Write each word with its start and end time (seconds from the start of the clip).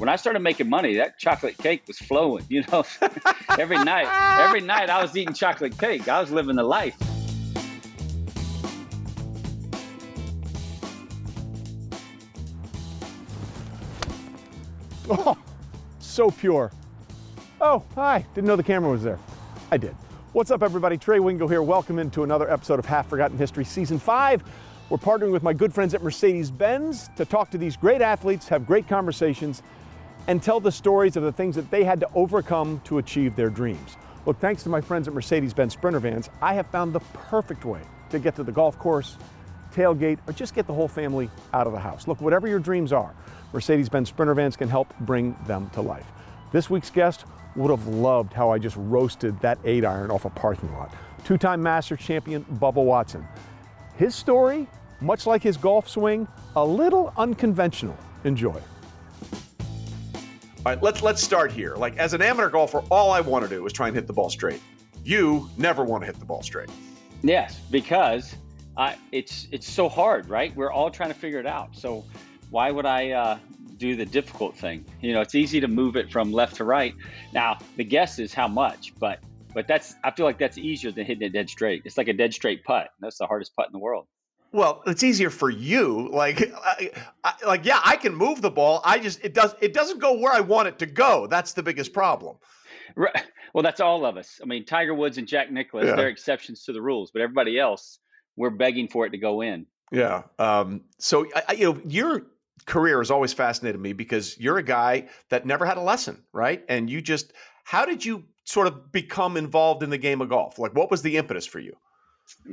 When 0.00 0.08
I 0.08 0.16
started 0.16 0.40
making 0.40 0.70
money, 0.70 0.94
that 0.94 1.18
chocolate 1.18 1.58
cake 1.58 1.82
was 1.86 1.98
flowing. 1.98 2.46
You 2.48 2.64
know, 2.72 2.84
every 3.58 3.76
night, 3.84 4.08
every 4.40 4.62
night 4.62 4.88
I 4.88 5.02
was 5.02 5.14
eating 5.14 5.34
chocolate 5.34 5.78
cake. 5.78 6.08
I 6.08 6.22
was 6.22 6.30
living 6.30 6.56
the 6.56 6.62
life. 6.62 6.96
Oh, 15.12 15.36
so 15.98 16.30
pure. 16.30 16.70
Oh, 17.60 17.84
hi. 17.96 18.24
Didn't 18.34 18.46
know 18.46 18.54
the 18.54 18.62
camera 18.62 18.92
was 18.92 19.02
there. 19.02 19.18
I 19.72 19.76
did. 19.76 19.96
What's 20.32 20.52
up, 20.52 20.62
everybody? 20.62 20.96
Trey 20.96 21.18
Wingo 21.18 21.48
here. 21.48 21.62
Welcome 21.62 21.98
into 21.98 22.22
another 22.22 22.48
episode 22.48 22.78
of 22.78 22.86
Half 22.86 23.08
Forgotten 23.08 23.36
History, 23.36 23.64
Season 23.64 23.98
5. 23.98 24.44
We're 24.88 24.98
partnering 24.98 25.32
with 25.32 25.42
my 25.42 25.52
good 25.52 25.74
friends 25.74 25.94
at 25.94 26.02
Mercedes 26.02 26.50
Benz 26.50 27.10
to 27.16 27.24
talk 27.24 27.50
to 27.50 27.58
these 27.58 27.76
great 27.76 28.00
athletes, 28.00 28.46
have 28.48 28.66
great 28.66 28.86
conversations, 28.86 29.62
and 30.26 30.42
tell 30.42 30.60
the 30.60 30.72
stories 30.72 31.16
of 31.16 31.22
the 31.22 31.32
things 31.32 31.56
that 31.56 31.70
they 31.70 31.84
had 31.84 32.00
to 32.00 32.08
overcome 32.14 32.80
to 32.84 32.98
achieve 32.98 33.36
their 33.36 33.50
dreams. 33.50 33.96
Look, 34.26 34.38
thanks 34.38 34.62
to 34.64 34.68
my 34.68 34.80
friends 34.80 35.08
at 35.08 35.14
Mercedes 35.14 35.54
Benz 35.54 35.72
Sprinter 35.72 36.00
Vans, 36.00 36.28
I 36.42 36.54
have 36.54 36.66
found 36.66 36.92
the 36.92 37.00
perfect 37.00 37.64
way 37.64 37.80
to 38.10 38.18
get 38.18 38.36
to 38.36 38.42
the 38.42 38.52
golf 38.52 38.78
course, 38.78 39.16
tailgate, 39.72 40.18
or 40.26 40.32
just 40.32 40.54
get 40.54 40.66
the 40.66 40.74
whole 40.74 40.88
family 40.88 41.30
out 41.54 41.66
of 41.66 41.72
the 41.72 41.78
house. 41.78 42.06
Look, 42.06 42.20
whatever 42.20 42.46
your 42.46 42.58
dreams 42.58 42.92
are, 42.92 43.14
Mercedes 43.52 43.88
Benz 43.88 44.08
Sprinter 44.08 44.34
Vans 44.34 44.56
can 44.56 44.68
help 44.68 44.92
bring 45.00 45.36
them 45.46 45.70
to 45.70 45.80
life. 45.80 46.06
This 46.52 46.68
week's 46.68 46.90
guest 46.90 47.24
would 47.56 47.70
have 47.70 47.86
loved 47.86 48.32
how 48.32 48.50
I 48.50 48.58
just 48.58 48.76
roasted 48.78 49.38
that 49.40 49.58
eight 49.64 49.84
iron 49.84 50.10
off 50.10 50.24
a 50.24 50.30
parking 50.30 50.72
lot. 50.74 50.94
Two 51.24 51.38
time 51.38 51.62
Master 51.62 51.96
champion 51.96 52.44
Bubba 52.44 52.84
Watson. 52.84 53.26
His 53.96 54.14
story, 54.14 54.66
much 55.00 55.26
like 55.26 55.42
his 55.42 55.56
golf 55.56 55.88
swing, 55.88 56.28
a 56.56 56.64
little 56.64 57.12
unconventional. 57.16 57.96
Enjoy. 58.24 58.60
All 60.66 60.74
right, 60.74 60.82
let's 60.82 61.02
let's 61.02 61.22
start 61.22 61.52
here. 61.52 61.74
Like 61.76 61.96
as 61.96 62.12
an 62.12 62.20
amateur 62.20 62.50
golfer, 62.50 62.82
all 62.90 63.12
I 63.12 63.22
want 63.22 63.44
to 63.44 63.48
do 63.48 63.64
is 63.64 63.72
try 63.72 63.86
and 63.86 63.96
hit 63.96 64.06
the 64.06 64.12
ball 64.12 64.28
straight. 64.28 64.60
You 65.02 65.48
never 65.56 65.84
want 65.84 66.02
to 66.02 66.06
hit 66.06 66.18
the 66.18 66.26
ball 66.26 66.42
straight. 66.42 66.68
Yes, 67.22 67.58
because 67.70 68.36
I, 68.76 68.96
it's 69.10 69.48
it's 69.52 69.66
so 69.66 69.88
hard, 69.88 70.28
right? 70.28 70.54
We're 70.54 70.70
all 70.70 70.90
trying 70.90 71.08
to 71.08 71.14
figure 71.14 71.38
it 71.38 71.46
out. 71.46 71.74
So 71.74 72.04
why 72.50 72.70
would 72.70 72.84
I 72.84 73.12
uh, 73.12 73.38
do 73.78 73.96
the 73.96 74.04
difficult 74.04 74.54
thing? 74.54 74.84
You 75.00 75.14
know, 75.14 75.22
it's 75.22 75.34
easy 75.34 75.60
to 75.60 75.68
move 75.68 75.96
it 75.96 76.12
from 76.12 76.30
left 76.30 76.56
to 76.56 76.64
right. 76.64 76.94
Now 77.32 77.56
the 77.76 77.84
guess 77.84 78.18
is 78.18 78.34
how 78.34 78.46
much, 78.46 78.92
but 78.98 79.20
but 79.54 79.66
that's 79.66 79.94
I 80.04 80.10
feel 80.10 80.26
like 80.26 80.38
that's 80.38 80.58
easier 80.58 80.92
than 80.92 81.06
hitting 81.06 81.22
it 81.22 81.32
dead 81.32 81.48
straight. 81.48 81.80
It's 81.86 81.96
like 81.96 82.08
a 82.08 82.12
dead 82.12 82.34
straight 82.34 82.64
putt. 82.64 82.90
That's 83.00 83.16
the 83.16 83.26
hardest 83.26 83.56
putt 83.56 83.68
in 83.68 83.72
the 83.72 83.78
world. 83.78 84.08
Well, 84.52 84.82
it's 84.86 85.02
easier 85.02 85.30
for 85.30 85.48
you. 85.48 86.08
Like, 86.12 86.52
I, 86.64 86.90
I, 87.22 87.34
like, 87.46 87.64
yeah, 87.64 87.80
I 87.84 87.96
can 87.96 88.14
move 88.14 88.42
the 88.42 88.50
ball. 88.50 88.80
I 88.84 88.98
just 88.98 89.24
it 89.24 89.32
does 89.34 89.54
it 89.60 89.72
doesn't 89.72 90.00
go 90.00 90.18
where 90.18 90.32
I 90.32 90.40
want 90.40 90.68
it 90.68 90.78
to 90.80 90.86
go. 90.86 91.26
That's 91.28 91.52
the 91.52 91.62
biggest 91.62 91.92
problem. 91.92 92.36
Right. 92.96 93.24
Well, 93.54 93.62
that's 93.62 93.80
all 93.80 94.04
of 94.04 94.16
us. 94.16 94.40
I 94.42 94.46
mean, 94.46 94.64
Tiger 94.64 94.94
Woods 94.94 95.18
and 95.18 95.26
Jack 95.26 95.50
Nicklaus, 95.50 95.86
yeah. 95.86 95.96
they're 95.96 96.08
exceptions 96.08 96.64
to 96.64 96.72
the 96.72 96.82
rules, 96.82 97.10
but 97.10 97.22
everybody 97.22 97.58
else, 97.58 97.98
we're 98.36 98.50
begging 98.50 98.88
for 98.88 99.06
it 99.06 99.10
to 99.10 99.18
go 99.18 99.40
in. 99.40 99.66
Yeah. 99.92 100.22
Um, 100.38 100.82
so, 100.98 101.26
I, 101.48 101.52
you 101.54 101.72
know, 101.72 101.80
your 101.84 102.26
career 102.66 102.98
has 102.98 103.10
always 103.10 103.32
fascinated 103.32 103.80
me 103.80 103.92
because 103.92 104.38
you're 104.38 104.58
a 104.58 104.62
guy 104.62 105.08
that 105.30 105.46
never 105.46 105.66
had 105.66 105.78
a 105.78 105.82
lesson, 105.82 106.22
right? 106.32 106.64
And 106.68 106.88
you 106.88 107.00
just, 107.00 107.32
how 107.64 107.84
did 107.84 108.04
you 108.04 108.24
sort 108.44 108.66
of 108.66 108.92
become 108.92 109.36
involved 109.36 109.82
in 109.82 109.90
the 109.90 109.98
game 109.98 110.20
of 110.20 110.28
golf? 110.28 110.58
Like, 110.58 110.74
what 110.74 110.90
was 110.90 111.02
the 111.02 111.16
impetus 111.16 111.46
for 111.46 111.58
you? 111.58 111.76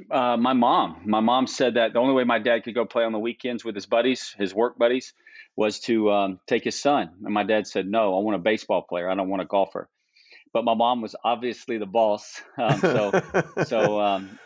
Uh, 0.09 0.37
my 0.37 0.53
mom. 0.53 1.01
My 1.05 1.19
mom 1.19 1.47
said 1.47 1.75
that 1.75 1.93
the 1.93 1.99
only 1.99 2.13
way 2.13 2.23
my 2.23 2.39
dad 2.39 2.63
could 2.63 2.75
go 2.75 2.85
play 2.85 3.03
on 3.03 3.11
the 3.11 3.19
weekends 3.19 3.63
with 3.63 3.75
his 3.75 3.85
buddies, 3.85 4.35
his 4.37 4.53
work 4.53 4.77
buddies, 4.77 5.13
was 5.55 5.79
to 5.81 6.11
um, 6.11 6.39
take 6.47 6.63
his 6.63 6.79
son. 6.79 7.09
And 7.23 7.33
my 7.33 7.43
dad 7.43 7.67
said, 7.67 7.87
"No, 7.87 8.17
I 8.17 8.21
want 8.21 8.35
a 8.35 8.39
baseball 8.39 8.81
player. 8.81 9.09
I 9.09 9.15
don't 9.15 9.29
want 9.29 9.41
a 9.41 9.45
golfer." 9.45 9.89
But 10.53 10.63
my 10.63 10.73
mom 10.73 11.01
was 11.01 11.15
obviously 11.23 11.77
the 11.77 11.85
boss. 11.85 12.41
Um, 12.57 12.79
so, 12.79 13.21
so, 13.65 14.01
um, 14.01 14.39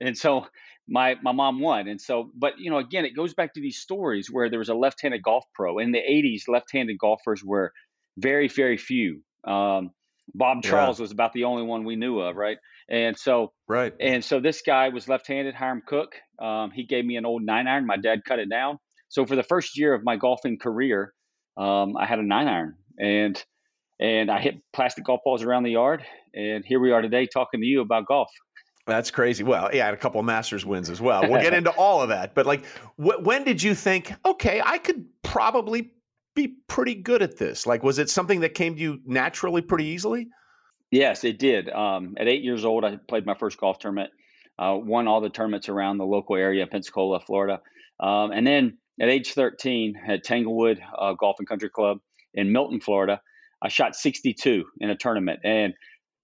and 0.00 0.16
so 0.16 0.46
my 0.88 1.16
my 1.22 1.32
mom 1.32 1.60
won. 1.60 1.88
And 1.88 2.00
so, 2.00 2.30
but 2.34 2.58
you 2.58 2.70
know, 2.70 2.78
again, 2.78 3.04
it 3.04 3.16
goes 3.16 3.34
back 3.34 3.54
to 3.54 3.60
these 3.60 3.78
stories 3.78 4.28
where 4.30 4.50
there 4.50 4.58
was 4.58 4.68
a 4.68 4.74
left-handed 4.74 5.22
golf 5.22 5.44
pro 5.54 5.78
in 5.78 5.92
the 5.92 5.98
'80s. 5.98 6.48
Left-handed 6.48 6.98
golfers 6.98 7.42
were 7.42 7.72
very, 8.16 8.48
very 8.48 8.76
few. 8.76 9.22
Um, 9.44 9.90
Bob 10.32 10.62
Charles 10.62 10.98
yeah. 10.98 11.02
was 11.02 11.12
about 11.12 11.32
the 11.32 11.44
only 11.44 11.64
one 11.64 11.84
we 11.84 11.96
knew 11.96 12.20
of, 12.20 12.36
right? 12.36 12.58
And 12.90 13.18
so, 13.18 13.52
right. 13.68 13.94
And 14.00 14.24
so 14.24 14.40
this 14.40 14.62
guy 14.62 14.90
was 14.90 15.08
left-handed, 15.08 15.54
Hiram 15.54 15.82
Cook. 15.86 16.16
Um, 16.38 16.70
he 16.70 16.84
gave 16.84 17.04
me 17.04 17.16
an 17.16 17.24
old 17.24 17.42
nine 17.42 17.66
iron. 17.66 17.86
My 17.86 17.96
dad 17.96 18.20
cut 18.26 18.38
it 18.38 18.50
down. 18.50 18.78
So 19.08 19.24
for 19.24 19.36
the 19.36 19.42
first 19.42 19.78
year 19.78 19.94
of 19.94 20.02
my 20.04 20.16
golfing 20.16 20.58
career, 20.58 21.14
um, 21.56 21.96
I 21.96 22.06
had 22.06 22.18
a 22.18 22.22
nine 22.22 22.48
iron, 22.48 22.74
and 22.98 23.42
and 24.00 24.30
I 24.30 24.40
hit 24.40 24.56
plastic 24.72 25.04
golf 25.04 25.20
balls 25.24 25.42
around 25.42 25.62
the 25.62 25.70
yard. 25.70 26.04
And 26.34 26.64
here 26.64 26.80
we 26.80 26.90
are 26.90 27.00
today 27.00 27.26
talking 27.26 27.60
to 27.60 27.66
you 27.66 27.80
about 27.80 28.06
golf. 28.06 28.28
That's 28.86 29.10
crazy. 29.10 29.44
Well, 29.44 29.70
yeah, 29.72 29.84
I 29.84 29.86
had 29.86 29.94
a 29.94 29.98
couple 29.98 30.20
of 30.20 30.26
Masters 30.26 30.66
wins 30.66 30.90
as 30.90 31.00
well. 31.00 31.22
We'll 31.22 31.40
get 31.40 31.54
into 31.54 31.70
all 31.70 32.02
of 32.02 32.08
that. 32.10 32.34
But 32.34 32.44
like, 32.44 32.66
wh- 32.96 33.22
when 33.22 33.44
did 33.44 33.62
you 33.62 33.74
think, 33.74 34.12
okay, 34.26 34.60
I 34.64 34.78
could 34.78 35.06
probably 35.22 35.90
be 36.34 36.56
pretty 36.68 36.94
good 36.94 37.22
at 37.22 37.38
this? 37.38 37.66
Like, 37.66 37.82
was 37.82 37.98
it 37.98 38.10
something 38.10 38.40
that 38.40 38.54
came 38.54 38.74
to 38.74 38.80
you 38.80 39.00
naturally 39.06 39.62
pretty 39.62 39.84
easily? 39.84 40.28
Yes, 40.94 41.24
it 41.24 41.40
did. 41.40 41.68
Um, 41.68 42.14
at 42.18 42.28
eight 42.28 42.44
years 42.44 42.64
old, 42.64 42.84
I 42.84 42.98
played 43.08 43.26
my 43.26 43.34
first 43.34 43.58
golf 43.58 43.80
tournament, 43.80 44.10
uh, 44.60 44.78
won 44.80 45.08
all 45.08 45.20
the 45.20 45.28
tournaments 45.28 45.68
around 45.68 45.98
the 45.98 46.04
local 46.04 46.36
area, 46.36 46.68
Pensacola, 46.68 47.18
Florida. 47.18 47.60
Um, 47.98 48.30
and 48.30 48.46
then 48.46 48.78
at 49.00 49.08
age 49.08 49.32
13, 49.32 49.96
at 50.06 50.22
Tanglewood 50.22 50.80
uh, 50.96 51.14
Golf 51.14 51.40
and 51.40 51.48
Country 51.48 51.68
Club 51.68 51.98
in 52.32 52.52
Milton, 52.52 52.80
Florida, 52.80 53.20
I 53.60 53.70
shot 53.70 53.96
62 53.96 54.66
in 54.78 54.88
a 54.88 54.96
tournament. 54.96 55.40
And 55.42 55.74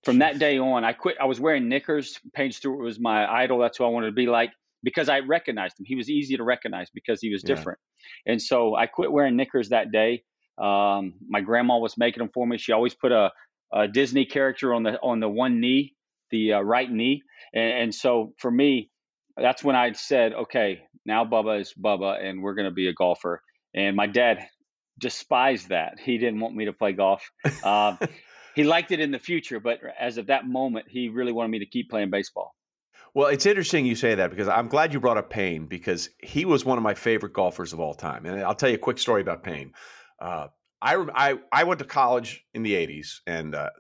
from 0.05 0.19
that 0.19 0.39
day 0.39 0.59
on, 0.59 0.85
I 0.85 0.93
quit. 0.93 1.17
I 1.21 1.25
was 1.25 1.41
wearing 1.41 1.69
knickers. 1.69 2.21
Payne 2.33 2.53
Stewart 2.53 2.79
was 2.79 3.01
my 3.01 3.27
idol. 3.27 3.59
That's 3.59 3.77
who 3.77 3.85
I 3.85 3.89
wanted 3.89 4.07
to 4.07 4.13
be 4.13 4.27
like 4.27 4.53
because 4.85 5.09
I 5.09 5.19
recognized 5.19 5.81
him. 5.81 5.85
He 5.85 5.97
was 5.97 6.09
easy 6.09 6.37
to 6.37 6.45
recognize 6.45 6.91
because 6.95 7.21
he 7.21 7.33
was 7.33 7.43
different. 7.43 7.81
Yeah. 8.25 8.35
And 8.35 8.43
so 8.43 8.77
I 8.77 8.87
quit 8.87 9.11
wearing 9.11 9.35
knickers 9.35 9.71
that 9.71 9.91
day. 9.91 10.23
Um, 10.63 11.15
my 11.29 11.41
grandma 11.41 11.79
was 11.79 11.99
making 11.99 12.21
them 12.21 12.31
for 12.33 12.47
me. 12.47 12.57
She 12.57 12.73
always 12.73 12.95
put 12.95 13.11
a, 13.13 13.33
a 13.73 13.89
Disney 13.89 14.25
character 14.25 14.75
on 14.75 14.83
the 14.83 15.01
on 15.01 15.21
the 15.21 15.29
one 15.29 15.61
knee, 15.61 15.95
the 16.31 16.55
uh, 16.55 16.61
right 16.61 16.91
knee, 16.91 17.23
and, 17.53 17.73
and 17.73 17.95
so 17.95 18.33
for 18.39 18.51
me, 18.51 18.91
that's 19.37 19.65
when 19.65 19.77
I 19.77 19.93
said, 19.93 20.33
okay, 20.33 20.83
now 21.05 21.25
Bubba 21.25 21.61
is 21.61 21.73
Bubba, 21.79 22.23
and 22.23 22.43
we're 22.43 22.55
going 22.55 22.69
to 22.69 22.75
be 22.75 22.89
a 22.89 22.93
golfer. 22.93 23.43
And 23.75 23.97
my 23.97 24.07
dad 24.07 24.47
despised 24.99 25.71
that. 25.71 25.99
He 25.99 26.19
didn't 26.19 26.41
want 26.41 26.55
me 26.55 26.67
to 26.67 26.73
play 26.73 26.93
golf. 26.93 27.31
Uh, 27.65 27.97
he 28.55 28.65
liked 28.65 28.93
it 28.93 29.01
in 29.01 29.11
the 29.11 29.19
future, 29.19 29.61
but 29.61 29.79
as 29.99 30.19
of 30.19 30.27
that 30.27 30.47
moment, 30.47 30.87
he 30.89 31.09
really 31.09 31.33
wanted 31.33 31.51
me 31.51 31.61
to 31.61 31.67
keep 31.67 31.91
playing 31.91 32.11
baseball. 32.11 32.55
Well, 33.15 33.29
it's 33.29 33.47
interesting 33.47 33.87
you 33.87 33.97
say 33.97 34.15
that 34.15 34.31
because 34.31 34.47
I'm 34.47 34.69
glad 34.69 34.93
you 34.93 35.01
brought 35.01 35.17
up 35.17 35.31
Payne 35.31 35.67
because 35.67 36.11
he 36.23 36.45
was 36.45 36.65
one 36.65 36.79
of 36.79 36.85
my 36.85 36.95
favorite 36.95 37.33
golfers 37.33 37.73
of 37.73 37.81
all 37.81 37.95
time. 37.95 38.25
And 38.25 38.41
I'll 38.43 38.55
tell 38.55 38.69
you 38.69 38.77
a 38.77 38.79
quick 38.79 38.99
story 38.99 39.21
about 39.21 39.43
Payne. 39.43 39.73
Uh, 40.21 40.49
I, 40.83 40.97
I, 41.15 41.39
I 41.53 41.65
went 41.65 41.79
to 41.81 41.85
college 41.85 42.45
in 42.55 42.63
the 42.63 42.75
80s, 42.75 43.21
and 43.27 43.55
uh, 43.55 43.71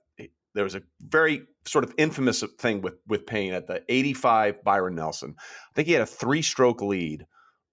there 0.54 0.64
was 0.64 0.74
a 0.74 0.82
very 1.00 1.42
sort 1.64 1.84
of 1.84 1.94
infamous 1.98 2.42
thing 2.58 2.82
with, 2.82 2.94
with 3.06 3.26
Payne 3.26 3.52
at 3.52 3.66
the 3.66 3.82
85 3.88 4.64
Byron 4.64 4.94
Nelson. 4.94 5.34
I 5.38 5.72
think 5.74 5.86
he 5.86 5.94
had 5.94 6.02
a 6.02 6.06
three 6.06 6.42
stroke 6.42 6.82
lead 6.82 7.26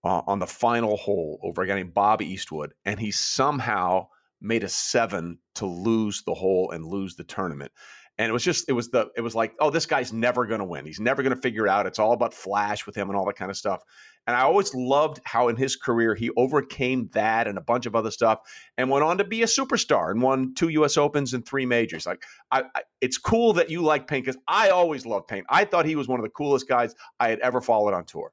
uh, 0.03 0.21
on 0.27 0.39
the 0.39 0.47
final 0.47 0.97
hole 0.97 1.39
over 1.43 1.61
a 1.61 1.67
guy 1.67 1.75
named 1.75 1.93
Bob 1.93 2.21
Eastwood, 2.21 2.73
and 2.85 2.99
he 2.99 3.11
somehow 3.11 4.07
made 4.39 4.63
a 4.63 4.69
seven 4.69 5.39
to 5.55 5.65
lose 5.65 6.23
the 6.23 6.33
hole 6.33 6.71
and 6.71 6.85
lose 6.85 7.15
the 7.15 7.23
tournament. 7.23 7.71
And 8.17 8.29
it 8.29 8.33
was 8.33 8.43
just, 8.43 8.67
it 8.67 8.73
was 8.73 8.89
the, 8.89 9.09
it 9.15 9.21
was 9.21 9.35
like, 9.35 9.53
oh, 9.59 9.69
this 9.69 9.85
guy's 9.85 10.11
never 10.11 10.45
going 10.45 10.59
to 10.59 10.65
win. 10.65 10.85
He's 10.85 10.99
never 10.99 11.21
going 11.21 11.35
to 11.35 11.41
figure 11.41 11.67
it 11.67 11.69
out. 11.69 11.85
It's 11.85 11.99
all 11.99 12.13
about 12.13 12.33
flash 12.33 12.85
with 12.85 12.95
him 12.95 13.09
and 13.09 13.17
all 13.17 13.25
that 13.25 13.35
kind 13.35 13.51
of 13.51 13.57
stuff. 13.57 13.83
And 14.25 14.35
I 14.35 14.41
always 14.41 14.73
loved 14.73 15.21
how 15.23 15.47
in 15.47 15.55
his 15.55 15.75
career 15.75 16.15
he 16.15 16.31
overcame 16.35 17.09
that 17.13 17.47
and 17.47 17.57
a 17.57 17.61
bunch 17.61 17.85
of 17.85 17.95
other 17.95 18.11
stuff 18.11 18.39
and 18.77 18.89
went 18.89 19.03
on 19.03 19.19
to 19.19 19.23
be 19.23 19.43
a 19.43 19.45
superstar 19.45 20.11
and 20.11 20.21
won 20.21 20.53
two 20.53 20.69
U.S. 20.69 20.97
Opens 20.97 21.33
and 21.33 21.45
three 21.45 21.65
majors. 21.65 22.05
Like, 22.05 22.23
I, 22.51 22.63
I, 22.75 22.81
it's 22.99 23.17
cool 23.17 23.53
that 23.53 23.69
you 23.69 23.83
like 23.83 24.07
Payne 24.07 24.21
because 24.21 24.41
I 24.47 24.69
always 24.69 25.05
loved 25.05 25.27
Payne. 25.27 25.43
I 25.49 25.63
thought 25.63 25.85
he 25.85 25.95
was 25.95 26.07
one 26.07 26.19
of 26.19 26.23
the 26.23 26.29
coolest 26.29 26.67
guys 26.67 26.93
I 27.19 27.29
had 27.29 27.39
ever 27.39 27.61
followed 27.61 27.93
on 27.93 28.03
tour. 28.03 28.31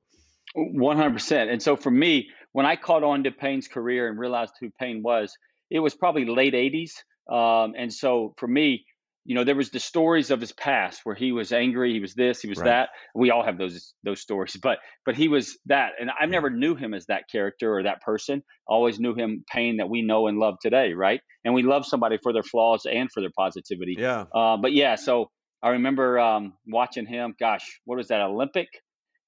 100%. 0.56 1.52
And 1.52 1.62
so 1.62 1.76
for 1.76 1.90
me, 1.90 2.28
when 2.52 2.66
I 2.66 2.76
caught 2.76 3.04
on 3.04 3.24
to 3.24 3.30
Payne's 3.30 3.68
career 3.68 4.08
and 4.08 4.18
realized 4.18 4.54
who 4.60 4.70
Payne 4.70 5.02
was, 5.02 5.36
it 5.70 5.80
was 5.80 5.94
probably 5.94 6.24
late 6.24 6.54
80s. 6.54 7.02
Um, 7.32 7.74
and 7.76 7.92
so 7.92 8.34
for 8.36 8.46
me, 8.46 8.84
you 9.24 9.34
know, 9.34 9.44
there 9.44 9.54
was 9.54 9.70
the 9.70 9.80
stories 9.80 10.30
of 10.30 10.40
his 10.40 10.52
past 10.52 11.00
where 11.04 11.14
he 11.14 11.32
was 11.32 11.52
angry, 11.52 11.92
he 11.92 12.00
was 12.00 12.14
this, 12.14 12.40
he 12.40 12.48
was 12.48 12.58
right. 12.58 12.66
that. 12.66 12.88
We 13.14 13.30
all 13.30 13.44
have 13.44 13.56
those 13.56 13.94
those 14.04 14.20
stories, 14.20 14.56
but 14.62 14.78
but 15.06 15.14
he 15.16 15.28
was 15.28 15.56
that, 15.66 15.92
and 15.98 16.10
I 16.10 16.26
never 16.26 16.50
knew 16.50 16.74
him 16.74 16.92
as 16.92 17.06
that 17.06 17.24
character 17.30 17.78
or 17.78 17.84
that 17.84 18.02
person. 18.02 18.42
Always 18.66 19.00
knew 19.00 19.14
him 19.14 19.44
Payne 19.50 19.78
that 19.78 19.88
we 19.88 20.02
know 20.02 20.26
and 20.26 20.38
love 20.38 20.56
today, 20.60 20.92
right? 20.92 21.20
And 21.44 21.54
we 21.54 21.62
love 21.62 21.86
somebody 21.86 22.18
for 22.22 22.32
their 22.32 22.42
flaws 22.42 22.86
and 22.86 23.10
for 23.10 23.20
their 23.20 23.32
positivity. 23.36 23.96
Yeah. 23.98 24.24
Uh, 24.34 24.58
but 24.58 24.72
yeah, 24.72 24.96
so 24.96 25.30
I 25.62 25.70
remember 25.70 26.18
um, 26.18 26.52
watching 26.66 27.06
him. 27.06 27.34
Gosh, 27.40 27.80
what 27.86 27.96
was 27.96 28.08
that 28.08 28.20
Olympic? 28.20 28.68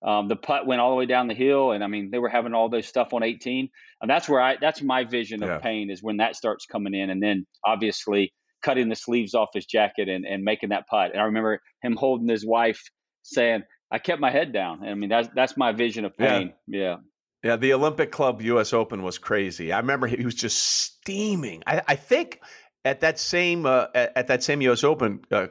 Um, 0.06 0.28
the 0.28 0.36
putt 0.36 0.66
went 0.66 0.82
all 0.82 0.90
the 0.90 0.96
way 0.96 1.06
down 1.06 1.26
the 1.26 1.34
hill, 1.34 1.72
and 1.72 1.82
I 1.82 1.86
mean 1.86 2.10
they 2.10 2.18
were 2.18 2.28
having 2.28 2.52
all 2.52 2.68
those 2.68 2.86
stuff 2.86 3.14
on 3.14 3.22
18, 3.22 3.70
and 4.02 4.10
that's 4.10 4.28
where 4.28 4.42
I 4.42 4.56
that's 4.60 4.82
my 4.82 5.04
vision 5.04 5.42
of 5.42 5.48
yeah. 5.48 5.58
Payne 5.58 5.90
is 5.90 6.02
when 6.02 6.18
that 6.18 6.36
starts 6.36 6.66
coming 6.66 6.92
in, 6.92 7.08
and 7.08 7.22
then 7.22 7.46
obviously 7.64 8.34
cutting 8.66 8.88
the 8.88 8.96
sleeves 8.96 9.34
off 9.34 9.50
his 9.54 9.64
jacket 9.64 10.08
and, 10.08 10.26
and 10.26 10.42
making 10.42 10.70
that 10.70 10.88
putt. 10.88 11.12
And 11.12 11.20
I 11.20 11.24
remember 11.24 11.60
him 11.82 11.94
holding 11.94 12.28
his 12.28 12.44
wife, 12.44 12.82
saying, 13.22 13.62
"I 13.92 13.98
kept 13.98 14.20
my 14.20 14.30
head 14.30 14.52
down." 14.52 14.80
And 14.80 14.90
I 14.90 14.94
mean 14.94 15.08
that's 15.08 15.28
that's 15.34 15.56
my 15.56 15.72
vision 15.72 16.04
of 16.04 16.16
Payne. 16.16 16.52
Yeah. 16.66 16.80
yeah. 16.80 16.96
Yeah, 17.44 17.54
the 17.54 17.74
Olympic 17.74 18.10
Club 18.10 18.42
U.S. 18.42 18.72
Open 18.72 19.04
was 19.04 19.18
crazy. 19.18 19.72
I 19.72 19.78
remember 19.78 20.08
he 20.08 20.24
was 20.24 20.34
just 20.34 20.58
steaming. 20.58 21.62
I, 21.64 21.80
I 21.86 21.94
think 21.94 22.40
at 22.84 23.00
that 23.02 23.20
same 23.20 23.66
uh, 23.66 23.86
at, 23.94 24.12
at, 24.16 24.26
that 24.26 24.42
same 24.42 24.60
U.S. 24.62 24.82
Open, 24.82 25.20
uh, 25.30 25.46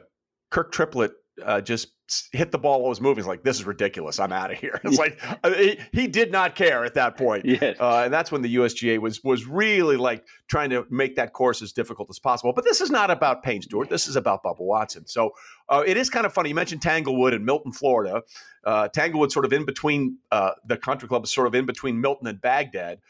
Kirk 0.50 0.72
Triplett 0.72 1.12
uh, 1.44 1.60
just 1.60 1.88
hit 2.32 2.52
the 2.52 2.58
ball 2.58 2.80
while 2.80 2.86
it 2.86 2.90
was 2.90 3.00
moving. 3.00 3.18
It's 3.18 3.28
like 3.28 3.42
this 3.42 3.58
is 3.58 3.64
ridiculous. 3.64 4.18
I'm 4.18 4.32
out 4.32 4.50
of 4.50 4.58
here. 4.58 4.80
It's 4.84 4.98
like 4.98 5.20
uh, 5.42 5.52
he, 5.54 5.78
he, 5.92 6.06
did 6.06 6.30
not 6.30 6.54
care 6.54 6.84
at 6.84 6.94
that 6.94 7.16
point. 7.16 7.44
Yes. 7.56 7.76
Uh, 7.80 8.02
and 8.04 8.12
that's 8.12 8.30
when 8.30 8.42
the 8.42 8.56
USGA 8.56 8.98
was 8.98 9.22
was 9.24 9.46
really 9.46 9.96
like 9.96 10.24
trying 10.48 10.70
to 10.70 10.86
make 10.90 11.16
that 11.16 11.32
course 11.32 11.62
as 11.62 11.72
difficult 11.72 12.08
as 12.10 12.18
possible. 12.18 12.52
But 12.52 12.64
this 12.64 12.80
is 12.80 12.90
not 12.90 13.10
about 13.10 13.42
Payne 13.42 13.62
Stewart. 13.62 13.88
This 13.88 14.08
is 14.08 14.16
about 14.16 14.42
Bubba 14.42 14.60
Watson. 14.60 15.06
So 15.06 15.32
uh, 15.68 15.82
it 15.86 15.96
is 15.96 16.10
kind 16.10 16.26
of 16.26 16.32
funny. 16.32 16.50
You 16.50 16.54
mentioned 16.54 16.82
Tanglewood 16.82 17.34
and 17.34 17.44
Milton, 17.44 17.72
Florida. 17.72 18.22
Uh, 18.64 18.88
Tanglewood 18.88 19.32
sort 19.32 19.44
of 19.44 19.52
in 19.52 19.64
between 19.64 20.18
uh, 20.30 20.52
the 20.66 20.76
country 20.76 21.08
club 21.08 21.24
is 21.24 21.32
sort 21.32 21.46
of 21.46 21.54
in 21.54 21.66
between 21.66 22.00
Milton 22.00 22.26
and 22.26 22.40
Bagdad. 22.40 23.00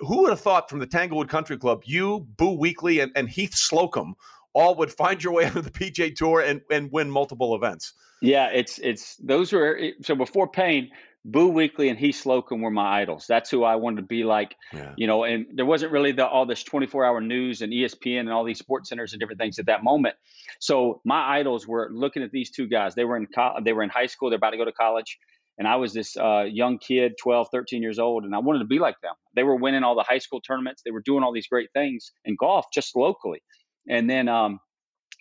Who 0.00 0.22
would 0.22 0.30
have 0.30 0.40
thought 0.40 0.70
from 0.70 0.78
the 0.78 0.86
Tanglewood 0.86 1.28
Country 1.28 1.58
Club, 1.58 1.82
you, 1.84 2.28
Boo 2.36 2.56
Weekley, 2.56 3.02
and, 3.02 3.10
and 3.16 3.28
Heath 3.28 3.54
Slocum 3.54 4.14
all 4.54 4.76
would 4.76 4.92
find 4.92 5.22
your 5.22 5.34
way 5.34 5.44
onto 5.46 5.62
the 5.62 5.70
PGA 5.70 6.14
Tour 6.14 6.40
and, 6.40 6.60
and 6.70 6.90
win 6.92 7.10
multiple 7.10 7.54
events? 7.54 7.92
Yeah, 8.20 8.48
it's 8.52 8.78
it's 8.78 9.16
those 9.16 9.52
were 9.52 9.78
so 10.02 10.16
before 10.16 10.48
Payne, 10.48 10.90
Boo 11.24 11.52
Weekley 11.52 11.90
and 11.90 11.98
Heath 11.98 12.16
Slocum 12.16 12.62
were 12.62 12.70
my 12.70 13.00
idols. 13.00 13.26
That's 13.28 13.50
who 13.50 13.62
I 13.62 13.76
wanted 13.76 13.96
to 13.96 14.06
be 14.06 14.24
like. 14.24 14.56
Yeah. 14.72 14.92
You 14.96 15.06
know, 15.06 15.24
and 15.24 15.46
there 15.54 15.66
wasn't 15.66 15.92
really 15.92 16.12
the, 16.12 16.26
all 16.26 16.46
this 16.46 16.62
24 16.62 17.04
hour 17.04 17.20
news 17.20 17.60
and 17.60 17.72
ESPN 17.72 18.20
and 18.20 18.32
all 18.32 18.44
these 18.44 18.58
sports 18.58 18.88
centers 18.88 19.12
and 19.12 19.20
different 19.20 19.38
things 19.38 19.58
at 19.58 19.66
that 19.66 19.84
moment. 19.84 20.14
So 20.58 21.00
my 21.04 21.38
idols 21.38 21.66
were 21.66 21.90
looking 21.92 22.22
at 22.22 22.30
these 22.30 22.50
two 22.50 22.66
guys. 22.66 22.94
They 22.94 23.04
were 23.04 23.16
in 23.16 23.26
co- 23.26 23.56
they 23.62 23.72
were 23.72 23.82
in 23.82 23.90
high 23.90 24.06
school. 24.06 24.30
They're 24.30 24.36
about 24.38 24.50
to 24.50 24.56
go 24.56 24.64
to 24.64 24.72
college. 24.72 25.18
And 25.58 25.66
I 25.66 25.76
was 25.76 25.92
this 25.92 26.16
uh, 26.16 26.44
young 26.48 26.78
kid, 26.78 27.14
12, 27.20 27.48
13 27.50 27.82
years 27.82 27.98
old, 27.98 28.24
and 28.24 28.32
I 28.32 28.38
wanted 28.38 28.60
to 28.60 28.64
be 28.64 28.78
like 28.78 28.94
them. 29.02 29.14
They 29.34 29.42
were 29.42 29.56
winning 29.56 29.82
all 29.82 29.96
the 29.96 30.04
high 30.04 30.18
school 30.18 30.40
tournaments. 30.40 30.82
They 30.84 30.92
were 30.92 31.02
doing 31.02 31.24
all 31.24 31.32
these 31.32 31.48
great 31.48 31.70
things 31.74 32.12
in 32.24 32.36
golf 32.38 32.66
just 32.72 32.94
locally. 32.94 33.42
And 33.88 34.08
then, 34.08 34.28
um, 34.28 34.60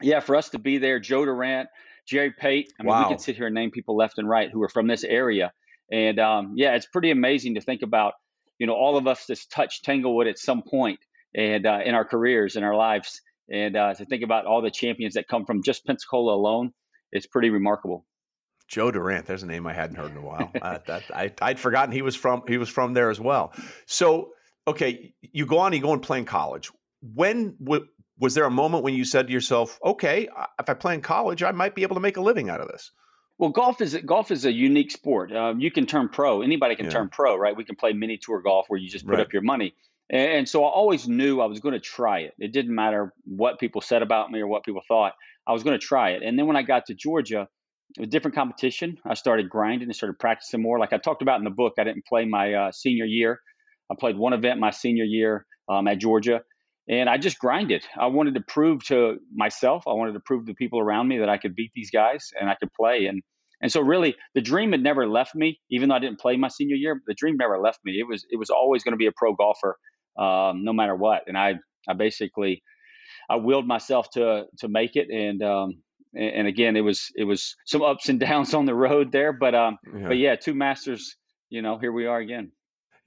yeah, 0.01 0.19
for 0.19 0.35
us 0.35 0.49
to 0.49 0.59
be 0.59 0.77
there, 0.77 0.99
Joe 0.99 1.25
Durant, 1.25 1.69
Jerry 2.07 2.33
Pate. 2.37 2.71
I 2.79 2.83
mean, 2.83 2.89
wow. 2.89 3.03
we 3.03 3.13
could 3.13 3.21
sit 3.21 3.35
here 3.35 3.47
and 3.47 3.55
name 3.55 3.71
people 3.71 3.95
left 3.95 4.17
and 4.17 4.27
right 4.27 4.49
who 4.51 4.61
are 4.63 4.69
from 4.69 4.87
this 4.87 5.03
area. 5.03 5.51
And 5.91 6.19
um, 6.19 6.53
yeah, 6.55 6.75
it's 6.75 6.85
pretty 6.85 7.11
amazing 7.11 7.55
to 7.55 7.61
think 7.61 7.81
about, 7.81 8.13
you 8.59 8.67
know, 8.67 8.73
all 8.73 8.97
of 8.97 9.07
us 9.07 9.25
that's 9.27 9.45
touched 9.47 9.85
Tanglewood 9.85 10.27
at 10.27 10.37
some 10.37 10.61
point 10.61 10.99
and 11.33 11.65
uh, 11.65 11.79
in 11.85 11.95
our 11.95 12.05
careers, 12.05 12.55
in 12.55 12.63
our 12.63 12.75
lives. 12.75 13.21
And 13.49 13.77
uh, 13.77 13.93
to 13.93 14.05
think 14.05 14.23
about 14.23 14.45
all 14.45 14.61
the 14.61 14.71
champions 14.71 15.13
that 15.13 15.27
come 15.27 15.45
from 15.45 15.63
just 15.63 15.85
Pensacola 15.85 16.35
alone, 16.35 16.73
it's 17.11 17.25
pretty 17.25 17.49
remarkable. 17.49 18.05
Joe 18.67 18.91
Durant, 18.91 19.25
there's 19.25 19.43
a 19.43 19.47
name 19.47 19.65
I 19.65 19.73
hadn't 19.73 19.95
heard 19.95 20.11
in 20.11 20.17
a 20.17 20.21
while. 20.21 20.51
uh, 20.61 20.79
that, 20.87 21.03
I, 21.13 21.31
I'd 21.41 21.59
forgotten 21.59 21.93
he 21.93 22.01
was 22.01 22.17
from 22.17 22.43
he 22.47 22.57
was 22.57 22.67
from 22.67 22.93
there 22.93 23.09
as 23.09 23.19
well. 23.19 23.53
So, 23.85 24.31
okay, 24.67 25.13
you 25.21 25.45
go 25.45 25.59
on, 25.59 25.71
you 25.71 25.79
go 25.79 25.93
and 25.93 26.01
play 26.01 26.17
in 26.17 26.25
college. 26.25 26.69
When 27.01 27.55
was 28.19 28.33
there 28.33 28.45
a 28.45 28.51
moment 28.51 28.83
when 28.83 28.93
you 28.93 29.05
said 29.05 29.27
to 29.27 29.33
yourself, 29.33 29.79
"Okay, 29.83 30.27
if 30.59 30.69
I 30.69 30.73
play 30.73 30.93
in 30.93 31.01
college, 31.01 31.43
I 31.43 31.51
might 31.51 31.75
be 31.75 31.83
able 31.83 31.95
to 31.95 32.01
make 32.01 32.17
a 32.17 32.21
living 32.21 32.49
out 32.49 32.61
of 32.61 32.67
this"? 32.67 32.91
Well, 33.37 33.51
golf 33.51 33.81
is 33.81 33.95
golf 34.05 34.31
is 34.31 34.45
a 34.45 34.51
unique 34.51 34.91
sport. 34.91 35.31
Um, 35.31 35.59
you 35.59 35.69
can 35.69 35.85
turn 35.85 36.09
pro. 36.09 36.41
Anybody 36.41 36.75
can 36.75 36.85
yeah. 36.85 36.91
turn 36.91 37.09
pro, 37.09 37.35
right? 37.37 37.55
We 37.55 37.63
can 37.63 37.75
play 37.75 37.93
mini 37.93 38.17
tour 38.17 38.41
golf 38.41 38.65
where 38.67 38.79
you 38.79 38.89
just 38.89 39.05
put 39.05 39.15
right. 39.15 39.21
up 39.21 39.33
your 39.33 39.43
money. 39.43 39.75
And, 40.09 40.31
and 40.31 40.49
so 40.49 40.63
I 40.63 40.69
always 40.69 41.07
knew 41.07 41.39
I 41.39 41.45
was 41.45 41.59
going 41.59 41.73
to 41.73 41.79
try 41.79 42.19
it. 42.19 42.33
It 42.39 42.51
didn't 42.51 42.73
matter 42.73 43.13
what 43.25 43.59
people 43.59 43.81
said 43.81 44.01
about 44.01 44.31
me 44.31 44.39
or 44.39 44.47
what 44.47 44.63
people 44.63 44.81
thought. 44.87 45.13
I 45.45 45.53
was 45.53 45.63
going 45.63 45.79
to 45.79 45.85
try 45.85 46.11
it. 46.11 46.23
And 46.23 46.37
then 46.37 46.47
when 46.47 46.57
I 46.57 46.63
got 46.63 46.87
to 46.87 46.95
Georgia, 46.95 47.47
it 47.95 48.01
was 48.01 48.09
different 48.09 48.35
competition. 48.35 48.97
I 49.05 49.13
started 49.13 49.49
grinding 49.49 49.87
and 49.87 49.95
started 49.95 50.19
practicing 50.19 50.61
more. 50.61 50.79
Like 50.79 50.91
I 50.91 50.97
talked 50.97 51.21
about 51.21 51.37
in 51.37 51.43
the 51.43 51.51
book, 51.51 51.73
I 51.77 51.83
didn't 51.83 52.05
play 52.05 52.25
my 52.25 52.53
uh, 52.53 52.71
senior 52.71 53.05
year. 53.05 53.39
I 53.91 53.95
played 53.97 54.17
one 54.17 54.33
event 54.33 54.59
my 54.59 54.71
senior 54.71 55.05
year 55.05 55.45
um, 55.69 55.87
at 55.87 55.99
Georgia 55.99 56.41
and 56.87 57.09
I 57.09 57.17
just 57.17 57.39
grinded. 57.39 57.83
I 57.97 58.07
wanted 58.07 58.35
to 58.35 58.41
prove 58.41 58.83
to 58.85 59.17
myself, 59.33 59.83
I 59.87 59.93
wanted 59.93 60.13
to 60.13 60.21
prove 60.21 60.45
to 60.45 60.53
people 60.53 60.79
around 60.79 61.07
me 61.07 61.19
that 61.19 61.29
I 61.29 61.37
could 61.37 61.55
beat 61.55 61.71
these 61.75 61.91
guys 61.91 62.31
and 62.39 62.49
I 62.49 62.55
could 62.55 62.71
play. 62.73 63.05
And 63.05 63.21
and 63.61 63.71
so 63.71 63.81
really, 63.81 64.15
the 64.35 64.41
dream 64.41 64.71
had 64.71 64.83
never 64.83 65.07
left 65.07 65.33
me, 65.33 65.59
even 65.71 65.89
though 65.89 65.95
I 65.95 65.99
didn't 65.99 66.19
play 66.19 66.37
my 66.37 66.47
senior 66.47 66.75
year. 66.75 67.01
The 67.07 67.15
dream 67.15 67.37
never 67.37 67.59
left 67.59 67.79
me. 67.83 67.99
It 67.99 68.07
was 68.07 68.25
it 68.29 68.37
was 68.37 68.49
always 68.49 68.83
going 68.83 68.93
to 68.93 68.97
be 68.97 69.07
a 69.07 69.11
pro 69.11 69.33
golfer, 69.33 69.77
um, 70.17 70.63
no 70.63 70.73
matter 70.73 70.95
what. 70.95 71.23
And 71.27 71.37
I 71.37 71.55
I 71.87 71.93
basically 71.93 72.61
I 73.29 73.37
willed 73.37 73.67
myself 73.67 74.11
to 74.11 74.45
to 74.59 74.67
make 74.67 74.95
it. 74.95 75.09
And 75.09 75.41
um, 75.41 75.81
and, 76.13 76.47
again, 76.47 76.75
it 76.75 76.81
was 76.81 77.11
it 77.15 77.25
was 77.25 77.55
some 77.65 77.81
ups 77.81 78.09
and 78.09 78.19
downs 78.29 78.53
on 78.53 78.65
the 78.65 78.75
road 78.75 79.11
there, 79.11 79.33
but 79.33 79.55
um, 79.55 79.77
yeah. 79.85 80.07
but 80.07 80.17
yeah, 80.17 80.35
two 80.35 80.53
masters. 80.53 81.15
You 81.49 81.61
know, 81.61 81.77
here 81.77 81.91
we 81.91 82.05
are 82.05 82.19
again. 82.19 82.51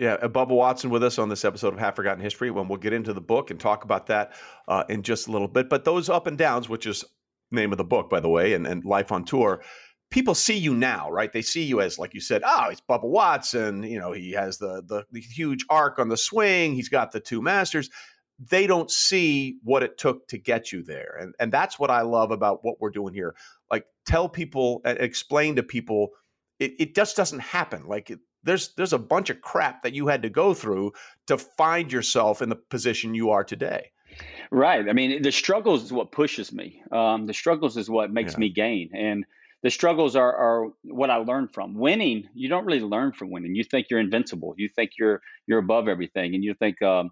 Yeah, 0.00 0.14
uh, 0.14 0.29
Bubba 0.29 0.49
Watson 0.49 0.88
with 0.88 1.05
us 1.05 1.19
on 1.19 1.29
this 1.29 1.44
episode 1.44 1.75
of 1.75 1.79
Half 1.79 1.97
Forgotten 1.97 2.23
History. 2.23 2.50
When 2.50 2.69
we'll 2.69 2.79
get 2.79 2.94
into 2.94 3.12
the 3.12 3.20
book 3.20 3.50
and 3.50 3.61
talk 3.61 3.85
about 3.85 4.06
that 4.06 4.32
uh, 4.67 4.82
in 4.88 5.02
just 5.02 5.29
a 5.29 5.31
little 5.31 5.47
bit. 5.47 5.69
But 5.69 5.85
those 5.85 6.08
up 6.08 6.26
and 6.26 6.38
downs, 6.38 6.70
which 6.70 6.87
is 6.87 7.05
name 7.50 7.70
of 7.70 7.76
the 7.76 7.85
book, 7.85 8.08
by 8.08 8.19
the 8.19 8.29
way, 8.31 8.55
and, 8.55 8.67
and 8.67 8.82
Life 8.82 9.12
on 9.12 9.26
Tour, 9.26 9.62
people 10.11 10.35
see 10.35 10.56
you 10.56 10.75
now, 10.75 11.11
right? 11.11 11.31
They 11.31 11.43
see 11.43 11.64
you 11.64 11.82
as, 11.82 11.99
like 11.99 12.14
you 12.14 12.20
said, 12.20 12.41
oh, 12.47 12.69
it's 12.70 12.81
Bubba 12.81 13.05
Watson. 13.05 13.82
You 13.82 13.99
know, 13.99 14.12
he 14.12 14.32
has 14.32 14.56
the, 14.56 14.82
the 14.87 15.05
the 15.12 15.20
huge 15.20 15.67
arc 15.69 15.99
on 15.99 16.08
the 16.08 16.17
swing. 16.17 16.75
He's 16.75 16.88
got 16.88 17.12
the 17.12 17.20
two 17.20 17.43
masters. 17.43 17.91
They 18.38 18.67
don't 18.67 18.91
see 18.91 19.58
what 19.64 19.82
it 19.82 19.99
took 19.99 20.26
to 20.29 20.38
get 20.38 20.73
you 20.73 20.82
there, 20.82 21.19
and 21.20 21.35
and 21.38 21.53
that's 21.53 21.79
what 21.79 21.91
I 21.91 22.00
love 22.03 22.31
about 22.31 22.64
what 22.64 22.81
we're 22.81 22.88
doing 22.88 23.12
here. 23.12 23.35
Like, 23.70 23.85
tell 24.06 24.31
people, 24.31 24.81
explain 24.87 25.56
to 25.56 25.62
people, 25.62 26.12
it, 26.58 26.73
it 26.79 26.94
just 26.94 27.19
doesn't 27.19 27.41
happen. 27.41 27.87
Like 27.87 28.08
it, 28.08 28.20
there's 28.43 28.75
there's 28.75 28.93
a 28.93 28.99
bunch 28.99 29.31
of 29.31 29.41
crap 29.41 29.83
that 29.83 29.95
you 29.95 30.07
had 30.07 30.23
to 30.23 30.31
go 30.31 30.55
through 30.55 30.93
to 31.27 31.39
find 31.39 31.93
yourself 31.93 32.43
in 32.43 32.49
the 32.49 32.57
position 32.57 33.15
you 33.15 33.31
are 33.31 33.45
today. 33.45 33.91
Right. 34.51 34.89
I 34.89 34.93
mean, 34.93 35.23
the 35.23 35.31
struggles 35.31 35.85
is 35.85 35.93
what 35.93 36.11
pushes 36.11 36.53
me. 36.53 36.83
Um, 36.91 37.27
the 37.27 37.35
struggles 37.35 37.77
is 37.77 37.89
what 37.89 38.13
makes 38.13 38.33
yeah. 38.33 38.41
me 38.41 38.49
gain, 38.49 38.91
and 38.95 39.25
the 39.63 39.71
struggles 39.71 40.17
are, 40.17 40.35
are 40.35 40.71
what 40.85 41.11
I 41.11 41.17
learn 41.17 41.49
from. 41.49 41.75
Winning, 41.75 42.29
you 42.35 42.49
don't 42.49 42.65
really 42.65 42.81
learn 42.81 43.13
from 43.13 43.31
winning. 43.31 43.55
You 43.55 43.65
think 43.65 43.87
you're 43.91 44.01
invincible. 44.01 44.55
You 44.57 44.69
think 44.69 44.93
you're 44.99 45.21
you're 45.47 45.59
above 45.59 45.87
everything, 45.87 46.35
and 46.35 46.43
you 46.43 46.55
think 46.55 46.83
um, 46.83 47.11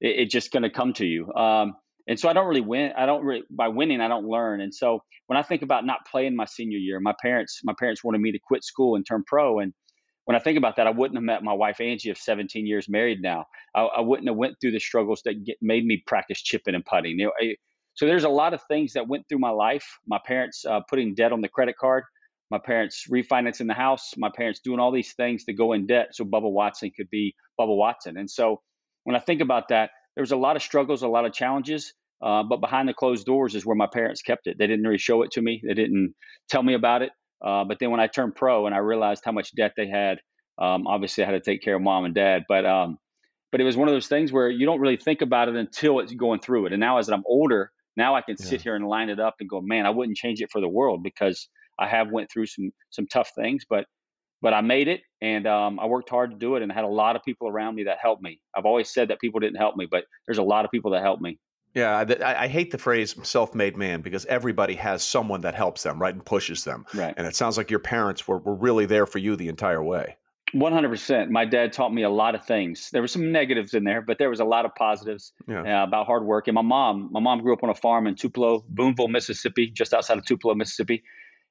it, 0.00 0.20
it's 0.20 0.32
just 0.32 0.52
going 0.52 0.62
to 0.62 0.70
come 0.70 0.92
to 0.94 1.06
you. 1.06 1.32
Um, 1.34 1.74
and 2.08 2.20
so 2.20 2.28
I 2.28 2.32
don't 2.32 2.46
really 2.46 2.60
win. 2.60 2.92
I 2.96 3.06
don't 3.06 3.24
really 3.24 3.42
by 3.50 3.68
winning. 3.68 4.00
I 4.00 4.08
don't 4.08 4.26
learn. 4.26 4.60
And 4.60 4.74
so 4.74 5.00
when 5.26 5.36
I 5.36 5.42
think 5.42 5.62
about 5.62 5.84
not 5.84 6.06
playing 6.08 6.36
my 6.36 6.44
senior 6.44 6.78
year, 6.78 7.00
my 7.00 7.14
parents 7.20 7.60
my 7.64 7.74
parents 7.78 8.04
wanted 8.04 8.20
me 8.20 8.30
to 8.32 8.38
quit 8.38 8.62
school 8.62 8.94
and 8.94 9.04
turn 9.04 9.24
pro, 9.26 9.58
and 9.58 9.72
when 10.26 10.36
I 10.36 10.40
think 10.40 10.58
about 10.58 10.76
that, 10.76 10.88
I 10.88 10.90
wouldn't 10.90 11.16
have 11.16 11.24
met 11.24 11.42
my 11.44 11.52
wife 11.52 11.80
Angie 11.80 12.10
of 12.10 12.18
17 12.18 12.66
years 12.66 12.88
married 12.88 13.22
now. 13.22 13.46
I, 13.74 13.82
I 13.82 14.00
wouldn't 14.00 14.28
have 14.28 14.36
went 14.36 14.56
through 14.60 14.72
the 14.72 14.80
struggles 14.80 15.22
that 15.24 15.44
get, 15.44 15.56
made 15.62 15.86
me 15.86 16.02
practice 16.04 16.42
chipping 16.42 16.74
and 16.74 16.84
putting. 16.84 17.18
You 17.18 17.26
know, 17.26 17.32
I, 17.40 17.54
so 17.94 18.06
there's 18.06 18.24
a 18.24 18.28
lot 18.28 18.52
of 18.52 18.60
things 18.68 18.92
that 18.94 19.06
went 19.06 19.28
through 19.28 19.38
my 19.38 19.50
life. 19.50 19.86
My 20.06 20.18
parents 20.24 20.64
uh, 20.66 20.80
putting 20.90 21.14
debt 21.14 21.32
on 21.32 21.42
the 21.42 21.48
credit 21.48 21.76
card, 21.78 22.02
my 22.50 22.58
parents 22.58 23.06
refinancing 23.08 23.68
the 23.68 23.74
house, 23.74 24.14
my 24.16 24.30
parents 24.34 24.60
doing 24.60 24.80
all 24.80 24.90
these 24.90 25.14
things 25.14 25.44
to 25.44 25.52
go 25.52 25.72
in 25.72 25.86
debt 25.86 26.08
so 26.12 26.24
Bubba 26.24 26.50
Watson 26.50 26.90
could 26.96 27.08
be 27.08 27.36
Bubba 27.58 27.76
Watson. 27.76 28.16
And 28.16 28.28
so 28.28 28.60
when 29.04 29.14
I 29.14 29.20
think 29.20 29.40
about 29.40 29.68
that, 29.68 29.90
there 30.16 30.22
was 30.22 30.32
a 30.32 30.36
lot 30.36 30.56
of 30.56 30.62
struggles, 30.62 31.02
a 31.02 31.08
lot 31.08 31.24
of 31.24 31.32
challenges. 31.32 31.94
Uh, 32.20 32.42
but 32.42 32.60
behind 32.60 32.88
the 32.88 32.94
closed 32.94 33.26
doors 33.26 33.54
is 33.54 33.64
where 33.64 33.76
my 33.76 33.86
parents 33.86 34.22
kept 34.22 34.48
it. 34.48 34.56
They 34.58 34.66
didn't 34.66 34.84
really 34.84 34.98
show 34.98 35.22
it 35.22 35.30
to 35.32 35.42
me. 35.42 35.62
They 35.64 35.74
didn't 35.74 36.14
tell 36.48 36.62
me 36.62 36.74
about 36.74 37.02
it. 37.02 37.12
Uh, 37.44 37.64
but 37.64 37.78
then 37.78 37.90
when 37.90 38.00
I 38.00 38.06
turned 38.06 38.34
pro 38.34 38.66
and 38.66 38.74
I 38.74 38.78
realized 38.78 39.22
how 39.24 39.32
much 39.32 39.54
debt 39.54 39.72
they 39.76 39.88
had, 39.88 40.18
um, 40.58 40.86
obviously 40.86 41.22
I 41.24 41.26
had 41.26 41.32
to 41.32 41.40
take 41.40 41.62
care 41.62 41.76
of 41.76 41.82
mom 41.82 42.04
and 42.04 42.14
dad. 42.14 42.44
But 42.48 42.64
um, 42.64 42.98
but 43.52 43.60
it 43.60 43.64
was 43.64 43.76
one 43.76 43.88
of 43.88 43.94
those 43.94 44.08
things 44.08 44.32
where 44.32 44.48
you 44.48 44.66
don't 44.66 44.80
really 44.80 44.96
think 44.96 45.22
about 45.22 45.48
it 45.48 45.56
until 45.56 46.00
it's 46.00 46.12
going 46.12 46.40
through 46.40 46.66
it. 46.66 46.72
And 46.72 46.80
now 46.80 46.98
as 46.98 47.08
I'm 47.08 47.22
older, 47.26 47.70
now 47.96 48.14
I 48.14 48.20
can 48.20 48.36
yeah. 48.38 48.46
sit 48.46 48.62
here 48.62 48.74
and 48.74 48.86
line 48.86 49.08
it 49.08 49.20
up 49.20 49.36
and 49.40 49.48
go, 49.48 49.60
man, 49.60 49.86
I 49.86 49.90
wouldn't 49.90 50.16
change 50.16 50.40
it 50.40 50.50
for 50.50 50.60
the 50.60 50.68
world 50.68 51.02
because 51.02 51.48
I 51.78 51.88
have 51.88 52.10
went 52.10 52.30
through 52.30 52.46
some 52.46 52.70
some 52.90 53.06
tough 53.06 53.30
things, 53.34 53.64
but 53.68 53.86
but 54.42 54.52
I 54.52 54.60
made 54.60 54.88
it 54.88 55.00
and 55.22 55.46
um, 55.46 55.80
I 55.80 55.86
worked 55.86 56.10
hard 56.10 56.30
to 56.30 56.36
do 56.36 56.56
it 56.56 56.62
and 56.62 56.70
I 56.70 56.74
had 56.74 56.84
a 56.84 56.88
lot 56.88 57.16
of 57.16 57.22
people 57.22 57.48
around 57.48 57.74
me 57.74 57.84
that 57.84 57.98
helped 58.00 58.22
me. 58.22 58.38
I've 58.54 58.66
always 58.66 58.92
said 58.92 59.08
that 59.08 59.20
people 59.20 59.40
didn't 59.40 59.56
help 59.56 59.76
me, 59.76 59.86
but 59.90 60.04
there's 60.26 60.38
a 60.38 60.42
lot 60.42 60.64
of 60.64 60.70
people 60.70 60.90
that 60.92 61.02
helped 61.02 61.22
me. 61.22 61.38
Yeah, 61.76 62.06
I, 62.24 62.44
I, 62.44 62.48
hate 62.48 62.70
the 62.70 62.78
phrase 62.78 63.14
self-made 63.22 63.76
man 63.76 64.00
because 64.00 64.24
everybody 64.26 64.74
has 64.76 65.04
someone 65.04 65.42
that 65.42 65.54
helps 65.54 65.82
them, 65.82 66.00
right, 66.00 66.14
and 66.14 66.24
pushes 66.24 66.64
them. 66.64 66.86
Right. 66.94 67.12
And 67.18 67.26
it 67.26 67.36
sounds 67.36 67.58
like 67.58 67.70
your 67.70 67.80
parents 67.80 68.26
were, 68.26 68.38
were 68.38 68.54
really 68.54 68.86
there 68.86 69.04
for 69.04 69.18
you 69.18 69.36
the 69.36 69.48
entire 69.48 69.82
way. 69.82 70.16
100%. 70.54 71.28
My 71.28 71.44
dad 71.44 71.74
taught 71.74 71.92
me 71.92 72.02
a 72.02 72.08
lot 72.08 72.34
of 72.34 72.46
things. 72.46 72.88
There 72.92 73.02
were 73.02 73.08
some 73.08 73.30
negatives 73.30 73.74
in 73.74 73.84
there, 73.84 74.00
but 74.00 74.16
there 74.16 74.30
was 74.30 74.40
a 74.40 74.44
lot 74.46 74.64
of 74.64 74.74
positives 74.74 75.34
yeah. 75.46 75.82
uh, 75.82 75.84
about 75.84 76.06
hard 76.06 76.24
work. 76.24 76.48
And 76.48 76.54
my 76.54 76.62
mom, 76.62 77.10
my 77.12 77.20
mom 77.20 77.42
grew 77.42 77.52
up 77.52 77.62
on 77.62 77.68
a 77.68 77.74
farm 77.74 78.06
in 78.06 78.14
Tupelo, 78.14 78.64
Boonville, 78.70 79.08
Mississippi, 79.08 79.68
just 79.68 79.92
outside 79.92 80.16
of 80.16 80.24
Tupelo, 80.24 80.54
Mississippi. 80.54 81.02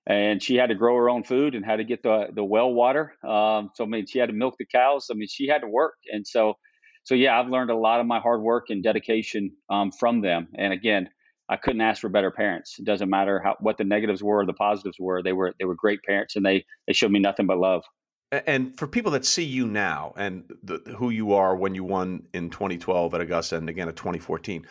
and 0.08 0.42
she 0.42 0.56
had 0.56 0.70
to 0.70 0.76
grow 0.76 0.96
her 0.96 1.08
own 1.08 1.24
food 1.24 1.54
and 1.54 1.64
had 1.64 1.76
to 1.76 1.84
get 1.84 2.02
the 2.02 2.30
the 2.34 2.44
well 2.44 2.74
water. 2.74 3.14
Um, 3.24 3.70
so 3.76 3.84
I 3.84 3.88
mean, 3.88 4.08
she 4.08 4.18
had 4.18 4.30
to 4.30 4.34
milk 4.34 4.56
the 4.58 4.66
cows. 4.66 5.08
I 5.12 5.14
mean, 5.14 5.28
she 5.28 5.48
had 5.48 5.62
to 5.62 5.68
work, 5.68 5.96
and 6.12 6.26
so 6.26 6.58
so 7.06 7.14
yeah, 7.14 7.40
I've 7.40 7.50
learned 7.50 7.70
a 7.70 7.76
lot 7.76 8.00
of 8.00 8.08
my 8.08 8.20
hard 8.20 8.42
work 8.42 8.66
and 8.70 8.84
dedication 8.84 9.52
um, 9.70 9.92
from 9.92 10.22
them. 10.22 10.48
And 10.56 10.74
again, 10.74 11.10
I 11.48 11.56
couldn't 11.56 11.82
ask 11.82 12.02
for 12.02 12.10
better 12.10 12.32
parents. 12.32 12.80
It 12.80 12.86
doesn't 12.86 13.10
matter 13.10 13.40
how 13.40 13.56
what 13.60 13.78
the 13.78 13.84
negatives 13.84 14.24
were 14.24 14.40
or 14.40 14.46
the 14.46 14.54
positives 14.54 14.98
were. 15.00 15.22
They 15.22 15.32
were 15.32 15.54
they 15.60 15.66
were 15.66 15.76
great 15.76 16.02
parents, 16.02 16.36
and 16.36 16.44
they 16.44 16.66
they 16.88 16.94
showed 16.94 17.12
me 17.12 17.20
nothing 17.20 17.46
but 17.46 17.60
love. 17.60 17.84
And 18.32 18.76
for 18.78 18.88
people 18.88 19.12
that 19.12 19.24
see 19.24 19.44
you 19.44 19.68
now 19.68 20.14
and 20.18 20.52
the, 20.64 20.80
who 20.98 21.12
you 21.12 21.34
are 21.34 21.56
when 21.56 21.76
you 21.76 21.84
won 21.84 22.24
in 22.34 22.50
2012 22.50 23.14
at 23.14 23.22
Augusta 23.22 23.56
and 23.56 23.70
again 23.70 23.88
at 23.88 23.96
2014, 23.96 24.66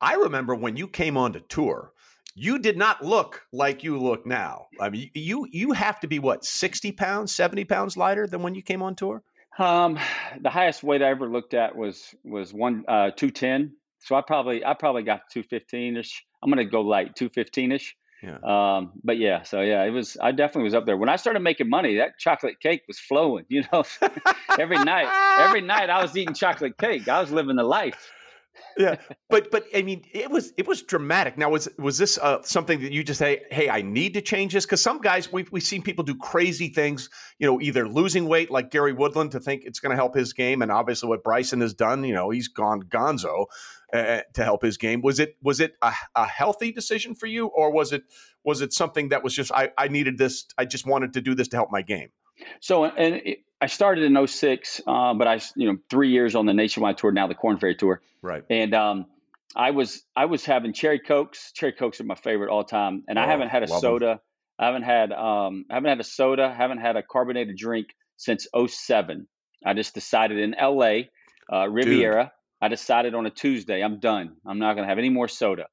I 0.00 0.14
remember 0.14 0.54
when 0.54 0.76
you 0.76 0.86
came 0.86 1.16
on 1.16 1.32
to 1.32 1.40
tour 1.40 1.92
you 2.34 2.58
did 2.58 2.76
not 2.76 3.04
look 3.04 3.42
like 3.52 3.82
you 3.82 3.98
look 3.98 4.24
now. 4.24 4.68
I 4.80 4.88
mean, 4.88 5.10
you 5.14 5.46
you 5.50 5.72
have 5.72 6.00
to 6.00 6.06
be 6.06 6.18
what 6.18 6.44
sixty 6.44 6.92
pounds, 6.92 7.34
seventy 7.34 7.64
pounds 7.64 7.96
lighter 7.96 8.26
than 8.26 8.42
when 8.42 8.54
you 8.54 8.62
came 8.62 8.82
on 8.82 8.94
tour. 8.94 9.22
Um, 9.58 9.98
the 10.40 10.50
highest 10.50 10.82
weight 10.82 11.02
I 11.02 11.10
ever 11.10 11.28
looked 11.28 11.54
at 11.54 11.76
was 11.76 12.14
was 12.24 12.52
one 12.52 12.84
uh, 12.88 13.10
two 13.10 13.30
ten. 13.30 13.72
So 14.00 14.14
I 14.14 14.22
probably 14.22 14.64
I 14.64 14.74
probably 14.74 15.02
got 15.02 15.22
two 15.30 15.42
fifteen 15.42 15.96
ish. 15.96 16.24
I'm 16.42 16.50
gonna 16.50 16.64
go 16.64 16.80
light 16.82 17.16
two 17.16 17.28
fifteen 17.28 17.72
ish. 17.72 17.96
Yeah. 18.22 18.36
Um, 18.44 18.92
but 19.02 19.18
yeah, 19.18 19.42
so 19.42 19.60
yeah, 19.62 19.82
it 19.84 19.90
was. 19.90 20.16
I 20.20 20.32
definitely 20.32 20.64
was 20.64 20.74
up 20.74 20.86
there 20.86 20.96
when 20.96 21.08
I 21.08 21.16
started 21.16 21.40
making 21.40 21.70
money. 21.70 21.96
That 21.96 22.18
chocolate 22.18 22.60
cake 22.60 22.82
was 22.86 22.98
flowing. 22.98 23.44
You 23.50 23.64
know, 23.72 23.82
every 24.58 24.78
night, 24.78 25.08
every 25.40 25.60
night 25.62 25.90
I 25.90 26.02
was 26.02 26.16
eating 26.16 26.34
chocolate 26.34 26.78
cake. 26.78 27.08
I 27.08 27.20
was 27.20 27.30
living 27.32 27.56
the 27.56 27.64
life 27.64 28.10
yeah, 28.76 28.96
but 29.28 29.50
but 29.50 29.64
I 29.74 29.82
mean, 29.82 30.04
it 30.12 30.30
was 30.30 30.52
it 30.56 30.66
was 30.66 30.82
dramatic. 30.82 31.36
Now, 31.36 31.50
was 31.50 31.68
was 31.78 31.98
this 31.98 32.18
uh, 32.18 32.42
something 32.42 32.80
that 32.80 32.92
you 32.92 33.04
just 33.04 33.18
say, 33.18 33.42
hey, 33.50 33.68
I 33.68 33.82
need 33.82 34.14
to 34.14 34.20
change 34.20 34.52
this? 34.52 34.64
Because 34.64 34.82
some 34.82 35.00
guys 35.00 35.32
we've 35.32 35.50
we've 35.52 35.62
seen 35.62 35.82
people 35.82 36.04
do 36.04 36.14
crazy 36.14 36.68
things. 36.68 37.10
You 37.38 37.46
know, 37.46 37.60
either 37.60 37.88
losing 37.88 38.26
weight 38.26 38.50
like 38.50 38.70
Gary 38.70 38.92
Woodland 38.92 39.32
to 39.32 39.40
think 39.40 39.62
it's 39.64 39.80
going 39.80 39.90
to 39.90 39.96
help 39.96 40.14
his 40.14 40.32
game, 40.32 40.62
and 40.62 40.70
obviously 40.70 41.08
what 41.08 41.24
Bryson 41.24 41.60
has 41.60 41.74
done. 41.74 42.04
You 42.04 42.14
know, 42.14 42.30
he's 42.30 42.48
gone 42.48 42.82
Gonzo 42.82 43.46
uh, 43.92 44.20
to 44.34 44.44
help 44.44 44.62
his 44.62 44.76
game. 44.76 45.02
Was 45.02 45.20
it 45.20 45.36
was 45.42 45.60
it 45.60 45.74
a, 45.82 45.92
a 46.14 46.26
healthy 46.26 46.72
decision 46.72 47.14
for 47.14 47.26
you, 47.26 47.46
or 47.46 47.72
was 47.72 47.92
it 47.92 48.04
was 48.44 48.60
it 48.60 48.72
something 48.72 49.10
that 49.10 49.22
was 49.22 49.34
just 49.34 49.52
I 49.52 49.70
I 49.76 49.88
needed 49.88 50.18
this, 50.18 50.46
I 50.56 50.64
just 50.64 50.86
wanted 50.86 51.12
to 51.14 51.20
do 51.20 51.34
this 51.34 51.48
to 51.48 51.56
help 51.56 51.70
my 51.70 51.82
game? 51.82 52.10
So, 52.60 52.84
and 52.84 53.16
it, 53.16 53.44
I 53.60 53.66
started 53.66 54.04
in 54.04 54.26
06, 54.26 54.80
uh, 54.86 55.14
but 55.14 55.28
I, 55.28 55.40
you 55.54 55.70
know, 55.70 55.78
three 55.90 56.10
years 56.10 56.34
on 56.34 56.46
the 56.46 56.54
nationwide 56.54 56.98
tour, 56.98 57.12
now 57.12 57.26
the 57.26 57.34
Korn 57.34 57.58
Ferry 57.58 57.74
Tour. 57.74 58.00
Right. 58.22 58.42
And 58.48 58.74
um, 58.74 59.06
I 59.54 59.72
was 59.72 60.02
I 60.16 60.26
was 60.26 60.44
having 60.44 60.72
cherry 60.72 60.98
cokes. 60.98 61.52
Cherry 61.52 61.72
cokes 61.72 62.00
are 62.00 62.04
my 62.04 62.14
favorite 62.14 62.50
all 62.50 62.64
time, 62.64 63.04
and 63.08 63.18
oh, 63.18 63.22
I 63.22 63.26
haven't 63.26 63.48
had 63.48 63.62
a 63.62 63.68
soda. 63.68 64.06
Them. 64.06 64.18
I 64.58 64.66
haven't 64.66 64.82
had 64.82 65.12
um, 65.12 65.66
I 65.70 65.74
haven't 65.74 65.90
had 65.90 66.00
a 66.00 66.04
soda. 66.04 66.52
Haven't 66.52 66.78
had 66.78 66.96
a 66.96 67.02
carbonated 67.02 67.56
drink 67.56 67.88
since 68.16 68.46
07. 68.54 69.26
I 69.64 69.74
just 69.74 69.94
decided 69.94 70.38
in 70.38 70.54
LA, 70.60 71.02
uh, 71.52 71.68
Riviera. 71.68 72.24
Dude. 72.24 72.30
I 72.62 72.68
decided 72.68 73.14
on 73.14 73.24
a 73.24 73.30
Tuesday, 73.30 73.82
I'm 73.82 74.00
done. 74.00 74.36
I'm 74.46 74.58
not 74.58 74.74
going 74.74 74.84
to 74.84 74.88
have 74.88 74.98
any 74.98 75.08
more 75.08 75.28
soda. 75.28 75.66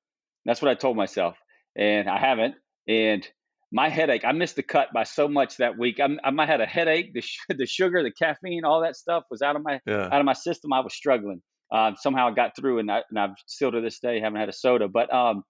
That's 0.45 0.61
what 0.61 0.71
I 0.71 0.75
told 0.75 0.95
myself, 0.95 1.37
and 1.75 2.09
I 2.09 2.17
haven't. 2.17 2.55
And 2.87 3.27
my 3.71 3.89
headache, 3.89 4.23
I 4.23 4.31
missed 4.31 4.55
the 4.55 4.63
cut 4.63 4.89
by 4.93 5.03
so 5.03 5.27
much 5.27 5.57
that 5.57 5.77
week. 5.77 5.99
I, 5.99 6.07
I 6.23 6.45
had 6.45 6.61
a 6.61 6.65
headache. 6.65 7.13
The, 7.13 7.23
the 7.55 7.65
sugar, 7.65 8.03
the 8.03 8.11
caffeine, 8.11 8.63
all 8.63 8.81
that 8.81 8.95
stuff 8.95 9.23
was 9.29 9.41
out 9.41 9.55
of 9.55 9.63
my 9.63 9.79
yeah. 9.85 10.05
out 10.05 10.19
of 10.19 10.25
my 10.25 10.33
system. 10.33 10.73
I 10.73 10.79
was 10.79 10.93
struggling. 10.93 11.41
Uh, 11.69 11.91
somehow 11.99 12.29
I 12.29 12.31
got 12.33 12.55
through, 12.55 12.79
and, 12.79 12.89
I, 12.89 13.01
and 13.09 13.19
I've 13.19 13.35
still 13.45 13.71
to 13.73 13.81
this 13.81 13.99
day 13.99 14.21
haven't 14.21 14.39
had 14.39 14.47
a 14.47 14.53
soda. 14.53 14.87
But 14.87 15.13
um, 15.13 15.43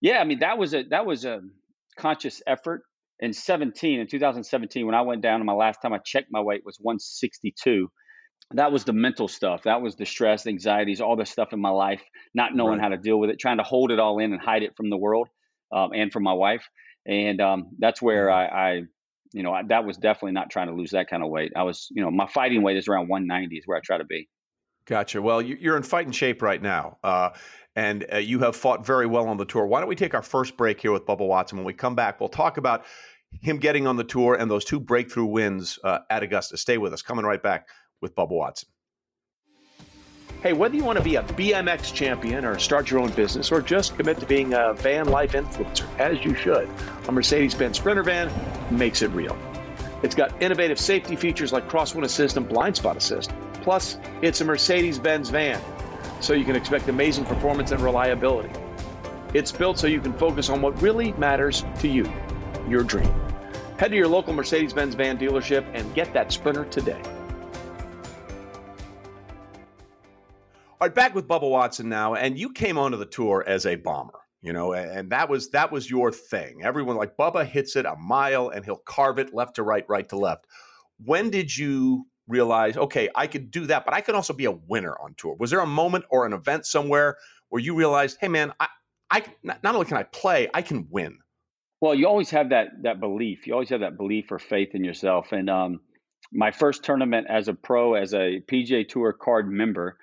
yeah, 0.00 0.18
I 0.18 0.24
mean 0.24 0.40
that 0.40 0.58
was 0.58 0.74
a 0.74 0.84
that 0.90 1.06
was 1.06 1.24
a 1.24 1.40
conscious 1.98 2.42
effort. 2.46 2.82
In 3.18 3.32
17, 3.32 3.98
in 3.98 4.06
2017, 4.08 4.84
when 4.84 4.94
I 4.94 5.00
went 5.00 5.22
down, 5.22 5.36
and 5.36 5.46
my 5.46 5.54
last 5.54 5.80
time 5.80 5.94
I 5.94 5.98
checked 6.04 6.28
my 6.30 6.42
weight 6.42 6.62
was 6.66 6.76
162. 6.78 7.88
That 8.52 8.70
was 8.70 8.84
the 8.84 8.92
mental 8.92 9.26
stuff. 9.26 9.62
That 9.62 9.80
was 9.80 9.96
the 9.96 10.04
stress, 10.04 10.42
the 10.42 10.50
anxieties, 10.50 11.00
all 11.00 11.16
the 11.16 11.24
stuff 11.24 11.54
in 11.54 11.60
my 11.60 11.70
life, 11.70 12.02
not 12.34 12.54
knowing 12.54 12.74
right. 12.74 12.82
how 12.82 12.88
to 12.90 12.98
deal 12.98 13.18
with 13.18 13.30
it, 13.30 13.40
trying 13.40 13.56
to 13.56 13.62
hold 13.62 13.90
it 13.90 13.98
all 13.98 14.18
in 14.18 14.34
and 14.34 14.40
hide 14.40 14.62
it 14.62 14.76
from 14.76 14.90
the 14.90 14.98
world 14.98 15.28
um, 15.72 15.92
and 15.94 16.12
from 16.12 16.24
my 16.24 16.34
wife 16.34 16.68
and 17.06 17.40
um, 17.40 17.68
that's 17.78 18.02
where 18.02 18.30
I, 18.30 18.46
I 18.46 18.82
you 19.32 19.42
know, 19.42 19.52
I, 19.52 19.62
that 19.64 19.84
was 19.84 19.96
definitely 19.96 20.32
not 20.32 20.50
trying 20.50 20.68
to 20.68 20.74
lose 20.74 20.90
that 20.92 21.08
kind 21.08 21.22
of 21.22 21.30
weight. 21.30 21.52
I 21.56 21.62
was, 21.62 21.88
you 21.90 22.02
know, 22.02 22.10
my 22.10 22.26
fighting 22.26 22.62
weight 22.62 22.76
is 22.76 22.88
around 22.88 23.08
190 23.08 23.56
is 23.56 23.66
where 23.66 23.76
I 23.76 23.80
try 23.80 23.98
to 23.98 24.04
be. 24.04 24.28
Gotcha. 24.86 25.20
Well, 25.20 25.42
you're 25.42 25.76
in 25.76 25.82
fighting 25.82 26.12
shape 26.12 26.42
right 26.42 26.62
now, 26.62 26.98
uh, 27.02 27.30
and 27.74 28.06
uh, 28.12 28.18
you 28.18 28.38
have 28.38 28.54
fought 28.54 28.86
very 28.86 29.06
well 29.06 29.26
on 29.26 29.36
the 29.36 29.44
tour. 29.44 29.66
Why 29.66 29.80
don't 29.80 29.88
we 29.88 29.96
take 29.96 30.14
our 30.14 30.22
first 30.22 30.56
break 30.56 30.80
here 30.80 30.92
with 30.92 31.04
Bubba 31.04 31.26
Watson? 31.26 31.58
When 31.58 31.66
we 31.66 31.72
come 31.72 31.96
back, 31.96 32.20
we'll 32.20 32.28
talk 32.28 32.56
about 32.56 32.84
him 33.42 33.58
getting 33.58 33.88
on 33.88 33.96
the 33.96 34.04
tour 34.04 34.36
and 34.36 34.48
those 34.48 34.64
two 34.64 34.78
breakthrough 34.78 35.26
wins 35.26 35.78
uh, 35.82 35.98
at 36.08 36.22
Augusta. 36.22 36.56
Stay 36.56 36.78
with 36.78 36.92
us. 36.92 37.02
Coming 37.02 37.24
right 37.24 37.42
back 37.42 37.68
with 38.00 38.14
Bubba 38.14 38.30
Watson. 38.30 38.68
Hey, 40.46 40.52
whether 40.52 40.76
you 40.76 40.84
want 40.84 40.96
to 40.96 41.02
be 41.02 41.16
a 41.16 41.24
BMX 41.24 41.92
champion 41.92 42.44
or 42.44 42.56
start 42.60 42.88
your 42.88 43.00
own 43.00 43.10
business 43.10 43.50
or 43.50 43.60
just 43.60 43.96
commit 43.96 44.20
to 44.20 44.26
being 44.26 44.54
a 44.54 44.74
van 44.74 45.08
life 45.08 45.32
influencer, 45.32 45.84
as 45.98 46.24
you 46.24 46.36
should, 46.36 46.70
a 47.08 47.10
Mercedes 47.10 47.52
Benz 47.52 47.78
Sprinter 47.78 48.04
van 48.04 48.30
makes 48.70 49.02
it 49.02 49.08
real. 49.08 49.36
It's 50.04 50.14
got 50.14 50.40
innovative 50.40 50.78
safety 50.78 51.16
features 51.16 51.52
like 51.52 51.68
crosswind 51.68 52.04
assist 52.04 52.36
and 52.36 52.48
blind 52.48 52.76
spot 52.76 52.96
assist. 52.96 53.32
Plus, 53.62 53.98
it's 54.22 54.40
a 54.40 54.44
Mercedes 54.44 55.00
Benz 55.00 55.30
van, 55.30 55.60
so 56.20 56.32
you 56.32 56.44
can 56.44 56.54
expect 56.54 56.88
amazing 56.88 57.24
performance 57.24 57.72
and 57.72 57.80
reliability. 57.80 58.56
It's 59.34 59.50
built 59.50 59.80
so 59.80 59.88
you 59.88 60.00
can 60.00 60.12
focus 60.12 60.48
on 60.48 60.62
what 60.62 60.80
really 60.80 61.10
matters 61.14 61.64
to 61.80 61.88
you 61.88 62.08
your 62.68 62.84
dream. 62.84 63.12
Head 63.80 63.88
to 63.88 63.96
your 63.96 64.06
local 64.06 64.32
Mercedes 64.32 64.72
Benz 64.72 64.94
van 64.94 65.18
dealership 65.18 65.66
and 65.74 65.92
get 65.92 66.12
that 66.12 66.30
Sprinter 66.30 66.66
today. 66.66 67.02
All 70.78 70.86
right, 70.86 70.94
back 70.94 71.14
with 71.14 71.26
Bubba 71.26 71.48
Watson 71.48 71.88
now, 71.88 72.16
and 72.16 72.38
you 72.38 72.52
came 72.52 72.76
onto 72.76 72.98
the 72.98 73.06
tour 73.06 73.42
as 73.46 73.64
a 73.64 73.76
bomber, 73.76 74.20
you 74.42 74.52
know, 74.52 74.74
and 74.74 75.08
that 75.08 75.26
was 75.26 75.48
that 75.50 75.72
was 75.72 75.88
your 75.88 76.12
thing. 76.12 76.64
Everyone 76.64 76.96
like 76.96 77.16
Bubba 77.16 77.46
hits 77.46 77.76
it 77.76 77.86
a 77.86 77.96
mile 77.96 78.50
and 78.50 78.62
he'll 78.62 78.82
carve 78.84 79.18
it 79.18 79.32
left 79.32 79.56
to 79.56 79.62
right, 79.62 79.86
right 79.88 80.06
to 80.10 80.18
left. 80.18 80.46
When 81.02 81.30
did 81.30 81.56
you 81.56 82.06
realize, 82.28 82.76
okay, 82.76 83.08
I 83.14 83.26
could 83.26 83.50
do 83.50 83.64
that, 83.68 83.86
but 83.86 83.94
I 83.94 84.02
could 84.02 84.14
also 84.14 84.34
be 84.34 84.44
a 84.44 84.50
winner 84.50 84.94
on 85.00 85.14
tour? 85.16 85.34
Was 85.40 85.50
there 85.50 85.60
a 85.60 85.66
moment 85.66 86.04
or 86.10 86.26
an 86.26 86.34
event 86.34 86.66
somewhere 86.66 87.16
where 87.48 87.62
you 87.62 87.74
realized, 87.74 88.18
hey, 88.20 88.28
man, 88.28 88.52
I, 88.60 88.68
I 89.10 89.24
not 89.42 89.64
only 89.64 89.86
can 89.86 89.96
I 89.96 90.02
play, 90.02 90.50
I 90.52 90.60
can 90.60 90.88
win. 90.90 91.20
Well, 91.80 91.94
you 91.94 92.06
always 92.06 92.28
have 92.30 92.50
that 92.50 92.82
that 92.82 93.00
belief. 93.00 93.46
You 93.46 93.54
always 93.54 93.70
have 93.70 93.80
that 93.80 93.96
belief 93.96 94.30
or 94.30 94.38
faith 94.38 94.74
in 94.74 94.84
yourself. 94.84 95.32
And 95.32 95.48
um, 95.48 95.80
my 96.32 96.50
first 96.50 96.84
tournament 96.84 97.28
as 97.30 97.48
a 97.48 97.54
pro, 97.54 97.94
as 97.94 98.12
a 98.12 98.42
PGA 98.46 98.86
Tour 98.86 99.14
card 99.14 99.50
member, 99.50 99.96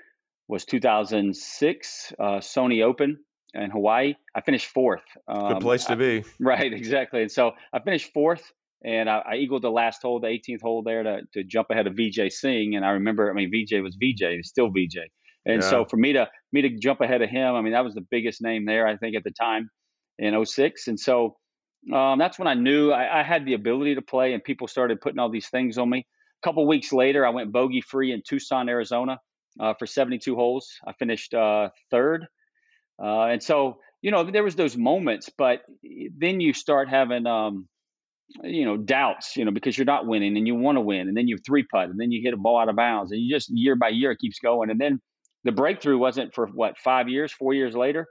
was 0.54 0.66
2006 0.66 2.14
uh, 2.20 2.24
Sony 2.38 2.84
Open 2.84 3.18
in 3.56 3.72
Hawaii. 3.72 4.14
I 4.36 4.42
finished 4.42 4.68
fourth. 4.68 5.02
Um, 5.28 5.54
Good 5.54 5.62
place 5.62 5.86
to 5.86 5.96
be. 5.96 6.20
I, 6.20 6.24
right, 6.40 6.72
exactly. 6.72 7.24
And 7.24 7.32
so 7.32 7.54
I 7.74 7.80
finished 7.80 8.14
fourth, 8.14 8.54
and 8.86 9.10
I, 9.10 9.24
I, 9.32 9.36
eagled 9.38 9.64
the 9.64 9.72
last 9.72 10.04
hole, 10.04 10.20
the 10.20 10.28
18th 10.28 10.62
hole 10.62 10.84
there 10.84 11.02
to, 11.02 11.22
to 11.34 11.44
jump 11.44 11.72
ahead 11.72 11.88
of 11.88 11.96
Vijay 11.96 12.32
Singh. 12.32 12.76
And 12.76 12.86
I 12.86 12.92
remember, 12.92 13.32
I 13.32 13.34
mean, 13.34 13.52
Vijay 13.52 13.82
was 13.82 13.98
Vijay, 13.98 14.36
he's 14.36 14.50
still 14.50 14.70
Vijay. 14.70 15.10
And 15.46 15.62
yeah. 15.64 15.70
so 15.70 15.86
for 15.86 15.98
me 15.98 16.14
to 16.14 16.30
me 16.52 16.62
to 16.62 16.70
jump 16.78 17.02
ahead 17.02 17.24
of 17.24 17.30
him, 17.30 17.56
I 17.56 17.62
mean, 17.62 17.74
that 17.74 17.84
was 17.84 17.96
the 17.96 18.06
biggest 18.10 18.42
name 18.42 18.66
there, 18.66 18.88
I 18.88 18.96
think, 18.96 19.16
at 19.16 19.24
the 19.24 19.32
time 19.32 19.70
in 20.20 20.46
06. 20.46 20.88
And 20.88 21.00
so 21.00 21.36
um, 21.92 22.20
that's 22.20 22.38
when 22.38 22.48
I 22.48 22.54
knew 22.54 22.92
I, 22.92 23.22
I, 23.22 23.24
had 23.24 23.46
the 23.46 23.56
ability 23.56 23.96
to 23.96 24.02
play, 24.02 24.34
and 24.34 24.44
people 24.44 24.68
started 24.68 25.02
putting 25.02 25.20
all 25.20 25.30
these 25.30 25.50
things 25.50 25.78
on 25.78 25.90
me. 25.90 26.06
A 26.44 26.48
couple 26.48 26.66
weeks 26.66 26.94
later, 26.94 27.26
I 27.26 27.32
went 27.32 27.52
bogey 27.52 27.82
free 27.82 28.14
in 28.14 28.22
Tucson, 28.26 28.70
Arizona 28.70 29.20
uh, 29.60 29.74
for 29.78 29.86
72 29.86 30.36
holes. 30.36 30.72
I 30.86 30.94
finished 30.94 31.34
uh, 31.34 31.70
third, 31.92 32.28
uh, 33.02 33.26
and 33.26 33.42
so 33.42 33.78
you 34.02 34.12
know 34.12 34.24
there 34.24 34.44
was 34.44 34.56
those 34.56 34.78
moments, 34.78 35.30
but 35.38 35.62
then 36.18 36.40
you 36.42 36.54
start 36.54 36.90
having 36.90 37.26
um, 37.26 37.68
you 38.44 38.66
know 38.66 38.78
doubts, 38.78 39.38
you 39.38 39.46
know, 39.46 39.52
because 39.52 39.78
you're 39.78 39.86
not 39.86 40.08
winning 40.08 40.38
and 40.38 40.48
you 40.48 40.56
want 40.56 40.78
to 40.78 40.82
win, 40.82 41.08
and 41.08 41.16
then 41.16 41.28
you 41.28 41.38
three 41.38 41.64
putt, 41.64 41.90
and 41.90 42.00
then 42.00 42.12
you 42.12 42.22
hit 42.24 42.34
a 42.34 42.38
ball 42.38 42.60
out 42.60 42.70
of 42.70 42.76
bounds, 42.76 43.12
and 43.12 43.22
you 43.22 43.34
just 43.34 43.50
year 43.50 43.76
by 43.76 43.90
year 43.90 44.12
it 44.12 44.20
keeps 44.20 44.40
going, 44.40 44.70
and 44.70 44.80
then 44.80 45.00
the 45.44 45.52
breakthrough 45.52 45.98
wasn't 45.98 46.34
for 46.34 46.48
what 46.48 46.78
five 46.78 47.10
years, 47.10 47.32
four 47.32 47.54
years 47.54 47.76
later, 47.76 48.08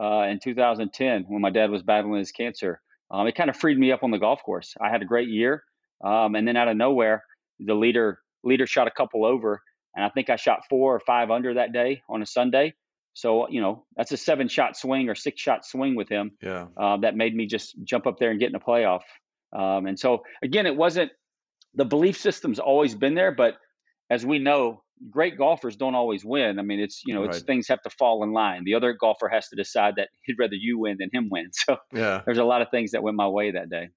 uh, 0.00 0.22
in 0.22 0.38
2010 0.38 1.24
when 1.28 1.42
my 1.42 1.50
dad 1.50 1.70
was 1.70 1.82
battling 1.82 2.18
his 2.18 2.30
cancer. 2.30 2.80
Um, 3.10 3.26
it 3.26 3.34
kind 3.34 3.50
of 3.50 3.56
freed 3.56 3.78
me 3.78 3.90
up 3.90 4.02
on 4.02 4.10
the 4.10 4.18
golf 4.18 4.42
course. 4.44 4.74
I 4.80 4.90
had 4.90 5.02
a 5.02 5.06
great 5.06 5.28
year, 5.28 5.64
um, 6.04 6.34
and 6.34 6.46
then 6.46 6.56
out 6.56 6.68
of 6.68 6.76
nowhere, 6.76 7.24
the 7.58 7.74
leader 7.74 8.20
leader 8.44 8.66
shot 8.66 8.86
a 8.86 8.90
couple 8.90 9.24
over 9.24 9.60
and 9.94 10.04
I 10.04 10.08
think 10.10 10.30
I 10.30 10.36
shot 10.36 10.60
four 10.68 10.94
or 10.94 11.00
five 11.00 11.30
under 11.30 11.54
that 11.54 11.72
day 11.72 12.02
on 12.08 12.22
a 12.22 12.26
Sunday. 12.26 12.74
So 13.14 13.48
you 13.48 13.60
know 13.60 13.84
that's 13.96 14.12
a 14.12 14.16
seven 14.16 14.48
shot 14.48 14.76
swing 14.76 15.08
or 15.08 15.14
six 15.14 15.40
shot 15.40 15.64
swing 15.64 15.96
with 15.96 16.08
him. 16.08 16.32
Yeah, 16.42 16.66
uh, 16.76 16.98
that 16.98 17.16
made 17.16 17.34
me 17.34 17.46
just 17.46 17.74
jump 17.84 18.06
up 18.06 18.18
there 18.18 18.30
and 18.30 18.38
get 18.38 18.50
in 18.50 18.54
a 18.54 18.60
playoff. 18.60 19.00
Um, 19.52 19.86
and 19.86 19.98
so 19.98 20.22
again, 20.42 20.66
it 20.66 20.76
wasn't 20.76 21.10
the 21.74 21.84
belief 21.84 22.18
system's 22.18 22.58
always 22.58 22.94
been 22.94 23.14
there, 23.14 23.32
but 23.32 23.54
as 24.10 24.24
we 24.24 24.38
know, 24.38 24.82
great 25.10 25.36
golfers 25.36 25.76
don't 25.76 25.94
always 25.94 26.24
win. 26.24 26.58
I 26.58 26.62
mean, 26.62 26.80
it's 26.80 27.02
you 27.06 27.14
know, 27.14 27.24
it's 27.24 27.38
right. 27.38 27.46
things 27.46 27.68
have 27.68 27.82
to 27.82 27.90
fall 27.90 28.22
in 28.24 28.32
line. 28.32 28.62
The 28.64 28.74
other 28.74 28.92
golfer 28.92 29.28
has 29.28 29.48
to 29.48 29.56
decide 29.56 29.94
that 29.96 30.08
he'd 30.22 30.36
rather 30.38 30.54
you 30.54 30.78
win 30.78 30.96
than 30.98 31.10
him 31.12 31.28
win. 31.30 31.50
So 31.52 31.76
yeah, 31.92 32.22
there's 32.24 32.38
a 32.38 32.44
lot 32.44 32.62
of 32.62 32.70
things 32.70 32.92
that 32.92 33.02
went 33.02 33.16
my 33.16 33.28
way 33.28 33.52
that 33.52 33.68
day. 33.70 33.88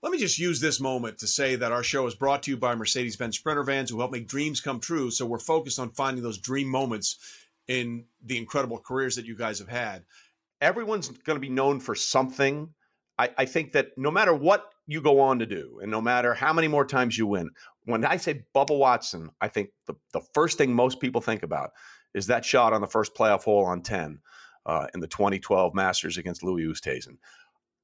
Let 0.00 0.12
me 0.12 0.18
just 0.18 0.38
use 0.38 0.60
this 0.60 0.78
moment 0.78 1.18
to 1.18 1.26
say 1.26 1.56
that 1.56 1.72
our 1.72 1.82
show 1.82 2.06
is 2.06 2.14
brought 2.14 2.44
to 2.44 2.52
you 2.52 2.56
by 2.56 2.76
Mercedes 2.76 3.16
Benz 3.16 3.36
Sprinter 3.36 3.64
vans 3.64 3.90
who 3.90 3.98
help 3.98 4.12
make 4.12 4.28
dreams 4.28 4.60
come 4.60 4.78
true. 4.78 5.10
So 5.10 5.26
we're 5.26 5.40
focused 5.40 5.80
on 5.80 5.90
finding 5.90 6.22
those 6.22 6.38
dream 6.38 6.68
moments 6.68 7.18
in 7.66 8.04
the 8.24 8.38
incredible 8.38 8.78
careers 8.78 9.16
that 9.16 9.26
you 9.26 9.34
guys 9.34 9.58
have 9.58 9.68
had. 9.68 10.04
Everyone's 10.60 11.08
going 11.08 11.36
to 11.36 11.40
be 11.40 11.48
known 11.48 11.80
for 11.80 11.96
something. 11.96 12.72
I, 13.18 13.30
I, 13.38 13.44
think 13.44 13.72
that 13.72 13.98
no 13.98 14.12
matter 14.12 14.32
what 14.32 14.72
you 14.86 15.00
go 15.00 15.20
on 15.20 15.40
to 15.40 15.46
do, 15.46 15.80
and 15.82 15.90
no 15.90 16.00
matter 16.00 16.32
how 16.32 16.52
many 16.52 16.68
more 16.68 16.86
times 16.86 17.18
you 17.18 17.26
win, 17.26 17.50
when 17.84 18.04
I 18.04 18.16
say 18.18 18.44
Bubba 18.54 18.78
Watson, 18.78 19.30
I 19.40 19.48
think 19.48 19.70
the, 19.86 19.94
the 20.12 20.20
first 20.32 20.58
thing 20.58 20.72
most 20.72 21.00
people 21.00 21.20
think 21.20 21.42
about 21.42 21.72
is 22.14 22.28
that 22.28 22.44
shot 22.44 22.72
on 22.72 22.80
the 22.80 22.86
first 22.86 23.16
playoff 23.16 23.42
hole 23.42 23.64
on 23.64 23.82
10 23.82 24.20
uh, 24.64 24.86
in 24.94 25.00
the 25.00 25.08
2012 25.08 25.74
Masters 25.74 26.18
against 26.18 26.44
Louis 26.44 26.64
Oosthuizen 26.64 27.16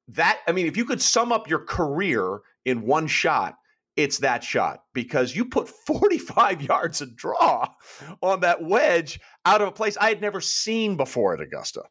that 0.09 0.41
I 0.47 0.53
mean, 0.53 0.67
if 0.67 0.77
you 0.77 0.85
could 0.85 1.01
sum 1.01 1.33
up 1.33 1.49
your 1.49 1.61
career 1.61 2.41
in 2.65 2.83
one 2.83 3.07
shot, 3.07 3.57
it's 3.97 4.19
that 4.19 4.43
shot 4.43 4.85
because 4.93 5.35
you 5.35 5.45
put 5.45 5.69
45 5.87 6.63
yards 6.63 7.01
of 7.01 7.17
draw 7.17 7.69
on 8.21 8.41
that 8.41 8.63
wedge 8.63 9.21
out 9.45 9.63
of 9.63 9.69
a 9.69 9.73
place 9.73 9.97
I 9.97 10.09
had 10.09 10.21
never 10.21 10.41
seen 10.41 10.97
before 10.97 11.35
at 11.35 11.41
Augusta. 11.41 11.83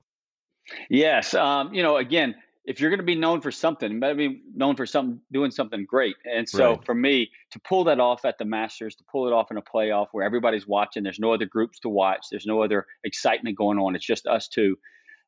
Yes, 0.90 1.34
um, 1.34 1.74
you 1.74 1.84
know, 1.84 1.98
again, 1.98 2.36
if 2.66 2.80
you're 2.80 2.90
going 2.90 3.00
to 3.00 3.06
be 3.06 3.16
known 3.16 3.42
for 3.42 3.52
something, 3.52 3.92
you 3.92 4.00
better 4.00 4.16
be 4.16 4.42
known 4.56 4.76
for 4.76 4.86
something, 4.86 5.20
doing 5.32 5.52
something 5.52 5.86
great. 5.86 6.16
And 6.24 6.48
so, 6.48 6.72
right. 6.72 6.86
for 6.86 6.96
me 6.96 7.30
to 7.52 7.60
pull 7.60 7.84
that 7.86 8.00
off 8.00 8.24
at 8.24 8.38
the 8.38 8.46
Masters, 8.46 8.96
to 8.96 9.04
pull 9.12 9.28
it 9.28 9.34
off 9.34 9.52
in 9.52 9.58
a 9.58 9.62
playoff 9.62 10.08
where 10.14 10.26
everybody's 10.26 10.66
watching, 10.66 11.04
there's 11.04 11.20
no 11.20 11.34
other 11.34 11.46
groups 11.46 11.80
to 11.82 11.90
watch, 11.90 12.28
there's 12.32 12.46
no 12.46 12.62
other 12.62 12.86
excitement 13.04 13.58
going 13.58 13.78
on. 13.78 13.96
It's 13.96 14.06
just 14.06 14.28
us 14.28 14.48
two. 14.48 14.78